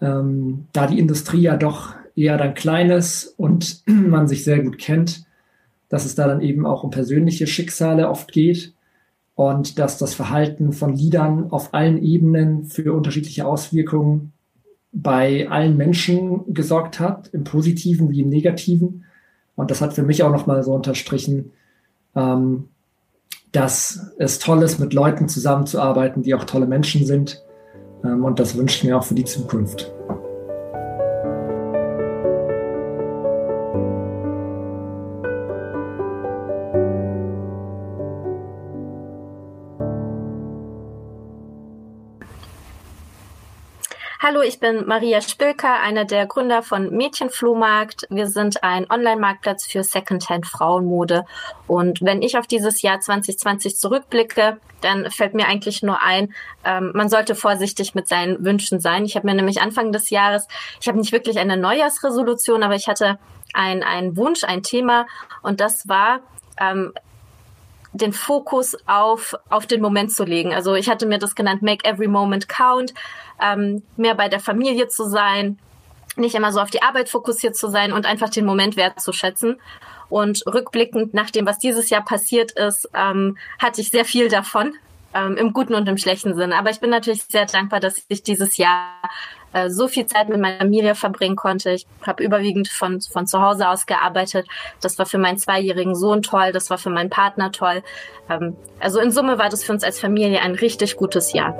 Ähm, 0.00 0.68
da 0.72 0.86
die 0.86 0.98
Industrie 0.98 1.42
ja 1.42 1.58
doch 1.58 1.94
eher 2.16 2.36
dann 2.36 2.54
klein 2.54 2.90
ist 2.90 3.34
und 3.36 3.82
man 3.86 4.28
sich 4.28 4.44
sehr 4.44 4.62
gut 4.62 4.78
kennt, 4.78 5.24
dass 5.88 6.04
es 6.04 6.14
da 6.14 6.26
dann 6.26 6.40
eben 6.40 6.66
auch 6.66 6.84
um 6.84 6.90
persönliche 6.90 7.46
Schicksale 7.46 8.08
oft 8.08 8.32
geht 8.32 8.74
und 9.34 9.78
dass 9.78 9.98
das 9.98 10.14
Verhalten 10.14 10.72
von 10.72 10.94
Leadern 10.94 11.50
auf 11.50 11.74
allen 11.74 12.02
Ebenen 12.02 12.64
für 12.64 12.92
unterschiedliche 12.92 13.46
Auswirkungen 13.46 14.32
bei 14.92 15.48
allen 15.48 15.76
Menschen 15.76 16.52
gesorgt 16.52 17.00
hat, 17.00 17.28
im 17.32 17.44
positiven 17.44 18.10
wie 18.10 18.20
im 18.20 18.28
negativen. 18.28 19.04
Und 19.56 19.70
das 19.70 19.80
hat 19.80 19.94
für 19.94 20.02
mich 20.02 20.22
auch 20.22 20.30
nochmal 20.30 20.62
so 20.62 20.74
unterstrichen, 20.74 21.52
ähm, 22.14 22.68
dass 23.52 24.12
es 24.18 24.38
toll 24.38 24.62
ist, 24.62 24.78
mit 24.78 24.92
Leuten 24.92 25.28
zusammenzuarbeiten, 25.28 26.22
die 26.22 26.34
auch 26.34 26.44
tolle 26.44 26.66
Menschen 26.66 27.06
sind. 27.06 27.42
Ähm, 28.04 28.24
und 28.24 28.38
das 28.38 28.56
wünsche 28.56 28.78
ich 28.78 28.84
mir 28.84 28.98
auch 28.98 29.04
für 29.04 29.14
die 29.14 29.24
Zukunft. 29.24 29.92
Hallo, 44.24 44.40
ich 44.40 44.60
bin 44.60 44.86
Maria 44.86 45.20
Spilker, 45.20 45.80
einer 45.80 46.04
der 46.04 46.26
Gründer 46.26 46.62
von 46.62 46.90
Mädchenflohmarkt. 46.90 48.06
Wir 48.08 48.28
sind 48.28 48.62
ein 48.62 48.88
Online-Marktplatz 48.88 49.66
für 49.66 49.82
Secondhand 49.82 50.46
Frauenmode. 50.46 51.24
Und 51.66 52.02
wenn 52.02 52.22
ich 52.22 52.38
auf 52.38 52.46
dieses 52.46 52.82
Jahr 52.82 53.00
2020 53.00 53.76
zurückblicke, 53.76 54.58
dann 54.80 55.10
fällt 55.10 55.34
mir 55.34 55.48
eigentlich 55.48 55.82
nur 55.82 56.00
ein, 56.00 56.32
ähm, 56.64 56.92
man 56.94 57.08
sollte 57.08 57.34
vorsichtig 57.34 57.96
mit 57.96 58.06
seinen 58.06 58.44
Wünschen 58.44 58.78
sein. 58.78 59.04
Ich 59.04 59.16
habe 59.16 59.26
mir 59.26 59.34
nämlich 59.34 59.60
Anfang 59.60 59.90
des 59.90 60.08
Jahres, 60.10 60.46
ich 60.80 60.86
habe 60.86 60.98
nicht 60.98 61.10
wirklich 61.10 61.40
eine 61.40 61.56
Neujahrsresolution, 61.56 62.62
aber 62.62 62.76
ich 62.76 62.86
hatte 62.86 63.18
ein, 63.54 64.16
Wunsch, 64.16 64.44
ein 64.44 64.62
Thema 64.62 65.04
und 65.42 65.58
das 65.58 65.88
war, 65.88 66.20
ähm, 66.60 66.92
den 67.92 68.12
Fokus 68.12 68.76
auf, 68.86 69.34
auf 69.50 69.66
den 69.66 69.80
Moment 69.80 70.12
zu 70.12 70.24
legen. 70.24 70.54
Also 70.54 70.74
ich 70.74 70.88
hatte 70.88 71.06
mir 71.06 71.18
das 71.18 71.34
genannt, 71.34 71.62
make 71.62 71.84
every 71.84 72.08
moment 72.08 72.48
count, 72.48 72.94
ähm, 73.42 73.82
mehr 73.96 74.14
bei 74.14 74.28
der 74.28 74.40
Familie 74.40 74.88
zu 74.88 75.08
sein, 75.08 75.58
nicht 76.16 76.34
immer 76.34 76.52
so 76.52 76.60
auf 76.60 76.70
die 76.70 76.82
Arbeit 76.82 77.08
fokussiert 77.08 77.56
zu 77.56 77.68
sein 77.68 77.92
und 77.92 78.06
einfach 78.06 78.30
den 78.30 78.44
Moment 78.44 78.76
wertzuschätzen. 78.76 79.60
Und 80.08 80.42
rückblickend 80.46 81.14
nach 81.14 81.30
dem, 81.30 81.46
was 81.46 81.58
dieses 81.58 81.88
Jahr 81.88 82.04
passiert 82.04 82.52
ist, 82.52 82.88
ähm, 82.94 83.38
hatte 83.58 83.80
ich 83.80 83.88
sehr 83.88 84.04
viel 84.04 84.28
davon, 84.28 84.74
ähm, 85.14 85.36
im 85.36 85.52
guten 85.54 85.74
und 85.74 85.88
im 85.88 85.96
schlechten 85.96 86.34
Sinne. 86.34 86.56
Aber 86.56 86.70
ich 86.70 86.80
bin 86.80 86.90
natürlich 86.90 87.24
sehr 87.24 87.46
dankbar, 87.46 87.80
dass 87.80 88.02
ich 88.08 88.22
dieses 88.22 88.58
Jahr 88.58 89.00
äh, 89.52 89.70
so 89.70 89.88
viel 89.88 90.06
Zeit 90.06 90.28
mit 90.28 90.40
meiner 90.40 90.58
Familie 90.58 90.94
verbringen 90.94 91.36
konnte. 91.36 91.70
Ich 91.70 91.86
habe 92.06 92.22
überwiegend 92.22 92.68
von, 92.68 93.00
von 93.00 93.26
zu 93.26 93.40
Hause 93.40 93.68
aus 93.68 93.86
gearbeitet. 93.86 94.46
Das 94.80 94.98
war 94.98 95.06
für 95.06 95.18
meinen 95.18 95.38
zweijährigen 95.38 95.94
Sohn 95.94 96.22
toll, 96.22 96.52
das 96.52 96.70
war 96.70 96.78
für 96.78 96.90
meinen 96.90 97.10
Partner 97.10 97.52
toll. 97.52 97.82
Ähm, 98.28 98.56
also 98.80 99.00
in 99.00 99.10
Summe 99.10 99.38
war 99.38 99.48
das 99.48 99.64
für 99.64 99.72
uns 99.72 99.84
als 99.84 100.00
Familie 100.00 100.40
ein 100.40 100.54
richtig 100.54 100.96
gutes 100.96 101.32
Jahr. 101.32 101.56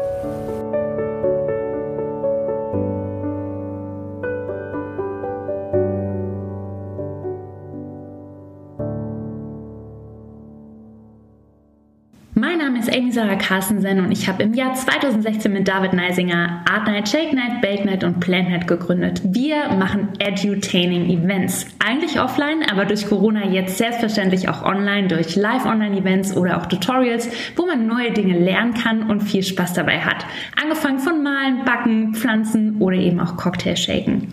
Ist 12.83 12.97
Amy 12.97 13.13
Sarah 13.13 13.37
Carstensen 13.37 14.01
und 14.01 14.11
ich 14.11 14.29
habe 14.29 14.43
im 14.43 14.55
Jahr 14.55 14.75
2016 14.75 15.53
mit 15.53 15.69
David 15.69 15.93
Neisinger 15.93 16.65
Art 16.69 16.87
Night, 16.89 17.09
Shake 17.09 17.33
Night, 17.33 17.61
Bake 17.61 17.85
Night 17.85 18.03
und 18.03 18.19
Plant 18.19 18.51
Night 18.51 18.67
gegründet. 18.67 19.21
Wir 19.25 19.69
machen 19.69 20.09
Edutaining 20.19 21.09
Events. 21.09 21.67
Eigentlich 21.79 22.21
offline, 22.21 22.65
aber 22.69 22.85
durch 22.85 23.07
Corona 23.09 23.47
jetzt 23.47 23.79
selbstverständlich 23.79 24.49
auch 24.49 24.65
online 24.65 25.07
durch 25.07 25.37
Live-Online-Events 25.37 26.37
oder 26.37 26.61
auch 26.61 26.67
Tutorials, 26.67 27.29
wo 27.55 27.67
man 27.67 27.87
neue 27.87 28.11
Dinge 28.11 28.37
lernen 28.37 28.75
kann 28.75 29.09
und 29.09 29.21
viel 29.21 29.45
Spaß 29.45 29.75
dabei 29.75 30.01
hat. 30.01 30.27
Angefangen 30.61 30.99
von 30.99 31.23
Malen, 31.23 31.65
Backen, 31.65 32.15
Pflanzen 32.15 32.79
oder 32.81 32.97
eben 32.97 33.21
auch 33.21 33.37
Cocktail 33.37 33.77
shaken. 33.77 34.33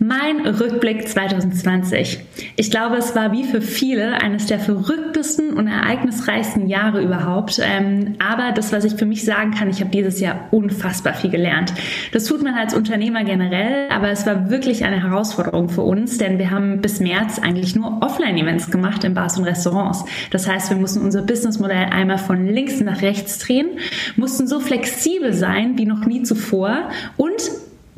Mein 0.00 0.46
Rückblick 0.46 1.08
2020. 1.08 2.20
Ich 2.54 2.70
glaube, 2.70 2.98
es 2.98 3.16
war 3.16 3.32
wie 3.32 3.42
für 3.42 3.60
viele 3.60 4.22
eines 4.22 4.46
der 4.46 4.60
verrücktesten 4.60 5.54
und 5.54 5.66
ereignisreichsten 5.66 6.68
Jahre 6.68 7.02
überhaupt. 7.02 7.60
Ähm, 7.60 8.14
aber 8.20 8.52
das, 8.52 8.70
was 8.70 8.84
ich 8.84 8.94
für 8.94 9.06
mich 9.06 9.24
sagen 9.24 9.50
kann, 9.50 9.68
ich 9.68 9.80
habe 9.80 9.90
dieses 9.90 10.20
Jahr 10.20 10.46
unfassbar 10.52 11.14
viel 11.14 11.30
gelernt. 11.30 11.74
Das 12.12 12.26
tut 12.26 12.44
man 12.44 12.54
als 12.54 12.74
Unternehmer 12.74 13.24
generell, 13.24 13.88
aber 13.90 14.10
es 14.10 14.24
war 14.24 14.50
wirklich 14.50 14.84
eine 14.84 15.02
Herausforderung 15.02 15.68
für 15.68 15.82
uns, 15.82 16.16
denn 16.16 16.38
wir 16.38 16.52
haben 16.52 16.80
bis 16.80 17.00
März 17.00 17.40
eigentlich 17.40 17.74
nur 17.74 18.00
Offline-Events 18.00 18.70
gemacht 18.70 19.02
in 19.02 19.14
Bars 19.14 19.36
und 19.36 19.46
Restaurants. 19.46 20.04
Das 20.30 20.48
heißt, 20.48 20.70
wir 20.70 20.76
mussten 20.76 21.00
unser 21.00 21.22
Businessmodell 21.22 21.86
einmal 21.90 22.18
von 22.18 22.46
links 22.46 22.78
nach 22.80 23.02
rechts 23.02 23.40
drehen, 23.40 23.66
mussten 24.14 24.46
so 24.46 24.60
flexibel 24.60 25.32
sein 25.32 25.76
wie 25.76 25.86
noch 25.86 26.06
nie 26.06 26.22
zuvor 26.22 26.88
und 27.16 27.34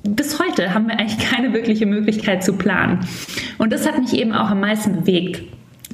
bis 0.03 0.39
heute 0.39 0.75
haben 0.75 0.89
wir 0.89 0.99
eigentlich 0.99 1.19
keine 1.19 1.53
wirkliche 1.53 1.87
Möglichkeit 1.87 2.43
zu 2.43 2.55
planen. 2.55 3.01
Und 3.59 3.73
das 3.73 3.87
hat 3.87 3.99
mich 3.99 4.15
eben 4.15 4.33
auch 4.33 4.51
am 4.51 4.61
meisten 4.61 4.93
bewegt 4.93 5.43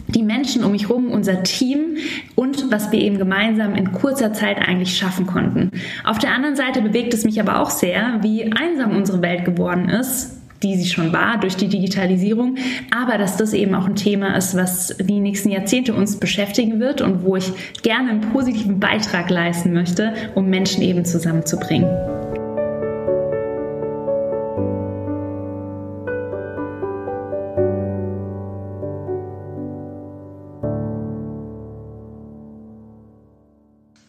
die 0.09 0.23
Menschen 0.23 0.65
um 0.65 0.73
mich 0.73 0.89
herum, 0.89 1.11
unser 1.11 1.43
Team 1.43 1.97
und 2.35 2.71
was 2.71 2.93
wir 2.93 3.01
eben 3.01 3.19
gemeinsam 3.19 3.75
in 3.75 3.93
kurzer 3.93 4.33
Zeit 4.33 4.59
eigentlich 4.59 4.97
schaffen 4.97 5.27
konnten. 5.27 5.71
Auf 6.05 6.19
der 6.19 6.33
anderen 6.33 6.57
Seite 6.57 6.81
bewegt 6.81 7.13
es 7.15 7.25
mich 7.25 7.41
aber 7.41 7.61
auch 7.61 7.71
sehr, 7.71 8.19
wie 8.23 8.53
einsam 8.53 8.97
unsere 8.97 9.21
Welt 9.23 9.45
geworden 9.45 9.89
ist, 9.89 10.41
die 10.63 10.77
sie 10.77 10.89
schon 10.89 11.13
war 11.13 11.39
durch 11.39 11.57
die 11.57 11.69
Digitalisierung, 11.69 12.57
aber 12.97 13.19
dass 13.19 13.37
das 13.37 13.53
eben 13.53 13.75
auch 13.75 13.87
ein 13.87 13.97
Thema 13.97 14.37
ist, 14.37 14.57
was 14.57 14.97
die 14.99 15.21
nächsten 15.21 15.51
Jahrzehnte 15.51 15.93
uns 15.93 16.19
beschäftigen 16.19 16.81
wird 16.81 17.03
und 17.03 17.23
wo 17.25 17.37
ich 17.37 17.53
gerne 17.83 18.11
einen 18.11 18.21
positiven 18.21 18.81
Beitrag 18.81 19.29
leisten 19.29 19.73
möchte, 19.73 20.15
um 20.35 20.49
Menschen 20.49 20.83
eben 20.83 21.05
zusammenzubringen. 21.05 22.26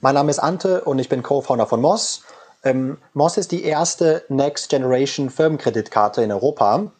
Mein 0.08 0.16
Name 0.16 0.32
ist 0.32 0.40
Ante 0.40 0.86
und 0.86 1.00
ich 1.00 1.10
bin 1.10 1.22
Co-Founder 1.22 1.68
von 1.68 1.82
Moss. 1.82 2.24
Ähm, 2.64 2.98
Moss 3.14 3.36
ist 3.36 3.52
die 3.52 3.66
erste 3.66 4.24
Next 4.30 4.70
Generation 4.70 5.30
Firmenkreditkarte 5.30 6.24
in 6.24 6.32
Europa. 6.32 6.94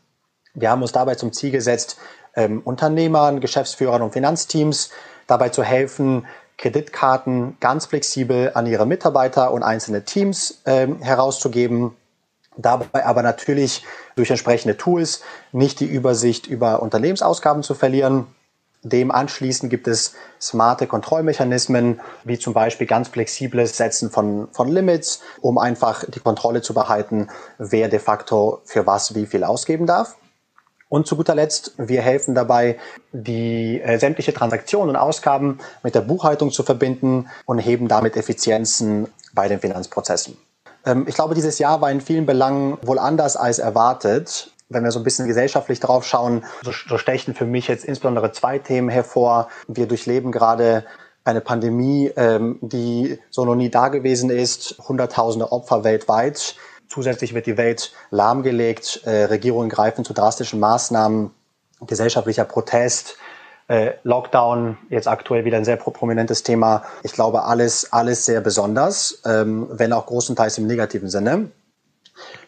Wir 0.54 0.70
haben 0.70 0.82
uns 0.82 0.92
dabei 0.92 1.16
zum 1.16 1.32
Ziel 1.32 1.52
gesetzt, 1.52 1.96
ähm, 2.36 2.62
Unternehmern, 2.66 3.40
Geschäftsführern 3.40 4.02
und 4.02 4.12
Finanzteams 4.12 4.90
dabei 5.26 5.48
zu 5.48 5.64
helfen, 5.64 6.28
Kreditkarten 6.58 7.56
ganz 7.62 7.86
flexibel 7.86 8.52
an 8.56 8.66
ihre 8.66 8.86
Mitarbeiter 8.86 9.54
und 9.54 9.64
einzelne 9.64 10.04
Teams 10.04 10.62
ähm, 10.66 11.02
herauszugeben. 11.02 11.96
Dabei 12.58 13.06
aber 13.06 13.24
natürlich 13.24 13.86
durch 14.18 14.32
entsprechende 14.32 14.76
Tools 14.76 15.22
nicht 15.54 15.80
die 15.80 15.86
Übersicht 15.86 16.46
über 16.46 16.82
Unternehmensausgaben 16.82 17.64
zu 17.64 17.74
verlieren 17.74 18.28
dem 18.90 19.12
anschließend 19.12 19.70
gibt 19.70 19.88
es 19.88 20.14
smarte 20.42 20.88
Kontrollmechanismen, 20.88 22.00
wie 22.24 22.40
zum 22.40 22.54
Beispiel 22.54 22.88
ganz 22.88 23.08
flexibles 23.10 23.78
Setzen 23.78 24.10
von, 24.10 24.48
von 24.52 24.68
Limits, 24.68 25.22
um 25.42 25.58
einfach 25.58 26.04
die 26.08 26.20
Kontrolle 26.20 26.62
zu 26.62 26.74
behalten, 26.74 27.30
wer 27.58 27.90
de 27.90 28.00
facto 28.00 28.62
für 28.66 28.86
was 28.86 29.16
wie 29.16 29.26
viel 29.26 29.44
ausgeben 29.44 29.86
darf. 29.86 30.16
Und 30.90 31.06
zu 31.06 31.18
guter 31.18 31.36
Letzt, 31.36 31.74
wir 31.78 32.02
helfen 32.02 32.34
dabei, 32.34 32.78
die 33.12 33.82
äh, 33.82 34.00
sämtliche 34.00 34.34
Transaktionen 34.34 34.90
und 34.90 34.96
Ausgaben 34.96 35.60
mit 35.84 35.96
der 35.96 36.02
Buchhaltung 36.02 36.50
zu 36.50 36.64
verbinden 36.64 37.28
und 37.46 37.60
heben 37.60 37.90
damit 37.90 38.16
Effizienzen 38.16 39.08
bei 39.34 39.50
den 39.50 39.60
Finanzprozessen. 39.60 40.38
Ähm, 40.86 41.06
ich 41.08 41.16
glaube, 41.16 41.36
dieses 41.36 41.60
Jahr 41.60 41.82
war 41.82 41.92
in 41.92 42.00
vielen 42.00 42.26
Belangen 42.26 42.78
wohl 42.82 43.00
anders 43.00 43.36
als 43.36 43.60
erwartet 43.60 44.52
wenn 44.70 44.84
wir 44.84 44.92
so 44.92 45.00
ein 45.00 45.04
bisschen 45.04 45.28
gesellschaftlich 45.28 45.80
drauf 45.80 46.06
schauen, 46.06 46.44
so, 46.64 46.72
so 46.72 46.98
stechen 46.98 47.34
für 47.34 47.46
mich 47.46 47.68
jetzt 47.68 47.86
insbesondere 47.86 48.32
zwei 48.32 48.60
Themen 48.60 48.90
hervor. 48.90 49.48
Wir 49.68 49.88
durchleben 49.88 50.32
gerade 50.32 50.86
eine 51.24 51.42
Pandemie, 51.42 52.12
ähm, 52.16 52.58
die 52.62 53.20
so 53.30 53.46
noch 53.46 53.56
nie 53.56 53.70
da 53.70 53.90
gewesen 53.90 54.30
ist, 54.30 54.78
Hunderttausende 54.88 55.52
Opfer 55.52 55.84
weltweit. 55.84 56.56
Zusätzlich 56.90 57.34
wird 57.34 57.46
die 57.48 57.58
Welt 57.58 57.92
lahmgelegt, 58.12 59.02
äh, 59.06 59.26
Regierungen 59.26 59.70
greifen 59.70 60.06
zu 60.06 60.14
drastischen 60.14 60.60
Maßnahmen, 60.60 61.32
gesellschaftlicher 61.86 62.46
Protest, 62.46 63.18
äh, 63.68 63.92
Lockdown, 64.04 64.78
jetzt 64.90 65.10
aktuell 65.10 65.44
wieder 65.44 65.58
ein 65.58 65.66
sehr 65.66 65.76
prominentes 65.76 66.44
Thema. 66.44 66.84
Ich 67.04 67.12
glaube, 67.12 67.44
alles, 67.44 67.92
alles 67.92 68.26
sehr 68.26 68.40
besonders, 68.40 69.22
ähm, 69.26 69.68
wenn 69.70 69.92
auch 69.92 70.06
großenteils 70.06 70.58
im 70.58 70.68
negativen 70.68 71.10
Sinne. 71.10 71.52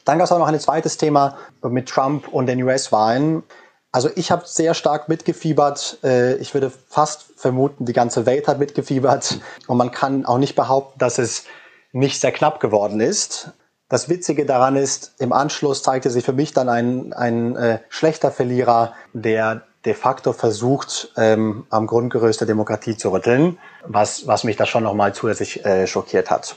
Dann 0.09 0.17
gab 0.17 0.25
es 0.25 0.31
auch 0.31 0.39
noch 0.39 0.47
ein 0.47 0.59
zweites 0.59 0.97
Thema 0.97 1.37
mit 1.61 1.87
Trump 1.87 2.29
und 2.29 2.47
den 2.47 2.63
US-Wahlen. 2.63 3.43
Also 3.91 4.09
ich 4.15 4.31
habe 4.31 4.41
sehr 4.47 4.73
stark 4.73 5.07
mitgefiebert. 5.07 5.99
Äh, 6.03 6.37
ich 6.37 6.55
würde 6.55 6.71
fast 6.71 7.27
vermuten, 7.35 7.85
die 7.85 7.93
ganze 7.93 8.25
Welt 8.25 8.47
hat 8.47 8.57
mitgefiebert. 8.57 9.39
Und 9.67 9.77
man 9.77 9.91
kann 9.91 10.25
auch 10.25 10.39
nicht 10.39 10.55
behaupten, 10.55 10.97
dass 10.97 11.19
es 11.19 11.43
nicht 11.91 12.19
sehr 12.19 12.31
knapp 12.31 12.59
geworden 12.59 13.01
ist. 13.01 13.51
Das 13.87 14.09
Witzige 14.09 14.47
daran 14.47 14.77
ist, 14.77 15.13
im 15.19 15.31
Anschluss 15.31 15.83
zeigte 15.83 16.09
sich 16.09 16.25
für 16.25 16.33
mich 16.33 16.53
dann 16.53 16.69
ein, 16.69 17.13
ein 17.13 17.55
äh, 17.55 17.77
schlechter 17.89 18.31
Verlierer, 18.31 18.93
der 19.13 19.61
de 19.85 19.93
facto 19.93 20.33
versucht, 20.33 21.13
ähm, 21.17 21.67
am 21.69 21.85
Grundgerüst 21.85 22.41
der 22.41 22.47
Demokratie 22.47 22.97
zu 22.97 23.11
rütteln, 23.11 23.59
was, 23.85 24.25
was 24.25 24.43
mich 24.43 24.55
da 24.55 24.65
schon 24.65 24.81
nochmal 24.81 25.13
zusätzlich 25.13 25.63
äh, 25.65 25.85
schockiert 25.85 26.31
hat. 26.31 26.55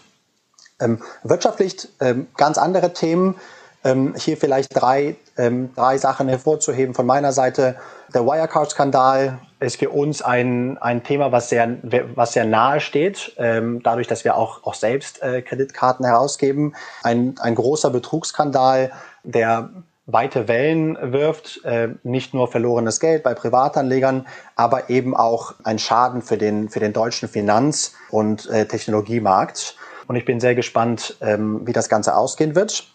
Ähm, 0.81 1.03
wirtschaftlich 1.23 1.89
ähm, 2.01 2.27
ganz 2.37 2.59
andere 2.59 2.93
Themen. 2.93 3.37
Ähm, 3.85 4.14
hier 4.16 4.37
vielleicht 4.37 4.81
drei, 4.81 5.16
drei 5.35 5.99
Sachen 5.99 6.29
hervorzuheben 6.29 6.95
von 6.95 7.05
meiner 7.05 7.33
Seite. 7.33 7.75
Der 8.14 8.25
Wirecard-Skandal 8.25 9.41
ist 9.59 9.79
für 9.79 9.91
uns 9.91 10.23
ein, 10.23 10.79
ein 10.79 11.03
Thema, 11.03 11.33
was 11.33 11.49
sehr, 11.49 11.79
was 12.14 12.35
sehr 12.35 12.45
nahe 12.45 12.79
steht, 12.79 13.35
dadurch, 13.37 14.07
dass 14.07 14.23
wir 14.25 14.37
auch, 14.37 14.62
auch 14.62 14.75
selbst 14.75 15.20
äh, 15.20 15.43
Kreditkarten 15.43 16.05
herausgeben. 16.05 16.77
Ein, 17.03 17.35
ein 17.41 17.57
großer 17.57 17.91
Betrugsskandal, 17.91 18.93
der 19.25 19.70
weite 20.07 20.49
Wellen 20.49 20.99
wirft, 21.12 21.64
äh, 21.64 21.91
nicht 22.03 22.35
nur 22.35 22.49
verlorenes 22.49 22.99
Geld 22.99 23.23
bei 23.23 23.35
Privatanlegern, 23.35 24.27
aber 24.57 24.91
eben 24.91 25.16
auch 25.16 25.55
ein 25.62 25.79
Schaden 25.79 26.23
für 26.23 26.37
den, 26.37 26.68
für 26.68 26.81
den 26.81 26.93
deutschen 26.93 27.29
Finanz- 27.29 27.95
und 28.11 28.49
äh, 28.51 28.66
Technologiemarkt. 28.66 29.77
Und 30.12 30.16
ich 30.16 30.26
bin 30.26 30.40
sehr 30.40 30.54
gespannt, 30.54 31.16
ähm, 31.22 31.66
wie 31.66 31.72
das 31.72 31.88
Ganze 31.88 32.14
ausgehen 32.14 32.54
wird. 32.54 32.86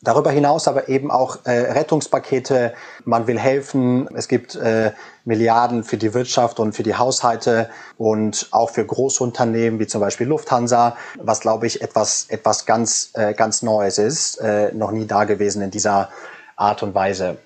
Darüber 0.00 0.30
hinaus 0.30 0.68
aber 0.68 0.88
eben 0.88 1.10
auch 1.10 1.38
äh, 1.42 1.72
Rettungspakete. 1.72 2.72
Man 3.04 3.26
will 3.26 3.36
helfen. 3.36 4.08
Es 4.14 4.28
gibt 4.28 4.54
äh, 4.54 4.92
Milliarden 5.24 5.82
für 5.82 5.96
die 5.96 6.14
Wirtschaft 6.14 6.60
und 6.60 6.72
für 6.72 6.84
die 6.84 6.94
Haushalte 6.94 7.68
und 7.98 8.46
auch 8.52 8.70
für 8.70 8.86
Großunternehmen 8.86 9.80
wie 9.80 9.88
zum 9.88 10.00
Beispiel 10.00 10.28
Lufthansa, 10.28 10.96
was 11.18 11.40
glaube 11.40 11.66
ich 11.66 11.82
etwas 11.82 12.26
etwas 12.28 12.64
ganz 12.64 13.10
äh, 13.14 13.34
ganz 13.34 13.62
Neues 13.62 13.98
ist, 13.98 14.36
äh, 14.36 14.72
noch 14.72 14.92
nie 14.92 15.08
da 15.08 15.24
gewesen 15.24 15.62
in 15.62 15.72
dieser 15.72 16.10
Art 16.54 16.84
und 16.84 16.94
Weise. 16.94 17.38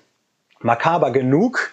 Makaber 0.59 1.09
genug, 1.09 1.71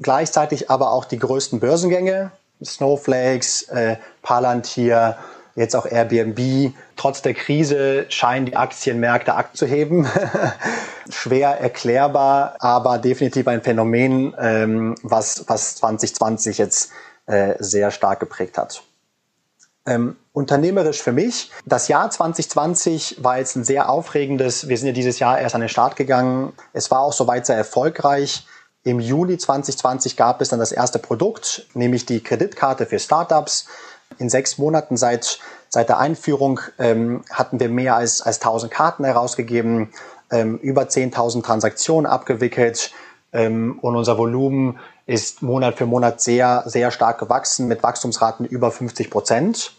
gleichzeitig 0.00 0.70
aber 0.70 0.92
auch 0.92 1.04
die 1.04 1.18
größten 1.18 1.60
Börsengänge, 1.60 2.30
Snowflakes, 2.64 3.64
äh, 3.64 3.96
Palantir, 4.22 5.18
jetzt 5.60 5.76
auch 5.76 5.86
Airbnb. 5.86 6.72
Trotz 6.96 7.22
der 7.22 7.34
Krise 7.34 8.06
scheinen 8.08 8.46
die 8.46 8.56
Aktienmärkte 8.56 9.34
abzuheben. 9.34 10.08
Schwer 11.10 11.60
erklärbar, 11.60 12.56
aber 12.58 12.98
definitiv 12.98 13.46
ein 13.46 13.62
Phänomen, 13.62 14.34
ähm, 14.38 14.96
was, 15.02 15.44
was 15.48 15.76
2020 15.76 16.58
jetzt 16.58 16.90
äh, 17.26 17.54
sehr 17.58 17.90
stark 17.90 18.20
geprägt 18.20 18.58
hat. 18.58 18.82
Ähm, 19.86 20.16
unternehmerisch 20.32 21.02
für 21.02 21.12
mich. 21.12 21.50
Das 21.64 21.88
Jahr 21.88 22.10
2020 22.10 23.22
war 23.22 23.38
jetzt 23.38 23.56
ein 23.56 23.64
sehr 23.64 23.88
aufregendes. 23.88 24.68
Wir 24.68 24.76
sind 24.76 24.88
ja 24.88 24.92
dieses 24.92 25.18
Jahr 25.18 25.40
erst 25.40 25.54
an 25.54 25.62
den 25.62 25.70
Start 25.70 25.96
gegangen. 25.96 26.52
Es 26.72 26.90
war 26.90 27.00
auch 27.00 27.12
soweit 27.12 27.46
sehr 27.46 27.56
erfolgreich. 27.56 28.46
Im 28.82 28.98
Juli 28.98 29.36
2020 29.36 30.16
gab 30.16 30.40
es 30.40 30.48
dann 30.48 30.58
das 30.58 30.72
erste 30.72 30.98
Produkt, 30.98 31.66
nämlich 31.74 32.06
die 32.06 32.22
Kreditkarte 32.22 32.86
für 32.86 32.98
Startups. 32.98 33.66
In 34.18 34.28
sechs 34.28 34.58
Monaten 34.58 34.96
seit, 34.96 35.38
seit 35.68 35.88
der 35.88 35.98
Einführung 35.98 36.60
ähm, 36.78 37.22
hatten 37.30 37.60
wir 37.60 37.68
mehr 37.68 37.96
als, 37.96 38.20
als 38.22 38.36
1000 38.40 38.70
Karten 38.72 39.04
herausgegeben, 39.04 39.92
ähm, 40.30 40.58
über 40.58 40.82
10.000 40.82 41.42
Transaktionen 41.42 42.06
abgewickelt 42.10 42.92
ähm, 43.32 43.78
und 43.80 43.96
unser 43.96 44.18
Volumen 44.18 44.78
ist 45.06 45.42
Monat 45.42 45.76
für 45.76 45.86
Monat 45.86 46.20
sehr, 46.20 46.62
sehr 46.66 46.90
stark 46.90 47.18
gewachsen 47.18 47.66
mit 47.66 47.82
Wachstumsraten 47.82 48.46
über 48.46 48.70
50 48.70 49.10
Prozent. 49.10 49.72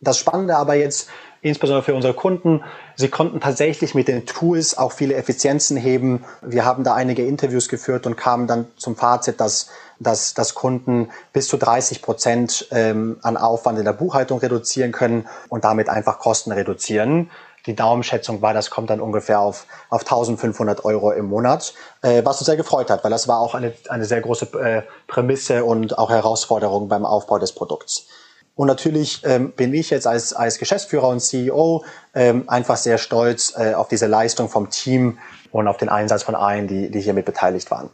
Das 0.00 0.18
Spannende 0.18 0.56
aber 0.56 0.74
jetzt, 0.74 1.08
insbesondere 1.40 1.84
für 1.84 1.94
unsere 1.94 2.14
Kunden, 2.14 2.62
sie 2.96 3.08
konnten 3.08 3.40
tatsächlich 3.40 3.94
mit 3.94 4.08
den 4.08 4.26
Tools 4.26 4.76
auch 4.76 4.92
viele 4.92 5.14
Effizienzen 5.14 5.76
heben. 5.76 6.24
Wir 6.42 6.64
haben 6.64 6.84
da 6.84 6.94
einige 6.94 7.24
Interviews 7.24 7.68
geführt 7.68 8.06
und 8.06 8.16
kamen 8.16 8.46
dann 8.46 8.66
zum 8.76 8.96
Fazit, 8.96 9.40
dass 9.40 9.70
dass, 9.98 10.34
dass 10.34 10.54
Kunden 10.54 11.10
bis 11.32 11.48
zu 11.48 11.56
30 11.56 12.02
Prozent 12.02 12.68
ähm, 12.70 13.18
an 13.22 13.36
Aufwand 13.36 13.78
in 13.78 13.84
der 13.84 13.92
Buchhaltung 13.92 14.38
reduzieren 14.38 14.92
können 14.92 15.26
und 15.48 15.64
damit 15.64 15.88
einfach 15.88 16.18
Kosten 16.18 16.52
reduzieren. 16.52 17.30
Die 17.66 17.74
Daumenschätzung 17.74 18.42
war, 18.42 18.54
das 18.54 18.70
kommt 18.70 18.90
dann 18.90 19.00
ungefähr 19.00 19.40
auf, 19.40 19.66
auf 19.90 20.02
1500 20.02 20.84
Euro 20.84 21.10
im 21.10 21.26
Monat, 21.26 21.74
äh, 22.02 22.24
was 22.24 22.38
uns 22.38 22.46
sehr 22.46 22.56
gefreut 22.56 22.90
hat, 22.90 23.02
weil 23.02 23.10
das 23.10 23.26
war 23.26 23.40
auch 23.40 23.54
eine, 23.54 23.72
eine 23.88 24.04
sehr 24.04 24.20
große 24.20 24.46
äh, 24.58 24.82
Prämisse 25.08 25.64
und 25.64 25.98
auch 25.98 26.10
Herausforderung 26.10 26.88
beim 26.88 27.04
Aufbau 27.04 27.38
des 27.38 27.52
Produkts. 27.52 28.06
Und 28.54 28.68
natürlich 28.68 29.22
ähm, 29.24 29.52
bin 29.52 29.74
ich 29.74 29.90
jetzt 29.90 30.06
als, 30.06 30.32
als 30.32 30.58
Geschäftsführer 30.58 31.08
und 31.08 31.20
CEO 31.20 31.84
ähm, 32.14 32.48
einfach 32.48 32.76
sehr 32.76 32.96
stolz 32.98 33.52
äh, 33.56 33.74
auf 33.74 33.88
diese 33.88 34.06
Leistung 34.06 34.48
vom 34.48 34.70
Team 34.70 35.18
und 35.50 35.68
auf 35.68 35.76
den 35.76 35.90
Einsatz 35.90 36.22
von 36.22 36.34
allen, 36.34 36.66
die, 36.68 36.90
die 36.90 37.00
hier 37.00 37.14
mit 37.14 37.26
beteiligt 37.26 37.70
waren. 37.70 37.90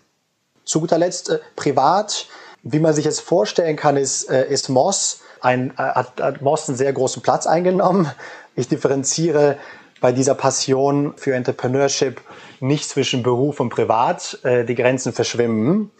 Zu 0.64 0.80
guter 0.80 0.98
Letzt 0.98 1.30
äh, 1.30 1.38
privat, 1.56 2.26
wie 2.62 2.78
man 2.78 2.94
sich 2.94 3.04
jetzt 3.04 3.20
vorstellen 3.20 3.76
kann, 3.76 3.96
ist, 3.96 4.30
äh, 4.30 4.48
ist 4.48 4.68
Moss 4.68 5.20
ein, 5.40 5.70
äh, 5.70 5.82
hat, 5.82 6.20
hat 6.20 6.42
Moss 6.42 6.68
einen 6.68 6.78
sehr 6.78 6.92
großen 6.92 7.22
Platz 7.22 7.46
eingenommen. 7.46 8.10
Ich 8.54 8.68
differenziere 8.68 9.56
bei 10.00 10.12
dieser 10.12 10.34
Passion 10.34 11.14
für 11.16 11.34
Entrepreneurship 11.34 12.20
nicht 12.60 12.88
zwischen 12.88 13.22
Beruf 13.22 13.60
und 13.60 13.70
Privat. 13.70 14.38
Äh, 14.42 14.64
die 14.64 14.74
Grenzen 14.74 15.12
verschwimmen. 15.12 15.90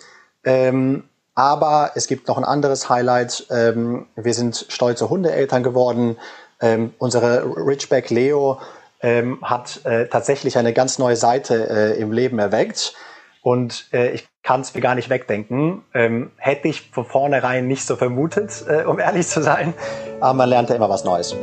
Ähm, 0.45 1.05
aber 1.35 1.93
es 1.95 2.09
gibt 2.09 2.29
noch 2.29 2.37
ein 2.37 2.45
anderes 2.45 2.89
Highlight. 2.89 3.47
Ähm, 3.51 4.07
wir 4.17 4.35
sind 4.35 4.67
stolze 4.69 5.09
Hundeeltern 5.09 5.63
geworden. 5.63 6.19
Ähm, 6.61 6.93
unsere 6.99 7.45
Richback 7.57 8.11
Leo 8.11 8.61
ähm, 9.01 9.39
hat 9.43 9.85
äh, 9.85 10.09
tatsächlich 10.09 10.59
eine 10.59 10.73
ganz 10.73 10.99
neue 10.99 11.17
Seite 11.17 11.69
äh, 11.69 12.01
im 12.01 12.13
Leben 12.13 12.39
erweckt. 12.39 12.95
Und 13.43 13.89
äh, 13.93 14.11
ich 14.13 14.29
kann 14.43 14.61
es 14.61 14.73
mir 14.75 14.81
gar 14.81 14.95
nicht 14.95 15.11
wegdenken. 15.11 15.83
Ähm, 15.95 16.31
hätte 16.37 16.69
ich 16.69 16.91
von 16.93 17.05
vornherein 17.05 17.67
nicht 17.67 17.85
so 17.85 17.97
vermutet, 17.97 18.65
äh, 18.69 18.85
um 18.85 18.99
ehrlich 18.99 19.27
zu 19.27 19.43
sein. 19.43 19.75
Aber 20.21 20.35
man 20.35 20.49
lernt 20.49 20.71
ja 20.71 20.77
immer 20.77 20.89
was 20.89 21.05
Neues. 21.05 21.37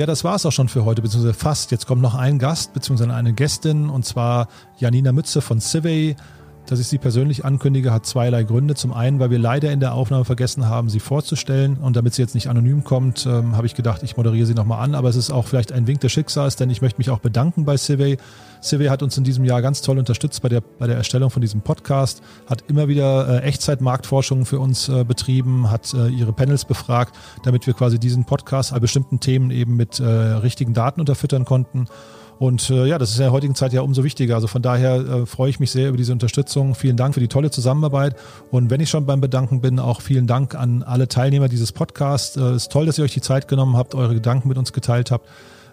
Ja, 0.00 0.06
das 0.06 0.24
war 0.24 0.34
es 0.34 0.46
auch 0.46 0.50
schon 0.50 0.70
für 0.70 0.86
heute, 0.86 1.02
beziehungsweise 1.02 1.34
fast. 1.34 1.72
Jetzt 1.72 1.86
kommt 1.86 2.00
noch 2.00 2.14
ein 2.14 2.38
Gast, 2.38 2.72
beziehungsweise 2.72 3.12
eine 3.12 3.34
Gästin, 3.34 3.90
und 3.90 4.06
zwar 4.06 4.48
Janina 4.78 5.12
Mütze 5.12 5.42
von 5.42 5.60
Civey. 5.60 6.16
Dass 6.66 6.78
ich 6.78 6.86
sie 6.86 6.98
persönlich 6.98 7.44
ankündige, 7.44 7.92
hat 7.92 8.06
zweierlei 8.06 8.44
Gründe. 8.44 8.74
Zum 8.74 8.92
einen, 8.92 9.18
weil 9.18 9.30
wir 9.30 9.38
leider 9.38 9.72
in 9.72 9.80
der 9.80 9.94
Aufnahme 9.94 10.24
vergessen 10.24 10.68
haben, 10.68 10.88
sie 10.88 11.00
vorzustellen. 11.00 11.76
Und 11.78 11.96
damit 11.96 12.14
sie 12.14 12.22
jetzt 12.22 12.34
nicht 12.34 12.48
anonym 12.48 12.84
kommt, 12.84 13.26
ähm, 13.26 13.56
habe 13.56 13.66
ich 13.66 13.74
gedacht, 13.74 14.02
ich 14.02 14.16
moderiere 14.16 14.46
sie 14.46 14.54
nochmal 14.54 14.82
an. 14.84 14.94
Aber 14.94 15.08
es 15.08 15.16
ist 15.16 15.30
auch 15.30 15.46
vielleicht 15.46 15.72
ein 15.72 15.86
Wink 15.86 16.00
des 16.00 16.12
Schicksals, 16.12 16.56
denn 16.56 16.70
ich 16.70 16.82
möchte 16.82 16.98
mich 16.98 17.10
auch 17.10 17.18
bedanken 17.18 17.64
bei 17.64 17.76
Civey. 17.76 18.18
Civey 18.62 18.86
hat 18.86 19.02
uns 19.02 19.16
in 19.16 19.24
diesem 19.24 19.44
Jahr 19.44 19.62
ganz 19.62 19.80
toll 19.80 19.98
unterstützt 19.98 20.42
bei 20.42 20.48
der, 20.48 20.60
bei 20.60 20.86
der 20.86 20.96
Erstellung 20.96 21.30
von 21.30 21.40
diesem 21.40 21.62
Podcast, 21.62 22.22
hat 22.46 22.64
immer 22.68 22.88
wieder 22.88 23.42
äh, 23.42 23.42
Echtzeitmarktforschung 23.42 24.44
für 24.44 24.60
uns 24.60 24.88
äh, 24.88 25.04
betrieben, 25.04 25.70
hat 25.70 25.94
äh, 25.94 26.08
ihre 26.08 26.32
Panels 26.32 26.64
befragt, 26.66 27.16
damit 27.42 27.66
wir 27.66 27.74
quasi 27.74 27.98
diesen 27.98 28.24
Podcast 28.24 28.72
bei 28.72 28.80
bestimmten 28.80 29.20
Themen 29.20 29.50
eben 29.50 29.76
mit 29.76 29.98
äh, 29.98 30.04
richtigen 30.04 30.74
Daten 30.74 31.00
unterfüttern 31.00 31.44
konnten. 31.44 31.86
Und 32.40 32.70
äh, 32.70 32.86
ja, 32.86 32.96
das 32.96 33.10
ist 33.10 33.16
in 33.16 33.24
der 33.24 33.32
heutigen 33.32 33.54
Zeit 33.54 33.74
ja 33.74 33.82
umso 33.82 34.02
wichtiger. 34.02 34.34
Also 34.34 34.46
von 34.46 34.62
daher 34.62 34.94
äh, 34.94 35.26
freue 35.26 35.50
ich 35.50 35.60
mich 35.60 35.70
sehr 35.70 35.88
über 35.88 35.98
diese 35.98 36.14
Unterstützung. 36.14 36.74
Vielen 36.74 36.96
Dank 36.96 37.12
für 37.12 37.20
die 37.20 37.28
tolle 37.28 37.50
Zusammenarbeit. 37.50 38.16
Und 38.50 38.70
wenn 38.70 38.80
ich 38.80 38.88
schon 38.88 39.04
beim 39.04 39.20
Bedanken 39.20 39.60
bin, 39.60 39.78
auch 39.78 40.00
vielen 40.00 40.26
Dank 40.26 40.54
an 40.54 40.82
alle 40.82 41.06
Teilnehmer 41.06 41.48
dieses 41.48 41.70
Podcasts. 41.70 42.36
Es 42.36 42.42
äh, 42.42 42.56
ist 42.56 42.72
toll, 42.72 42.86
dass 42.86 42.96
ihr 42.96 43.04
euch 43.04 43.12
die 43.12 43.20
Zeit 43.20 43.46
genommen 43.46 43.76
habt, 43.76 43.94
eure 43.94 44.14
Gedanken 44.14 44.48
mit 44.48 44.56
uns 44.56 44.72
geteilt 44.72 45.10
habt. 45.10 45.28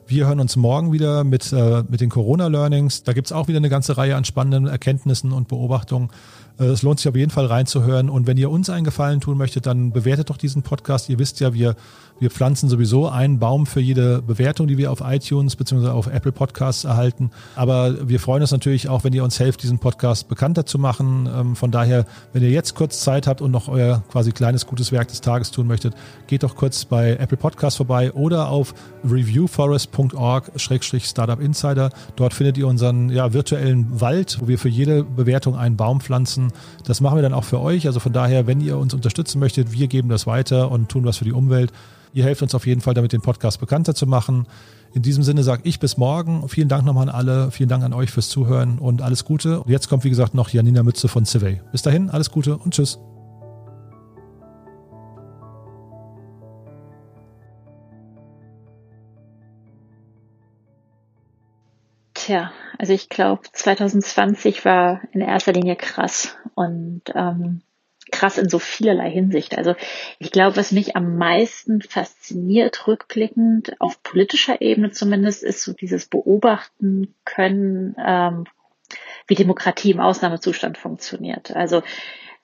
Wir 0.07 0.28
hören 0.28 0.41
uns 0.41 0.57
morgen 0.57 0.91
wieder 0.91 1.24
mit, 1.24 1.53
äh, 1.53 1.84
mit 1.88 2.01
den 2.01 2.09
Corona-Learnings. 2.09 3.03
Da 3.03 3.13
gibt's 3.13 3.32
auch 3.32 3.47
wieder 3.47 3.57
eine 3.57 3.70
ganze 3.70 3.97
Reihe 3.97 4.18
an 4.18 4.26
spannenden 4.26 4.68
Erkenntnissen 4.68 5.32
und 5.32 5.47
Beobachtungen. 5.47 6.09
Äh, 6.59 6.65
es 6.65 6.82
lohnt 6.82 6.99
sich 6.99 7.09
auf 7.09 7.15
jeden 7.15 7.32
Fall 7.32 7.45
reinzuhören. 7.45 8.09
Und 8.09 8.28
wenn 8.28 8.38
ihr 8.38 8.49
uns 8.49 8.70
einen 8.70 8.84
Gefallen 8.86 9.22
tun 9.22 9.38
möchtet, 9.38 9.65
dann 9.65 9.91
bewertet 9.91 10.30
doch 10.30 10.38
diesen 10.38 10.63
Podcast. 10.63 11.09
Ihr 11.09 11.20
wisst 11.20 11.39
ja, 11.39 11.53
wir, 11.53 11.76
wir 12.20 12.30
pflanzen 12.30 12.70
sowieso 12.70 13.07
einen 13.07 13.39
Baum 13.39 13.65
für 13.65 13.80
jede 13.80 14.22
Bewertung, 14.22 14.68
die 14.68 14.78
wir 14.78 14.91
auf 14.91 15.01
iTunes 15.01 15.55
bzw. 15.55 15.89
auf 15.89 16.07
Apple 16.07 16.32
Podcasts 16.32 16.84
erhalten. 16.84 17.32
Aber 17.55 18.07
wir 18.07 18.20
freuen 18.20 18.41
uns 18.41 18.51
natürlich 18.51 18.89
auch, 18.89 19.03
wenn 19.03 19.13
ihr 19.13 19.24
uns 19.24 19.39
helft, 19.39 19.63
diesen 19.63 19.80
Podcast 19.80 20.28
bekannter 20.28 20.65
zu 20.65 20.80
machen. 20.80 21.30
Ähm, 21.34 21.55
von 21.55 21.72
daher, 21.72 22.05
wenn 22.34 22.43
ihr 22.43 22.49
jetzt 22.49 22.76
kurz 22.76 23.01
Zeit 23.01 23.28
habt 23.28 23.41
und 23.41 23.51
noch 23.51 23.68
euer 23.68 24.03
quasi 24.11 24.32
kleines 24.32 24.65
gutes 24.65 24.91
Werk 24.91 25.07
des 25.09 25.22
Tages 25.22 25.51
tun 25.51 25.68
möchtet, 25.68 25.93
geht 26.28 26.43
doch 26.43 26.55
kurz 26.55 26.86
bei 26.86 27.18
Apple 27.18 27.38
Podcasts 27.38 27.78
vorbei 27.78 28.11
oder 28.13 28.49
auf 28.49 28.74
reviewforest.com 29.03 30.28
startup 30.57 31.39
Insider. 31.39 31.89
Dort 32.15 32.34
findet 32.34 32.57
ihr 32.57 32.68
unseren 32.68 33.09
ja, 33.09 33.34
virtuellen 33.34 33.99
Wald, 34.01 34.38
wo 34.41 34.47
wir 34.47 34.59
für 34.59 34.70
jede 34.70 35.03
Bewertung 35.03 35.55
einen 35.55 35.78
Baum 35.78 36.01
pflanzen. 36.01 36.51
Das 36.86 37.01
machen 37.01 37.18
wir 37.18 37.22
dann 37.22 37.34
auch 37.34 37.43
für 37.43 37.59
euch. 37.59 37.88
Also 37.88 37.99
von 37.99 38.13
daher, 38.13 38.47
wenn 38.47 38.61
ihr 38.61 38.78
uns 38.78 38.93
unterstützen 38.93 39.39
möchtet, 39.39 39.72
wir 39.72 39.88
geben 39.88 40.09
das 40.09 40.28
weiter 40.28 40.72
und 40.72 40.89
tun 40.89 41.05
was 41.05 41.18
für 41.18 41.26
die 41.26 41.34
Umwelt. 41.34 41.72
Ihr 42.14 42.24
helft 42.24 42.41
uns 42.41 42.55
auf 42.55 42.66
jeden 42.66 42.82
Fall 42.82 42.93
damit, 42.93 43.14
den 43.14 43.22
Podcast 43.22 43.60
bekannter 43.60 43.95
zu 43.95 44.08
machen. 44.08 44.47
In 44.93 45.01
diesem 45.01 45.24
Sinne 45.24 45.43
sage 45.43 45.62
ich 45.66 45.80
bis 45.80 45.97
morgen. 45.97 46.47
Vielen 46.49 46.70
Dank 46.70 46.86
nochmal 46.86 47.10
an 47.10 47.16
alle. 47.16 47.51
Vielen 47.51 47.70
Dank 47.70 47.84
an 47.84 47.93
euch 47.93 48.10
fürs 48.10 48.30
Zuhören 48.30 48.80
und 48.80 49.01
alles 49.01 49.26
Gute. 49.26 49.62
Und 49.62 49.70
jetzt 49.70 49.89
kommt, 49.89 50.03
wie 50.03 50.10
gesagt, 50.10 50.34
noch 50.34 50.49
Janina 50.49 50.84
Mütze 50.84 51.08
von 51.08 51.26
Civey. 51.26 51.62
Bis 51.72 51.82
dahin, 51.82 52.10
alles 52.10 52.32
Gute 52.32 52.58
und 52.58 52.74
tschüss. 52.74 52.99
Tja, 62.14 62.51
also 62.78 62.91
ich 62.91 63.08
glaube, 63.08 63.43
2020 63.53 64.66
war 64.66 65.01
in 65.12 65.22
erster 65.22 65.53
Linie 65.53 65.76
krass 65.76 66.36
und 66.55 67.03
ähm, 67.16 67.62
krass 68.12 68.38
in 68.38 68.49
so 68.49 68.60
vielerlei 68.60 69.10
Hinsicht. 69.10 69.58
Also 69.58 69.76
ich 70.20 70.32
glaube, 70.32 70.58
was 70.58 70.72
mich 70.72 70.95
am 70.95 71.18
meisten 71.18 71.82
fasziniert, 71.82 72.88
rückblickend, 72.88 73.80
auf 73.80 74.01
politischer 74.03 74.62
Ebene 74.62 74.91
zumindest, 74.91 75.43
ist 75.43 75.62
so 75.62 75.74
dieses 75.74 76.05
Beobachten 76.05 77.14
können, 77.26 77.95
ähm, 78.03 78.45
wie 79.28 79.36
Demokratie 79.36 79.91
im 79.91 79.99
Ausnahmezustand 79.99 80.78
funktioniert. 80.78 81.55
Also 81.55 81.84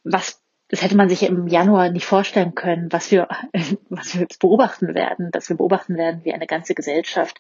was 0.03 0.42
das 0.73 0.81
hätte 0.81 0.97
man 0.97 1.07
sich 1.07 1.21
im 1.21 1.45
Januar 1.47 1.91
nicht 1.91 2.07
vorstellen 2.07 2.55
können, 2.55 2.91
was 2.91 3.11
wir, 3.11 3.27
was 3.89 4.15
wir 4.15 4.21
jetzt 4.21 4.39
beobachten 4.39 4.95
werden, 4.95 5.29
dass 5.29 5.47
wir 5.47 5.55
beobachten 5.55 5.97
werden, 5.97 6.21
wie 6.23 6.33
eine 6.33 6.47
ganze 6.47 6.73
Gesellschaft 6.73 7.37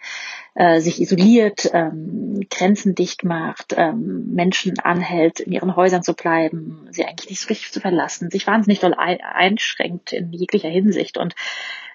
äh, 0.53 0.79
sich 0.79 1.01
isoliert, 1.01 1.67
ähm, 1.73 2.41
Grenzen 2.51 2.93
dicht 2.93 3.23
macht, 3.23 3.73
ähm, 3.75 4.35
Menschen 4.35 4.77
anhält, 4.77 5.39
in 5.39 5.51
ihren 5.51 5.75
Häusern 5.75 6.03
zu 6.03 6.13
bleiben, 6.13 6.87
sie 6.91 7.05
eigentlich 7.05 7.31
nicht 7.31 7.41
so 7.41 7.47
richtig 7.47 7.71
zu 7.71 7.79
verlassen, 7.79 8.29
sich 8.29 8.45
wahnsinnig 8.45 8.81
doll 8.81 8.93
einschränkt 8.93 10.13
in 10.13 10.31
jeglicher 10.31 10.69
Hinsicht. 10.69 11.17
Und 11.17 11.33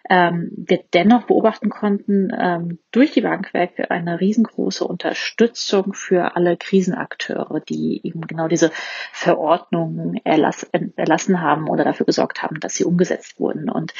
ähm, 0.09 0.51
wir 0.57 0.80
dennoch 0.94 1.24
beobachten 1.24 1.70
konnten, 1.70 2.32
ähm, 2.38 2.78
durch 2.92 3.12
die 3.12 3.20
Bank 3.20 3.53
weg 3.55 3.86
eine 3.90 4.20
riesengroße 4.20 4.84
Unterstützung 4.84 5.92
für 5.92 6.36
alle 6.36 6.57
Krisenakteure, 6.57 7.61
die 7.61 8.01
eben 8.05 8.22
genau 8.22 8.49
diese 8.49 8.70
Verordnungen 9.12 10.20
erlass, 10.24 10.68
erlassen 10.96 11.40
haben 11.40 11.68
oder 11.68 11.84
dafür 11.84 12.07
gesorgt 12.07 12.42
haben, 12.42 12.61
dass 12.61 12.74
sie 12.74 12.84
umgesetzt 12.84 13.38
wurden. 13.38 13.68
Und 13.68 13.92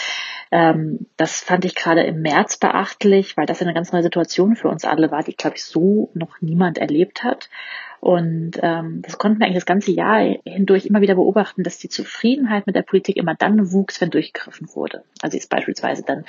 ähm, 0.51 1.07
das 1.17 1.41
fand 1.41 1.65
ich 1.65 1.75
gerade 1.75 2.03
im 2.03 2.23
März 2.23 2.57
beachtlich, 2.57 3.37
weil 3.37 3.47
das 3.47 3.63
eine 3.63 3.75
ganz 3.75 3.93
neue 3.93 4.03
Situation 4.03 4.57
für 4.57 4.69
uns 4.69 4.85
alle 4.85 5.11
war, 5.11 5.23
die, 5.23 5.37
glaube 5.37 5.57
ich, 5.57 5.65
so 5.65 6.11
noch 6.15 6.41
niemand 6.41 6.79
erlebt 6.79 7.23
hat. 7.23 7.51
Und 8.01 8.53
ähm, 8.63 9.03
das 9.03 9.19
konnten 9.19 9.41
wir 9.41 9.47
eigentlich 9.47 9.59
das 9.59 9.67
ganze 9.67 9.91
Jahr 9.91 10.21
hindurch 10.45 10.87
immer 10.87 11.01
wieder 11.01 11.17
beobachten, 11.17 11.63
dass 11.63 11.79
die 11.79 11.89
Zufriedenheit 11.89 12.67
mit 12.67 12.77
der 12.77 12.83
Politik 12.83 13.17
immer 13.17 13.35
dann 13.35 13.73
wuchs, 13.73 14.01
wenn 14.01 14.11
durchgegriffen 14.11 14.69
wurde. 14.75 15.03
Also 15.21 15.33
sie 15.33 15.39
ist 15.39 15.51
beispielsweise 15.51 16.05
dann 16.07 16.25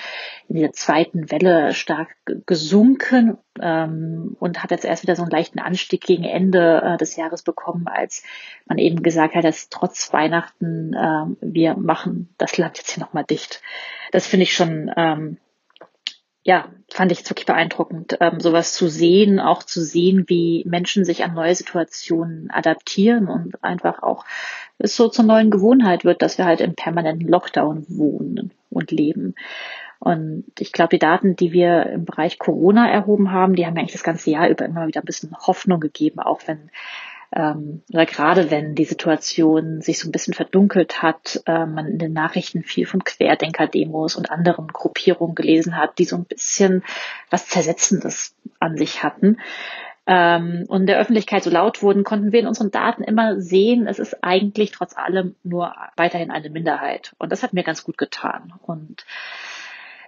in 0.48 0.58
der 0.58 0.74
zweiten 0.74 1.32
Welle 1.32 1.74
stark 1.74 2.16
gesunken 2.46 3.38
ähm, 3.62 4.36
und 4.40 4.64
hat 4.64 4.72
jetzt 4.72 4.86
erst 4.86 5.04
wieder 5.04 5.16
so 5.16 5.22
einen 5.22 5.32
leichten 5.32 5.60
Anstieg 5.60 6.02
gegen 6.02 6.24
Ende 6.24 6.82
äh, 6.84 6.98
des 6.98 7.16
Jahres 7.16 7.44
bekommen, 7.44 7.88
als 7.88 8.24
man 8.66 8.78
eben 8.78 9.04
gesagt 9.04 9.36
hat, 9.36 9.44
dass 9.44 9.70
trotz 9.70 10.12
Weihnachten 10.12 10.94
äh, 10.94 11.26
wir 11.42 11.76
machen 11.76 12.34
das 12.38 12.58
Land 12.58 12.78
jetzt 12.78 12.92
hier 12.92 13.04
nochmal 13.04 13.26
dicht. 13.26 13.62
Das 14.12 14.26
finde 14.26 14.44
ich 14.44 14.54
schon 14.54 14.92
ähm, 14.96 15.38
ja, 16.44 16.70
fand 16.90 17.12
ich 17.12 17.20
jetzt 17.20 17.30
wirklich 17.30 17.46
beeindruckend, 17.46 18.18
ähm, 18.22 18.40
sowas 18.40 18.74
zu 18.74 18.88
sehen, 18.88 19.40
auch 19.40 19.64
zu 19.64 19.82
sehen, 19.82 20.26
wie 20.28 20.64
Menschen 20.66 21.04
sich 21.04 21.24
an 21.24 21.34
neue 21.34 21.54
Situationen 21.54 22.50
adaptieren 22.50 23.28
und 23.28 23.64
einfach 23.64 24.02
auch 24.02 24.26
es 24.78 24.96
so 24.96 25.10
zur 25.10 25.26
neuen 25.26 25.52
Gewohnheit 25.52 26.06
wird, 26.06 26.22
dass 26.22 26.38
wir 26.38 26.46
halt 26.46 26.62
im 26.62 26.76
permanenten 26.76 27.28
Lockdown 27.28 27.86
wohnen 27.90 28.52
und 28.70 28.92
leben. 28.92 29.36
Und 30.00 30.46
ich 30.58 30.72
glaube, 30.72 30.92
die 30.92 31.00
Daten, 31.00 31.36
die 31.36 31.52
wir 31.52 31.88
im 31.88 32.06
Bereich 32.06 32.40
Corona 32.40 32.90
erhoben 32.90 33.32
haben, 33.32 33.56
die 33.56 33.66
haben 33.66 33.78
eigentlich 33.78 33.92
das 33.92 34.04
ganze 34.04 34.32
Jahr 34.32 34.48
über 34.48 34.64
immer 34.64 34.88
wieder 34.88 35.02
ein 35.02 35.06
bisschen 35.06 35.36
Hoffnung 35.46 35.82
gegeben, 35.82 36.22
auch 36.22 36.40
wenn 36.46 36.70
ähm, 37.36 37.84
oder 37.94 38.06
gerade 38.06 38.50
wenn 38.50 38.76
die 38.76 38.86
Situation 38.86 39.82
sich 39.82 40.00
so 40.00 40.08
ein 40.08 40.12
bisschen 40.12 40.34
verdunkelt 40.34 41.02
hat, 41.02 41.42
äh, 41.46 41.66
man 41.66 41.88
in 41.88 42.00
den 42.00 42.14
Nachrichten 42.14 42.64
viel 42.64 42.86
von 42.86 43.04
Querdenker-Demos 43.04 44.16
und 44.16 44.32
anderen 44.32 44.68
Gruppierungen 44.68 45.36
gelesen 45.36 45.78
hat, 45.78 46.00
die 46.00 46.06
so 46.06 46.16
ein 46.16 46.26
bisschen 46.26 46.84
was 47.30 47.48
Zersetzendes 47.48 48.36
an 48.60 48.78
sich 48.78 49.04
hatten 49.04 49.38
ähm, 50.10 50.66
und 50.68 50.88
der 50.88 50.98
Öffentlichkeit 50.98 51.44
so 51.44 51.52
laut 51.52 51.84
wurden, 51.84 52.04
konnten 52.04 52.32
wir 52.32 52.40
in 52.40 52.48
unseren 52.48 52.72
Daten 52.72 53.04
immer 53.04 53.40
sehen, 53.40 53.86
es 53.86 54.00
ist 54.00 54.24
eigentlich 54.24 54.72
trotz 54.72 54.98
allem 54.98 55.36
nur 55.44 55.76
weiterhin 55.98 56.32
eine 56.32 56.50
Minderheit. 56.50 57.14
Und 57.20 57.32
das 57.32 57.44
hat 57.44 57.54
mir 57.54 57.64
ganz 57.64 57.84
gut 57.84 58.00
getan. 58.00 58.54
Und 58.64 59.06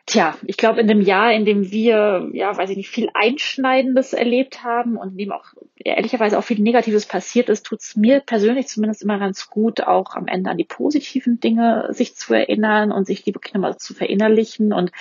Tja, 0.07 0.35
ich 0.45 0.57
glaube, 0.57 0.81
in 0.81 0.87
dem 0.87 1.01
Jahr, 1.01 1.31
in 1.31 1.45
dem 1.45 1.71
wir, 1.71 2.29
ja, 2.33 2.55
weiß 2.57 2.71
ich 2.71 2.77
nicht, 2.77 2.89
viel 2.89 3.09
Einschneidendes 3.13 4.13
erlebt 4.13 4.63
haben 4.63 4.97
und 4.97 5.11
in 5.11 5.17
dem 5.17 5.31
auch 5.31 5.45
ehrlicherweise 5.77 6.37
auch 6.37 6.43
viel 6.43 6.59
Negatives 6.59 7.05
passiert 7.05 7.49
ist, 7.49 7.65
tut 7.65 7.81
es 7.81 7.95
mir 7.95 8.19
persönlich 8.19 8.67
zumindest 8.67 9.03
immer 9.03 9.19
ganz 9.19 9.49
gut, 9.49 9.81
auch 9.81 10.15
am 10.15 10.27
Ende 10.27 10.49
an 10.49 10.57
die 10.57 10.63
positiven 10.63 11.39
Dinge 11.39 11.87
sich 11.91 12.15
zu 12.15 12.33
erinnern 12.33 12.91
und 12.91 13.05
sich 13.05 13.23
die 13.23 13.33
wirklich 13.33 13.53
nochmal 13.53 13.77
zu 13.77 13.93
verinnerlichen. 13.93 14.73
Und 14.73 14.91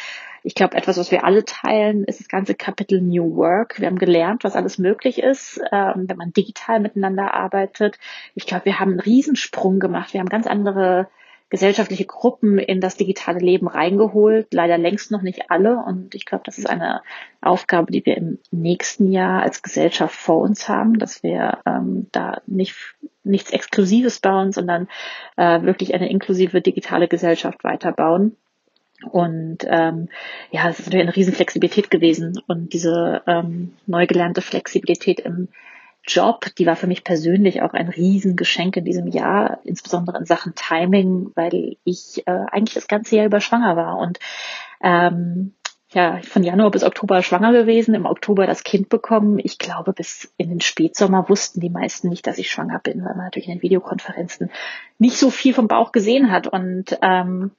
ich 0.42 0.54
glaube, 0.54 0.76
etwas, 0.76 0.98
was 0.98 1.10
wir 1.10 1.24
alle 1.24 1.44
teilen, 1.44 2.04
ist 2.04 2.20
das 2.20 2.28
ganze 2.28 2.54
Kapitel 2.54 3.00
New 3.00 3.36
Work. 3.36 3.80
Wir 3.80 3.88
haben 3.88 3.98
gelernt, 3.98 4.44
was 4.44 4.54
alles 4.54 4.78
möglich 4.78 5.18
ist, 5.18 5.60
ähm, 5.72 6.04
wenn 6.08 6.16
man 6.16 6.32
digital 6.32 6.80
miteinander 6.80 7.34
arbeitet. 7.34 7.98
Ich 8.34 8.46
glaube, 8.46 8.66
wir 8.66 8.80
haben 8.80 8.92
einen 8.92 9.00
Riesensprung 9.00 9.80
gemacht. 9.80 10.12
Wir 10.12 10.20
haben 10.20 10.28
ganz 10.28 10.46
andere 10.46 11.08
gesellschaftliche 11.50 12.06
Gruppen 12.06 12.58
in 12.58 12.80
das 12.80 12.96
digitale 12.96 13.40
Leben 13.40 13.66
reingeholt, 13.66 14.54
leider 14.54 14.78
längst 14.78 15.10
noch 15.10 15.22
nicht 15.22 15.50
alle. 15.50 15.76
Und 15.84 16.14
ich 16.14 16.24
glaube, 16.24 16.44
das 16.46 16.58
ist 16.58 16.70
eine 16.70 17.02
Aufgabe, 17.40 17.92
die 17.92 18.06
wir 18.06 18.16
im 18.16 18.38
nächsten 18.52 19.10
Jahr 19.10 19.42
als 19.42 19.62
Gesellschaft 19.62 20.14
vor 20.14 20.38
uns 20.38 20.68
haben, 20.68 20.98
dass 20.98 21.22
wir 21.22 21.58
ähm, 21.66 22.06
da 22.12 22.40
nicht 22.46 22.76
nichts 23.22 23.50
Exklusives 23.50 24.20
bauen, 24.20 24.52
sondern 24.52 24.88
äh, 25.36 25.60
wirklich 25.62 25.92
eine 25.92 26.08
inklusive 26.08 26.62
digitale 26.62 27.08
Gesellschaft 27.08 27.64
weiterbauen. 27.64 28.36
Und 29.10 29.58
ähm, 29.66 30.08
ja, 30.50 30.68
es 30.68 30.78
ist 30.78 30.86
natürlich 30.86 31.06
eine 31.06 31.16
Riesenflexibilität 31.16 31.90
gewesen. 31.90 32.40
Und 32.46 32.72
diese 32.72 33.22
ähm, 33.26 33.74
neu 33.86 34.06
gelernte 34.06 34.40
Flexibilität 34.40 35.20
im 35.20 35.48
Job, 36.10 36.46
die 36.58 36.66
war 36.66 36.76
für 36.76 36.86
mich 36.86 37.04
persönlich 37.04 37.62
auch 37.62 37.72
ein 37.72 37.88
Riesengeschenk 37.88 38.76
in 38.76 38.84
diesem 38.84 39.06
Jahr, 39.06 39.60
insbesondere 39.64 40.18
in 40.18 40.26
Sachen 40.26 40.54
Timing, 40.54 41.30
weil 41.34 41.76
ich 41.84 42.22
äh, 42.26 42.44
eigentlich 42.50 42.74
das 42.74 42.88
ganze 42.88 43.16
Jahr 43.16 43.26
über 43.26 43.40
schwanger 43.40 43.76
war 43.76 43.98
und 43.98 44.18
ähm, 44.82 45.54
ja, 45.92 46.20
von 46.22 46.44
Januar 46.44 46.70
bis 46.70 46.84
Oktober 46.84 47.22
schwanger 47.22 47.52
gewesen, 47.52 47.94
im 47.94 48.06
Oktober 48.06 48.46
das 48.46 48.62
Kind 48.62 48.88
bekommen. 48.88 49.40
Ich 49.42 49.58
glaube, 49.58 49.92
bis 49.92 50.32
in 50.36 50.48
den 50.48 50.60
Spätsommer 50.60 51.28
wussten 51.28 51.60
die 51.60 51.70
meisten 51.70 52.08
nicht, 52.08 52.26
dass 52.26 52.38
ich 52.38 52.50
schwanger 52.50 52.78
bin, 52.78 53.04
weil 53.04 53.16
man 53.16 53.24
natürlich 53.24 53.48
in 53.48 53.56
den 53.56 53.62
Videokonferenzen 53.62 54.50
nicht 54.98 55.16
so 55.16 55.30
viel 55.30 55.52
vom 55.52 55.66
Bauch 55.66 55.90
gesehen 55.90 56.30
hat. 56.30 56.46
Und 56.46 56.96
ähm, 57.02 57.50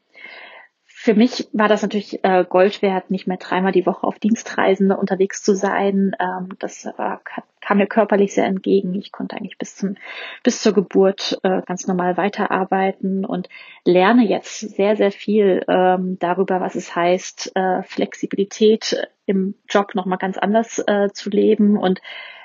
für 1.03 1.15
mich 1.15 1.47
war 1.51 1.67
das 1.67 1.81
natürlich 1.81 2.23
äh, 2.23 2.45
Gold 2.47 2.83
wert, 2.83 3.09
nicht 3.09 3.25
mehr 3.25 3.37
dreimal 3.37 3.71
die 3.71 3.87
Woche 3.87 4.05
auf 4.05 4.19
Dienstreisen 4.19 4.91
unterwegs 4.91 5.41
zu 5.41 5.55
sein. 5.55 6.15
Ähm, 6.19 6.49
das 6.59 6.85
war, 6.95 7.21
kam 7.59 7.79
mir 7.79 7.87
körperlich 7.87 8.35
sehr 8.35 8.45
entgegen. 8.45 8.93
Ich 8.93 9.11
konnte 9.11 9.35
eigentlich 9.35 9.57
bis 9.57 9.75
zum 9.75 9.95
bis 10.43 10.61
zur 10.61 10.73
Geburt 10.73 11.39
äh, 11.41 11.63
ganz 11.63 11.87
normal 11.87 12.17
weiterarbeiten 12.17 13.25
und 13.25 13.49
lerne 13.83 14.27
jetzt 14.27 14.59
sehr 14.59 14.95
sehr 14.95 15.11
viel 15.11 15.65
ähm, 15.67 16.17
darüber, 16.19 16.61
was 16.61 16.75
es 16.75 16.95
heißt, 16.95 17.53
äh, 17.55 17.81
Flexibilität 17.81 19.07
im 19.25 19.55
Job 19.67 19.95
noch 19.95 20.05
mal 20.05 20.17
ganz 20.17 20.37
anders 20.37 20.77
äh, 20.85 21.09
zu 21.11 21.31
leben 21.31 21.79
und 21.79 21.99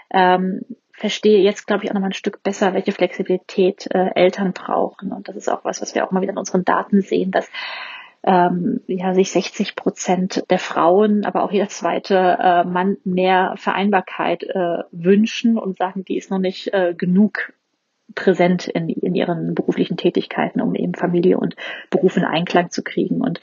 ähm, 0.08 0.62
verstehe 0.94 1.42
jetzt, 1.42 1.66
glaube 1.66 1.84
ich, 1.84 1.90
auch 1.90 1.94
noch 1.94 2.00
mal 2.00 2.06
ein 2.06 2.14
Stück 2.14 2.42
besser, 2.42 2.72
welche 2.72 2.92
Flexibilität 2.92 3.86
äh, 3.94 4.12
Eltern 4.14 4.54
brauchen. 4.54 5.12
Und 5.12 5.28
das 5.28 5.36
ist 5.36 5.50
auch 5.50 5.62
was, 5.62 5.82
was 5.82 5.94
wir 5.94 6.06
auch 6.06 6.10
mal 6.10 6.22
wieder 6.22 6.32
in 6.32 6.38
unseren 6.38 6.64
Daten 6.64 7.02
sehen, 7.02 7.32
dass 7.32 7.50
ähm, 8.22 8.80
ja, 8.86 9.14
sich 9.14 9.30
60 9.30 9.76
Prozent 9.76 10.44
der 10.50 10.58
Frauen, 10.58 11.24
aber 11.24 11.42
auch 11.42 11.52
jeder 11.52 11.68
zweite 11.68 12.38
äh, 12.40 12.64
Mann 12.64 12.96
mehr 13.04 13.54
Vereinbarkeit 13.56 14.42
äh, 14.42 14.82
wünschen 14.90 15.58
und 15.58 15.78
sagen, 15.78 16.04
die 16.04 16.16
ist 16.16 16.30
noch 16.30 16.38
nicht 16.38 16.72
äh, 16.72 16.94
genug 16.94 17.52
präsent 18.14 18.66
in, 18.68 18.88
in 18.88 19.14
ihren 19.14 19.54
beruflichen 19.54 19.96
Tätigkeiten, 19.96 20.60
um 20.60 20.74
eben 20.74 20.94
Familie 20.94 21.38
und 21.38 21.56
Beruf 21.90 22.16
in 22.16 22.24
Einklang 22.24 22.70
zu 22.70 22.82
kriegen. 22.82 23.20
Und 23.20 23.40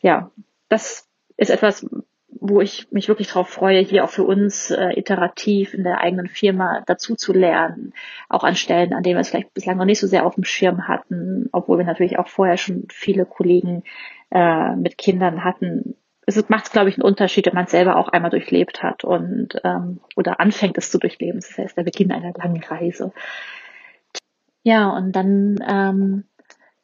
ja, 0.00 0.30
das 0.68 1.08
ist 1.36 1.50
etwas, 1.50 1.86
wo 2.30 2.60
ich 2.60 2.88
mich 2.90 3.08
wirklich 3.08 3.28
darauf 3.28 3.48
freue, 3.48 3.80
hier 3.80 4.04
auch 4.04 4.10
für 4.10 4.24
uns 4.24 4.70
äh, 4.70 4.98
iterativ 4.98 5.74
in 5.74 5.82
der 5.82 6.00
eigenen 6.00 6.28
Firma 6.28 6.82
dazu 6.86 7.14
zu 7.16 7.32
lernen, 7.32 7.94
auch 8.28 8.44
an 8.44 8.54
Stellen, 8.54 8.92
an 8.92 9.02
denen 9.02 9.16
wir 9.16 9.20
es 9.20 9.30
vielleicht 9.30 9.54
bislang 9.54 9.78
noch 9.78 9.84
nicht 9.84 10.00
so 10.00 10.06
sehr 10.06 10.26
auf 10.26 10.34
dem 10.34 10.44
Schirm 10.44 10.88
hatten, 10.88 11.48
obwohl 11.52 11.78
wir 11.78 11.84
natürlich 11.84 12.18
auch 12.18 12.28
vorher 12.28 12.56
schon 12.56 12.86
viele 12.90 13.24
Kollegen 13.24 13.82
äh, 14.30 14.76
mit 14.76 14.98
Kindern 14.98 15.42
hatten, 15.42 15.94
es 16.28 16.48
macht, 16.50 16.72
glaube 16.72 16.90
ich, 16.90 16.96
einen 16.96 17.06
Unterschied, 17.06 17.46
wenn 17.46 17.54
man 17.54 17.64
es 17.64 17.70
selber 17.70 17.96
auch 17.96 18.08
einmal 18.08 18.30
durchlebt 18.30 18.82
hat 18.82 19.02
und 19.02 19.58
ähm, 19.64 20.00
oder 20.14 20.40
anfängt 20.40 20.76
es 20.76 20.90
zu 20.90 20.98
durchleben. 20.98 21.40
Das 21.40 21.56
heißt, 21.56 21.76
der 21.76 21.84
Beginn 21.84 22.12
einer 22.12 22.34
langen 22.36 22.62
Reise. 22.62 23.12
Ja, 24.62 24.90
und 24.90 25.12
dann 25.12 25.56
ähm, 25.66 26.24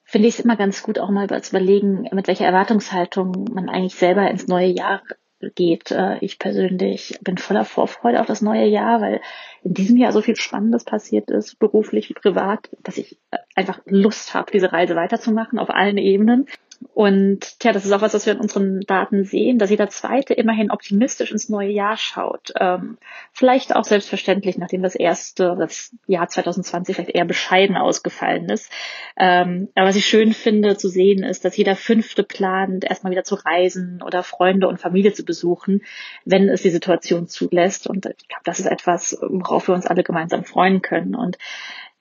finde 0.02 0.28
ich 0.28 0.38
es 0.38 0.44
immer 0.44 0.56
ganz 0.56 0.82
gut, 0.82 0.98
auch 0.98 1.10
mal 1.10 1.28
zu 1.42 1.54
überlegen, 1.54 2.08
mit 2.12 2.26
welcher 2.26 2.46
Erwartungshaltung 2.46 3.50
man 3.52 3.68
eigentlich 3.68 3.96
selber 3.96 4.30
ins 4.30 4.48
neue 4.48 4.68
Jahr 4.68 5.02
geht. 5.50 5.90
Äh, 5.90 6.18
ich 6.20 6.38
persönlich 6.38 7.18
bin 7.22 7.38
voller 7.38 7.64
Vorfreude 7.64 8.20
auf 8.20 8.26
das 8.26 8.42
neue 8.42 8.66
Jahr, 8.66 9.00
weil 9.00 9.20
in 9.62 9.74
diesem 9.74 9.96
Jahr 9.96 10.12
so 10.12 10.20
viel 10.20 10.36
Spannendes 10.36 10.84
passiert 10.84 11.30
ist, 11.30 11.58
beruflich 11.58 12.14
privat, 12.14 12.70
dass 12.82 12.98
ich 12.98 13.18
äh, 13.30 13.38
einfach 13.54 13.80
Lust 13.86 14.34
habe, 14.34 14.50
diese 14.52 14.72
Reise 14.72 14.96
weiterzumachen 14.96 15.58
auf 15.58 15.70
allen 15.70 15.98
Ebenen. 15.98 16.46
Und 16.92 17.60
tja, 17.60 17.72
das 17.72 17.84
ist 17.84 17.92
auch 17.92 18.02
was, 18.02 18.14
was 18.14 18.26
wir 18.26 18.34
in 18.34 18.40
unseren 18.40 18.80
Daten 18.80 19.24
sehen, 19.24 19.58
dass 19.58 19.70
jeder 19.70 19.88
Zweite 19.88 20.34
immerhin 20.34 20.70
optimistisch 20.70 21.32
ins 21.32 21.48
neue 21.48 21.70
Jahr 21.70 21.96
schaut. 21.96 22.52
Ähm, 22.58 22.98
vielleicht 23.32 23.74
auch 23.74 23.84
selbstverständlich, 23.84 24.58
nachdem 24.58 24.82
das 24.82 24.94
erste, 24.94 25.56
das 25.58 25.94
Jahr 26.06 26.28
2020 26.28 26.94
vielleicht 26.94 27.14
eher 27.14 27.24
bescheiden 27.24 27.76
ausgefallen 27.76 28.48
ist. 28.48 28.70
Ähm, 29.16 29.68
aber 29.74 29.88
was 29.88 29.96
ich 29.96 30.06
schön 30.06 30.32
finde 30.32 30.76
zu 30.76 30.88
sehen, 30.88 31.22
ist, 31.22 31.44
dass 31.44 31.56
jeder 31.56 31.76
Fünfte 31.76 32.22
plant, 32.22 32.84
erstmal 32.84 33.12
wieder 33.12 33.24
zu 33.24 33.36
reisen 33.36 34.02
oder 34.02 34.22
Freunde 34.22 34.68
und 34.68 34.80
Familie 34.80 35.12
zu 35.12 35.24
besuchen, 35.24 35.82
wenn 36.24 36.48
es 36.48 36.62
die 36.62 36.70
Situation 36.70 37.28
zulässt. 37.28 37.86
Und 37.86 38.06
ich 38.06 38.28
glaube, 38.28 38.42
das 38.44 38.60
ist 38.60 38.66
etwas, 38.66 39.18
worauf 39.20 39.68
wir 39.68 39.74
uns 39.74 39.86
alle 39.86 40.02
gemeinsam 40.02 40.44
freuen 40.44 40.82
können. 40.82 41.14
Und 41.14 41.38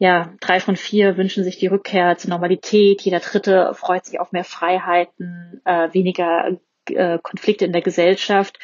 ja, 0.04 0.34
drei 0.42 0.60
von 0.60 0.76
vier 0.76 1.16
wünschen 1.16 1.46
sich 1.46 1.58
die 1.60 1.68
Rückkehr 1.68 2.18
zur 2.18 2.30
Normalität. 2.30 3.02
Jeder 3.04 3.22
Dritte 3.22 3.72
freut 3.74 4.06
sich 4.06 4.20
auf 4.20 4.34
mehr 4.34 4.44
Freiheiten, 4.44 5.62
äh, 5.64 5.94
weniger 5.94 6.58
äh, 6.90 7.20
Konflikte 7.20 7.64
in 7.64 7.72
der 7.72 7.82
Gesellschaft. 7.82 8.60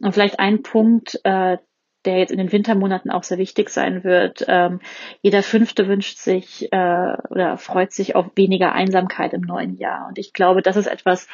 Und 0.00 0.14
vielleicht 0.14 0.40
ein 0.40 0.62
Punkt, 0.62 1.20
äh, 1.24 1.58
der 2.06 2.16
jetzt 2.16 2.30
in 2.30 2.38
den 2.38 2.52
Wintermonaten 2.52 3.10
auch 3.10 3.22
sehr 3.22 3.36
wichtig 3.36 3.68
sein 3.68 4.02
wird. 4.02 4.46
Ähm, 4.48 4.80
jeder 5.20 5.42
Fünfte 5.42 5.88
wünscht 5.88 6.16
sich 6.16 6.72
äh, 6.72 7.16
oder 7.28 7.58
freut 7.58 7.92
sich 7.92 8.16
auf 8.16 8.30
weniger 8.34 8.72
Einsamkeit 8.72 9.34
im 9.34 9.42
neuen 9.42 9.76
Jahr. 9.76 10.08
Und 10.08 10.16
ich 10.16 10.32
glaube, 10.32 10.62
das 10.62 10.76
ist 10.76 10.86
etwas, 10.86 11.28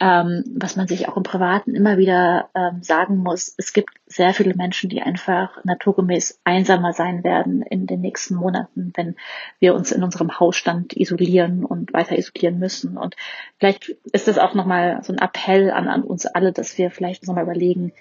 ähm, 0.00 0.44
was 0.54 0.76
man 0.76 0.88
sich 0.88 1.08
auch 1.08 1.16
im 1.16 1.22
Privaten 1.22 1.74
immer 1.74 1.96
wieder 1.96 2.50
ähm, 2.54 2.82
sagen 2.82 3.18
muss. 3.18 3.54
Es 3.56 3.72
gibt 3.72 3.90
sehr 4.06 4.34
viele 4.34 4.54
Menschen, 4.54 4.90
die 4.90 5.02
einfach 5.02 5.62
naturgemäß 5.64 6.40
einsamer 6.44 6.92
sein 6.92 7.24
werden 7.24 7.62
in 7.62 7.86
den 7.86 8.00
nächsten 8.00 8.34
Monaten, 8.34 8.92
wenn 8.96 9.16
wir 9.58 9.74
uns 9.74 9.92
in 9.92 10.02
unserem 10.02 10.40
Hausstand 10.40 10.96
isolieren 10.96 11.64
und 11.64 11.92
weiter 11.92 12.18
isolieren 12.18 12.58
müssen. 12.58 12.96
Und 12.96 13.16
vielleicht 13.58 13.90
ist 14.12 14.28
das 14.28 14.38
auch 14.38 14.54
nochmal 14.54 15.00
so 15.02 15.12
ein 15.12 15.18
Appell 15.18 15.70
an, 15.70 15.88
an 15.88 16.02
uns 16.02 16.26
alle, 16.26 16.52
dass 16.52 16.76
wir 16.78 16.90
vielleicht 16.90 17.26
nochmal 17.26 17.44
überlegen, 17.44 17.92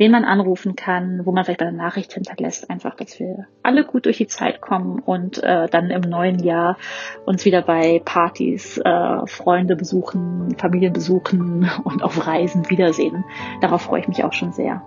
wen 0.00 0.10
man 0.10 0.24
anrufen 0.24 0.76
kann, 0.76 1.26
wo 1.26 1.30
man 1.30 1.44
vielleicht 1.44 1.60
bei 1.60 1.66
der 1.66 1.74
Nachricht 1.74 2.14
hinterlässt, 2.14 2.70
einfach, 2.70 2.96
dass 2.96 3.20
wir 3.20 3.46
alle 3.62 3.84
gut 3.84 4.06
durch 4.06 4.16
die 4.16 4.26
Zeit 4.26 4.62
kommen 4.62 4.98
und 4.98 5.42
äh, 5.42 5.68
dann 5.68 5.90
im 5.90 6.00
neuen 6.00 6.38
Jahr 6.38 6.78
uns 7.26 7.44
wieder 7.44 7.60
bei 7.60 8.00
Partys, 8.02 8.78
äh, 8.78 9.26
Freunde 9.26 9.76
besuchen, 9.76 10.56
Familien 10.56 10.94
besuchen 10.94 11.70
und 11.84 12.02
auf 12.02 12.26
Reisen 12.26 12.70
wiedersehen. 12.70 13.24
Darauf 13.60 13.82
freue 13.82 14.00
ich 14.00 14.08
mich 14.08 14.24
auch 14.24 14.32
schon 14.32 14.52
sehr. 14.52 14.82